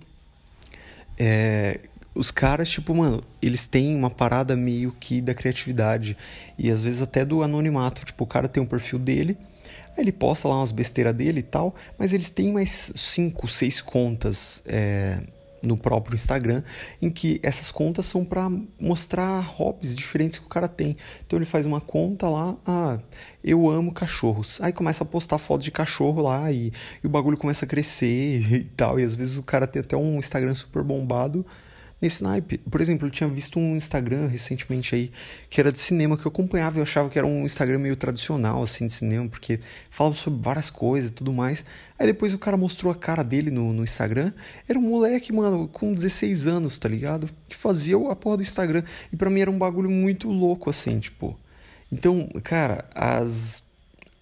é, 1.16 1.82
os 2.16 2.32
caras, 2.32 2.70
tipo, 2.70 2.94
mano, 2.94 3.24
eles 3.42 3.66
têm 3.66 3.96
uma 3.96 4.10
parada 4.10 4.56
meio 4.56 4.92
que 5.00 5.20
da 5.20 5.34
criatividade 5.34 6.16
e 6.58 6.70
às 6.70 6.84
vezes 6.84 7.02
até 7.02 7.26
do 7.26 7.42
anonimato. 7.42 8.06
Tipo, 8.06 8.24
o 8.24 8.28
cara 8.28 8.48
tem 8.48 8.62
um 8.62 8.66
perfil 8.66 9.00
dele, 9.00 9.38
ele 9.98 10.12
posta 10.12 10.48
lá 10.48 10.58
umas 10.58 10.72
besteiras 10.72 11.16
dele 11.16 11.40
e 11.40 11.44
tal, 11.44 11.74
mas 11.98 12.14
eles 12.14 12.30
têm 12.30 12.52
mais 12.52 12.92
cinco, 12.96 13.48
seis 13.48 13.82
contas. 13.82 14.62
É, 14.66 15.22
no 15.64 15.78
próprio 15.78 16.16
Instagram, 16.16 16.62
em 17.02 17.10
que 17.10 17.40
essas 17.42 17.72
contas 17.72 18.06
são 18.06 18.26
para 18.26 18.52
mostrar 18.78 19.40
hobbies 19.40 19.96
diferentes 19.96 20.38
que 20.38 20.46
o 20.46 20.50
cara 20.50 20.68
tem. 20.68 20.98
Então 21.26 21.40
ele 21.40 21.46
faz 21.46 21.66
uma 21.66 21.80
conta 21.80 22.28
lá, 22.30 22.58
ah, 22.68 23.00
eu 23.42 23.70
amo 23.70 23.94
cachorros. 23.94 24.60
Aí 24.62 24.74
começa 24.74 25.06
a 25.06 25.08
postar 25.08 25.38
fotos 25.38 25.64
de 25.64 25.72
cachorro 25.72 26.22
lá 26.22 26.52
e, 26.52 26.74
e 27.02 27.08
o 27.08 27.10
bagulho 27.10 27.38
começa 27.38 27.64
a 27.64 27.68
crescer 27.68 28.42
e 28.54 28.66
tal. 28.66 29.00
E 29.00 29.04
às 29.04 29.16
vezes 29.16 29.38
o 29.38 29.44
cara 29.44 29.66
tem 29.66 29.82
até 29.82 29.96
um 29.96 30.20
Instagram 30.20 30.54
super 30.54 30.84
bombado 30.84 31.46
nesse 32.04 32.22
naipe. 32.22 32.58
Por 32.58 32.82
exemplo, 32.82 33.08
eu 33.08 33.12
tinha 33.12 33.30
visto 33.30 33.58
um 33.58 33.78
Instagram 33.78 34.28
recentemente 34.28 34.94
aí 34.94 35.12
que 35.50 35.62
era 35.62 35.72
de 35.72 35.80
cinema 35.80 36.18
que 36.18 36.26
eu 36.26 36.30
acompanhava 36.30 36.78
e 36.78 36.80
eu 36.80 36.84
achava 36.84 37.10
que 37.10 37.18
era 37.18 37.26
um 37.26 37.46
Instagram 37.46 37.80
meio 37.80 37.96
tradicional 37.96 38.62
assim 38.62 38.86
de 38.86 38.94
cinema, 38.94 39.30
porque 39.30 39.62
falava 39.90 40.14
sobre 40.14 40.42
várias 40.42 40.70
coisas 40.70 41.12
e 41.12 41.14
tudo 41.14 41.32
mais. 41.32 41.64
Aí 41.98 42.06
depois 42.06 42.34
o 42.34 42.38
cara 42.38 42.58
mostrou 42.58 42.92
a 42.92 42.96
cara 42.96 43.24
dele 43.24 43.50
no, 43.50 43.72
no 43.72 43.84
Instagram. 43.84 44.34
Era 44.68 44.78
um 44.78 44.82
moleque, 44.82 45.32
mano, 45.32 45.70
com 45.70 45.94
16 45.94 46.46
anos, 46.46 46.78
tá 46.78 46.90
ligado? 46.90 47.30
Que 47.48 47.56
fazia 47.56 47.96
a 47.96 48.16
porra 48.16 48.38
do 48.38 48.44
Instagram. 48.44 48.84
E 49.12 49.16
para 49.16 49.30
mim 49.30 49.40
era 49.40 49.50
um 49.50 49.58
bagulho 49.58 49.90
muito 49.90 50.30
louco 50.30 50.70
assim, 50.70 51.00
tipo. 51.00 51.40
Então, 51.90 52.28
cara, 52.44 52.86
as 52.94 53.64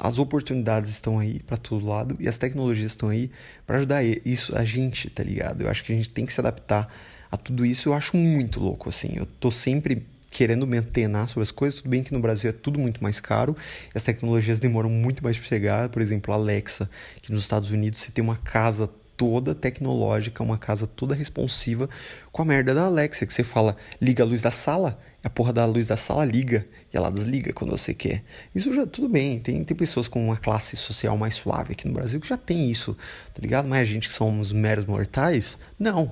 as 0.04 0.18
oportunidades 0.18 0.90
estão 0.90 1.20
aí 1.20 1.40
para 1.42 1.58
todo 1.58 1.86
lado 1.86 2.18
e 2.20 2.28
as 2.28 2.36
tecnologias 2.36 2.92
estão 2.92 3.10
aí 3.10 3.30
para 3.68 3.78
ajudar 3.78 4.04
isso 4.04 4.58
a 4.58 4.66
gente, 4.66 5.08
tá 5.12 5.22
ligado? 5.22 5.62
Eu 5.62 5.70
acho 5.70 5.84
que 5.84 5.94
a 5.94 5.96
gente 5.96 6.10
tem 6.10 6.26
que 6.26 6.34
se 6.34 6.40
adaptar 6.40 6.92
a 7.32 7.38
tudo 7.38 7.66
isso 7.66 7.90
eu 7.90 7.94
acho 7.94 8.18
muito 8.18 8.60
louco, 8.60 8.90
assim. 8.90 9.14
Eu 9.16 9.26
tô 9.26 9.50
sempre 9.50 10.06
querendo 10.32 10.66
me 10.66 10.78
antenar 10.78 11.28
sobre 11.28 11.44
as 11.44 11.52
coisas. 11.52 11.82
Tudo 11.82 11.90
bem 11.90 12.04
que 12.04 12.14
no 12.14 12.20
Brasil 12.20 12.50
é 12.50 12.54
tudo 12.54 12.80
muito 12.80 13.04
mais 13.04 13.20
caro, 13.20 13.56
as 13.94 14.04
tecnologias 14.04 14.60
demoram 14.60 14.90
muito 14.90 15.24
mais 15.24 15.38
para 15.38 15.48
chegar. 15.48 15.90
Por 15.90 16.02
exemplo, 16.02 16.34
a 16.34 16.38
Alexa, 16.38 16.90
que 17.22 17.32
nos 17.32 17.44
Estados 17.44 17.72
Unidos 17.72 18.00
você 18.00 18.12
tem 18.12 18.24
uma 18.24 18.38
casa 18.38 18.90
toda 19.16 19.54
tecnológica, 19.54 20.42
uma 20.42 20.58
casa 20.58 20.88
toda 20.88 21.14
responsiva 21.14 21.88
com 22.32 22.42
a 22.42 22.46
merda 22.46 22.74
da 22.74 22.86
Alexa, 22.86 23.26
que 23.26 23.34
você 23.34 23.44
fala, 23.44 23.78
liga 24.02 24.24
a 24.24 24.26
luz 24.26 24.42
da 24.42 24.50
sala, 24.50 25.00
a 25.24 25.30
porra 25.30 25.54
da 25.54 25.64
luz 25.66 25.86
da 25.86 25.96
sala 25.96 26.26
liga 26.26 26.66
e 26.92 26.98
ela 26.98 27.12
desliga 27.12 27.54
quando 27.54 27.70
você 27.70 27.94
quer. 27.94 28.24
Isso 28.56 28.74
já 28.74 28.88
tudo 28.88 29.08
bem, 29.08 29.40
tem, 29.40 29.64
tem 29.64 29.78
pessoas 29.78 30.08
com 30.08 30.26
uma 30.26 30.38
classe 30.38 30.76
social 30.76 31.16
mais 31.18 31.36
suave 31.36 31.74
aqui 31.74 31.88
no 31.88 31.94
Brasil 31.94 32.20
que 32.20 32.28
já 32.28 32.38
tem 32.38 32.72
isso, 32.72 32.98
tá 33.32 33.42
ligado? 33.42 33.68
Mas 33.68 33.82
a 33.82 33.86
gente 33.86 34.08
que 34.08 34.14
somos 34.14 34.52
meros 34.52 34.86
mortais, 34.86 35.60
não. 35.78 36.12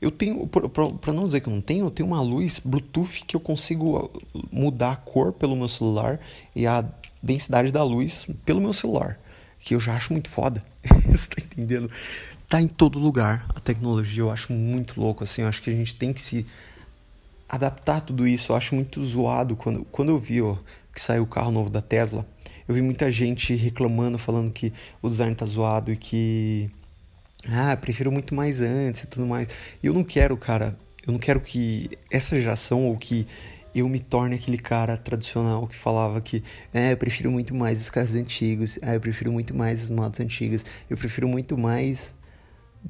Eu 0.00 0.10
tenho, 0.10 0.46
para 0.46 1.12
não 1.12 1.24
dizer 1.24 1.40
que 1.40 1.48
eu 1.48 1.52
não 1.52 1.60
tenho, 1.60 1.86
eu 1.86 1.90
tenho 1.90 2.08
uma 2.08 2.20
luz 2.20 2.60
Bluetooth 2.64 3.24
que 3.26 3.34
eu 3.34 3.40
consigo 3.40 3.98
uh, 3.98 4.10
mudar 4.52 4.92
a 4.92 4.96
cor 4.96 5.32
pelo 5.32 5.56
meu 5.56 5.66
celular 5.66 6.20
e 6.54 6.66
a 6.66 6.84
densidade 7.20 7.72
da 7.72 7.82
luz 7.82 8.26
pelo 8.44 8.60
meu 8.60 8.72
celular, 8.72 9.18
que 9.58 9.74
eu 9.74 9.80
já 9.80 9.94
acho 9.94 10.12
muito 10.12 10.28
foda. 10.28 10.62
Você 11.10 11.28
tá 11.28 11.42
entendendo? 11.42 11.90
Tá 12.48 12.62
em 12.62 12.68
todo 12.68 12.98
lugar 12.98 13.44
a 13.54 13.60
tecnologia, 13.60 14.22
eu 14.22 14.30
acho 14.30 14.52
muito 14.52 15.00
louco 15.00 15.24
assim, 15.24 15.42
eu 15.42 15.48
acho 15.48 15.60
que 15.60 15.70
a 15.70 15.74
gente 15.74 15.96
tem 15.96 16.12
que 16.12 16.22
se 16.22 16.46
adaptar 17.48 17.96
a 17.96 18.00
tudo 18.00 18.26
isso. 18.26 18.52
Eu 18.52 18.56
acho 18.56 18.74
muito 18.76 19.02
zoado 19.02 19.56
quando 19.56 19.84
quando 19.90 20.10
eu 20.10 20.18
vi 20.18 20.40
ó, 20.40 20.56
que 20.94 21.00
saiu 21.00 21.24
o 21.24 21.26
carro 21.26 21.50
novo 21.50 21.70
da 21.70 21.80
Tesla, 21.80 22.24
eu 22.68 22.74
vi 22.74 22.82
muita 22.82 23.10
gente 23.10 23.54
reclamando, 23.54 24.16
falando 24.16 24.52
que 24.52 24.72
o 25.02 25.08
design 25.08 25.34
tá 25.34 25.44
zoado 25.44 25.92
e 25.92 25.96
que 25.96 26.70
ah, 27.46 27.76
prefiro 27.76 28.10
muito 28.10 28.34
mais 28.34 28.60
antes 28.60 29.04
e 29.04 29.06
tudo 29.06 29.26
mais. 29.26 29.48
Eu 29.82 29.92
não 29.92 30.02
quero, 30.02 30.36
cara. 30.36 30.76
Eu 31.06 31.12
não 31.12 31.18
quero 31.18 31.40
que 31.40 31.90
essa 32.10 32.38
geração 32.38 32.86
ou 32.86 32.96
que 32.96 33.26
eu 33.74 33.88
me 33.88 33.98
torne 33.98 34.34
aquele 34.34 34.58
cara 34.58 34.96
tradicional 34.96 35.66
que 35.66 35.76
falava 35.76 36.20
que 36.20 36.42
é, 36.72 36.92
eu 36.92 36.96
prefiro 36.96 37.30
muito 37.30 37.54
mais 37.54 37.80
os 37.80 37.90
carros 37.90 38.14
antigos, 38.14 38.78
ah, 38.82 38.94
eu 38.94 39.00
prefiro 39.00 39.30
muito 39.30 39.54
mais 39.54 39.84
as 39.84 39.90
motos 39.90 40.20
antigas, 40.20 40.64
eu 40.88 40.96
prefiro 40.96 41.28
muito 41.28 41.56
mais, 41.56 42.14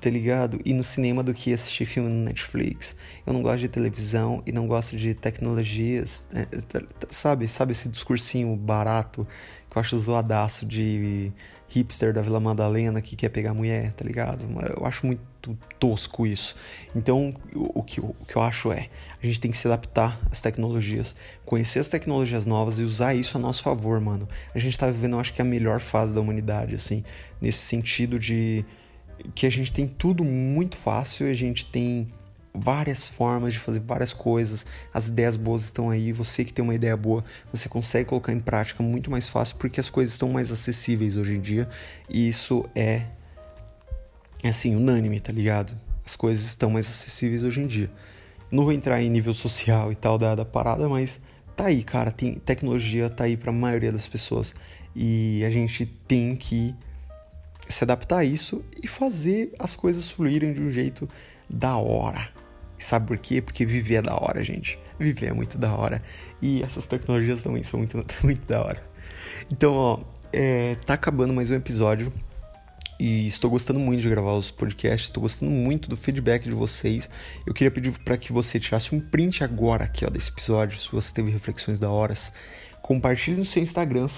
tá 0.01 0.09
ligado? 0.09 0.61
Ir 0.65 0.75
no 0.75 0.83
cinema 0.83 1.23
do 1.23 1.35
que 1.35 1.53
assistir 1.53 1.85
filme 1.85 2.09
no 2.09 2.25
Netflix. 2.25 2.97
Eu 3.27 3.33
não 3.33 3.43
gosto 3.43 3.61
de 3.61 3.69
televisão 3.69 4.43
e 4.47 4.53
não 4.53 4.67
gosto 4.67 4.97
de 4.97 5.15
tecnologias, 5.15 6.29
é, 6.35 6.45
tá, 6.45 6.81
sabe? 7.11 7.47
Sabe 7.49 7.73
esse 7.73 7.89
discursinho 7.89 8.55
barato 8.57 9.27
que 9.71 9.77
eu 9.77 9.81
acho 9.81 9.99
zoadaço 9.99 10.65
de 10.65 11.33
hipster 11.69 12.13
da 12.13 12.23
Vila 12.23 12.41
Madalena 12.41 13.01
que 13.01 13.15
quer 13.15 13.29
pegar 13.29 13.53
mulher, 13.53 13.93
tá 13.93 14.05
ligado? 14.05 14.45
Eu 14.77 14.87
acho 14.87 15.07
muito 15.07 15.23
tosco 15.79 16.27
isso. 16.27 16.57
Então, 16.95 17.35
o 17.55 17.83
que, 17.83 18.01
o 18.01 18.15
que 18.27 18.37
eu 18.37 18.43
acho 18.43 18.73
é, 18.73 18.89
a 19.23 19.27
gente 19.27 19.41
tem 19.41 19.51
que 19.51 19.57
se 19.57 19.69
adaptar 19.69 20.19
às 20.31 20.41
tecnologias, 20.41 21.15
conhecer 21.45 21.79
as 21.79 21.89
tecnologias 21.89 22.47
novas 22.47 22.79
e 22.79 22.83
usar 22.83 23.15
isso 23.15 23.37
a 23.37 23.41
nosso 23.41 23.63
favor, 23.63 24.01
mano. 24.01 24.29
A 24.55 24.59
gente 24.59 24.79
tá 24.79 24.87
vivendo, 24.87 25.13
eu 25.13 25.21
acho 25.21 25.35
que 25.35 25.43
a 25.43 25.45
melhor 25.45 25.81
fase 25.81 26.15
da 26.15 26.21
humanidade, 26.21 26.75
assim, 26.75 27.05
nesse 27.41 27.59
sentido 27.59 28.19
de 28.19 28.65
que 29.35 29.47
a 29.47 29.51
gente 29.51 29.73
tem 29.73 29.87
tudo 29.87 30.25
muito 30.25 30.77
fácil 30.77 31.27
e 31.27 31.31
a 31.31 31.35
gente 31.35 31.67
tem 31.67 32.09
várias 32.61 33.09
formas 33.09 33.53
de 33.55 33.59
fazer 33.59 33.81
várias 33.81 34.13
coisas. 34.13 34.67
As 34.93 35.09
ideias 35.09 35.37
boas 35.37 35.65
estão 35.65 35.91
aí. 35.91 36.13
Você 36.13 36.45
que 36.45 36.53
tem 36.53 36.63
uma 36.63 36.75
ideia 36.75 36.97
boa, 36.97 37.25
você 37.53 37.69
consegue 37.69 38.09
colocar 38.09 38.33
em 38.33 38.41
prática 38.41 38.83
muito 38.83 39.11
mais 39.11 39.29
fácil 39.29 39.57
porque 39.57 39.81
as 39.81 39.91
coisas 39.91 40.15
estão 40.15 40.29
mais 40.29 40.51
acessíveis 40.51 41.17
hoje 41.17 41.35
em 41.35 41.41
dia. 41.41 41.69
E 42.09 42.29
isso 42.29 42.65
é, 42.75 43.03
é 44.43 44.49
assim, 44.49 44.75
unânime, 44.75 45.21
tá 45.21 45.33
ligado? 45.33 45.75
As 46.05 46.17
coisas 46.17 46.45
estão 46.47 46.71
mais 46.71 46.87
acessíveis 46.87 47.43
hoje 47.43 47.61
em 47.61 47.67
dia. 47.67 47.91
Não 48.51 48.65
vou 48.65 48.73
entrar 48.73 49.03
em 49.03 49.11
nível 49.11 49.35
social 49.35 49.93
e 49.93 49.95
tal 49.95 50.17
da, 50.17 50.35
da 50.35 50.45
parada, 50.45 50.89
mas 50.89 51.21
tá 51.55 51.67
aí, 51.67 51.83
cara. 51.83 52.11
Tem, 52.11 52.35
tecnologia 52.35 53.11
tá 53.11 53.25
aí 53.25 53.37
para 53.37 53.51
a 53.51 53.53
maioria 53.53 53.93
das 53.93 54.09
pessoas. 54.09 54.55
E 54.97 55.45
a 55.45 55.51
gente 55.51 55.85
tem 55.85 56.35
que 56.35 56.75
se 57.69 57.85
adaptar 57.85 58.19
a 58.19 58.25
isso 58.25 58.65
e 58.83 58.89
fazer 58.89 59.53
as 59.59 59.77
coisas 59.77 60.11
fluírem 60.11 60.53
de 60.53 60.63
um 60.63 60.71
jeito 60.71 61.09
da 61.49 61.77
hora. 61.77 62.29
Sabe 62.79 63.07
por 63.07 63.19
quê? 63.19 63.43
Porque 63.43 63.67
viver 63.67 63.97
é 63.97 64.03
da 64.03 64.15
hora, 64.15 64.45
gente. 64.45 64.79
Viver 64.99 65.27
é 65.27 65.33
muito 65.33 65.59
da 65.59 65.75
hora. 65.75 65.99
E 66.41 66.63
essas 66.63 66.87
tecnologias 66.87 67.43
também 67.43 67.63
são 67.63 67.79
muito, 67.79 67.97
muito 68.23 68.47
da 68.47 68.63
hora. 68.63 68.83
Então, 69.51 69.73
ó, 69.75 70.01
é, 70.33 70.75
tá 70.87 70.95
acabando 70.95 71.33
mais 71.35 71.51
um 71.51 71.55
episódio. 71.55 72.13
E 73.01 73.29
estou 73.29 73.49
gostando 73.49 73.79
muito 73.79 74.01
de 74.01 74.09
gravar 74.09 74.33
os 74.33 74.51
podcasts, 74.51 75.09
estou 75.09 75.23
gostando 75.23 75.53
muito 75.53 75.89
do 75.89 75.97
feedback 75.97 76.45
de 76.45 76.51
vocês. 76.51 77.09
Eu 77.47 77.55
queria 77.55 77.71
pedir 77.71 77.97
para 78.01 78.17
que 78.17 78.33
você 78.33 78.59
tirasse 78.59 78.93
um 78.93 78.99
print 78.99 79.45
agora 79.45 79.85
aqui 79.85 80.05
ó, 80.05 80.11
desse 80.11 80.31
episódio, 80.31 80.77
se 80.77 80.91
você 80.91 81.15
teve 81.15 81.31
reflexões 81.31 81.79
da 81.79 81.89
horas. 81.89 82.33
Compartilhe 82.83 83.37
no 83.37 83.45
seu 83.45 83.63
Instagram 83.63 84.09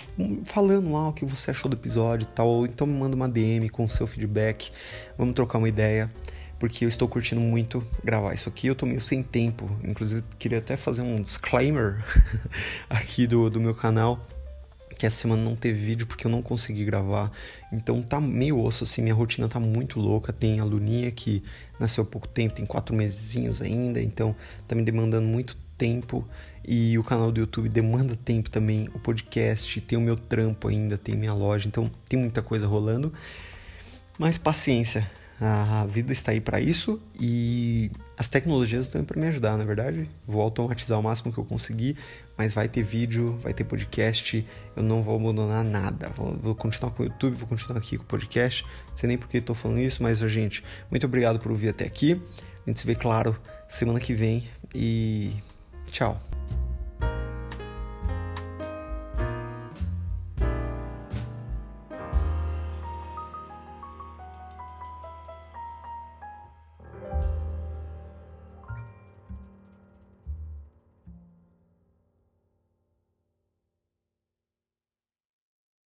falando 0.45 0.93
lá 0.93 1.09
o 1.09 1.13
que 1.13 1.27
você 1.27 1.51
achou 1.51 1.69
do 1.69 1.77
episódio 1.77 2.25
e 2.25 2.35
tal. 2.35 2.49
Ou 2.49 2.67
então 2.67 2.87
me 2.87 2.99
manda 2.99 3.15
uma 3.15 3.29
DM 3.29 3.69
com 3.69 3.85
o 3.85 3.89
seu 3.89 4.07
feedback. 4.07 4.73
Vamos 5.19 5.35
trocar 5.35 5.59
uma 5.59 5.69
ideia 5.69 6.11
porque 6.61 6.85
eu 6.85 6.89
estou 6.91 7.09
curtindo 7.09 7.41
muito 7.41 7.85
gravar 8.05 8.35
isso 8.35 8.51
aqui. 8.51 8.67
Eu 8.67 8.75
tô 8.75 8.85
meio 8.85 9.01
sem 9.01 9.23
tempo, 9.23 9.69
inclusive 9.83 10.23
queria 10.39 10.59
até 10.59 10.77
fazer 10.77 11.01
um 11.01 11.21
disclaimer 11.21 12.05
aqui 12.89 13.27
do, 13.27 13.49
do 13.49 13.59
meu 13.59 13.75
canal. 13.75 14.25
Que 14.99 15.07
essa 15.07 15.17
semana 15.17 15.43
não 15.43 15.57
teve 15.57 15.81
vídeo 15.81 16.07
porque 16.07 16.27
eu 16.27 16.31
não 16.31 16.43
consegui 16.43 16.85
gravar. 16.85 17.33
Então 17.73 18.03
tá 18.03 18.21
meio 18.21 18.61
osso, 18.61 18.85
assim, 18.85 19.01
minha 19.01 19.15
rotina 19.15 19.49
tá 19.49 19.59
muito 19.59 19.99
louca. 19.99 20.35
Tem 20.35 20.61
a 20.61 20.65
Luninha 20.65 21.11
que 21.11 21.43
nasceu 21.79 22.05
há 22.05 22.07
pouco 22.07 22.29
tempo, 22.29 22.55
tem 22.55 22.67
quatro 22.67 22.95
mesinhos 22.95 23.63
ainda, 23.63 23.99
então 24.03 24.37
tá 24.69 24.75
me 24.75 24.83
demandando 24.83 25.27
muito 25.27 25.57
tempo. 25.79 26.29
E 26.63 26.99
o 26.99 27.03
canal 27.03 27.33
do 27.33 27.41
YouTube 27.41 27.71
demanda 27.71 28.15
tempo 28.15 28.51
também. 28.51 28.91
O 28.93 28.99
podcast, 28.99 29.81
tem 29.81 29.97
o 29.97 30.03
meu 30.03 30.17
trampo 30.17 30.69
ainda, 30.69 30.99
tem 30.99 31.17
minha 31.17 31.33
loja, 31.33 31.67
então 31.67 31.91
tem 32.07 32.19
muita 32.19 32.43
coisa 32.43 32.67
rolando. 32.67 33.11
Mas 34.19 34.37
paciência, 34.37 35.11
a 35.41 35.87
vida 35.87 36.13
está 36.13 36.33
aí 36.33 36.41
para 36.41 36.61
isso 36.61 37.01
e 37.19 37.91
as 38.19 38.29
tecnologias 38.29 38.87
estão 38.87 39.03
para 39.03 39.19
me 39.19 39.27
ajudar, 39.29 39.57
na 39.57 39.63
é 39.63 39.67
verdade. 39.67 40.11
Vou 40.27 40.43
automatizar 40.43 41.01
o 41.01 41.03
máximo 41.03 41.33
que 41.33 41.39
eu 41.39 41.45
conseguir, 41.45 41.97
mas 42.37 42.53
vai 42.53 42.69
ter 42.69 42.83
vídeo, 42.83 43.39
vai 43.43 43.55
ter 43.55 43.65
podcast. 43.65 44.47
Eu 44.77 44.83
não 44.83 45.03
vou 45.03 45.17
abandonar 45.17 45.65
nada. 45.65 46.11
Vou, 46.11 46.37
vou 46.37 46.55
continuar 46.55 46.93
com 46.93 47.03
o 47.03 47.07
YouTube, 47.07 47.35
vou 47.37 47.49
continuar 47.49 47.79
aqui 47.79 47.97
com 47.97 48.05
o 48.05 48.07
podcast. 48.07 48.65
Não 48.89 48.97
sei 48.97 49.09
nem 49.09 49.17
por 49.17 49.29
que 49.29 49.39
estou 49.39 49.57
falando 49.57 49.81
isso, 49.81 50.03
mas, 50.03 50.19
gente, 50.19 50.63
muito 50.91 51.07
obrigado 51.07 51.41
por 51.41 51.51
ouvir 51.51 51.71
até 51.71 51.87
aqui. 51.87 52.21
A 52.67 52.69
gente 52.69 52.79
se 52.79 52.87
vê, 52.87 52.95
claro, 52.95 53.35
semana 53.67 53.99
que 53.99 54.13
vem 54.13 54.47
e 54.75 55.35
tchau. 55.91 56.30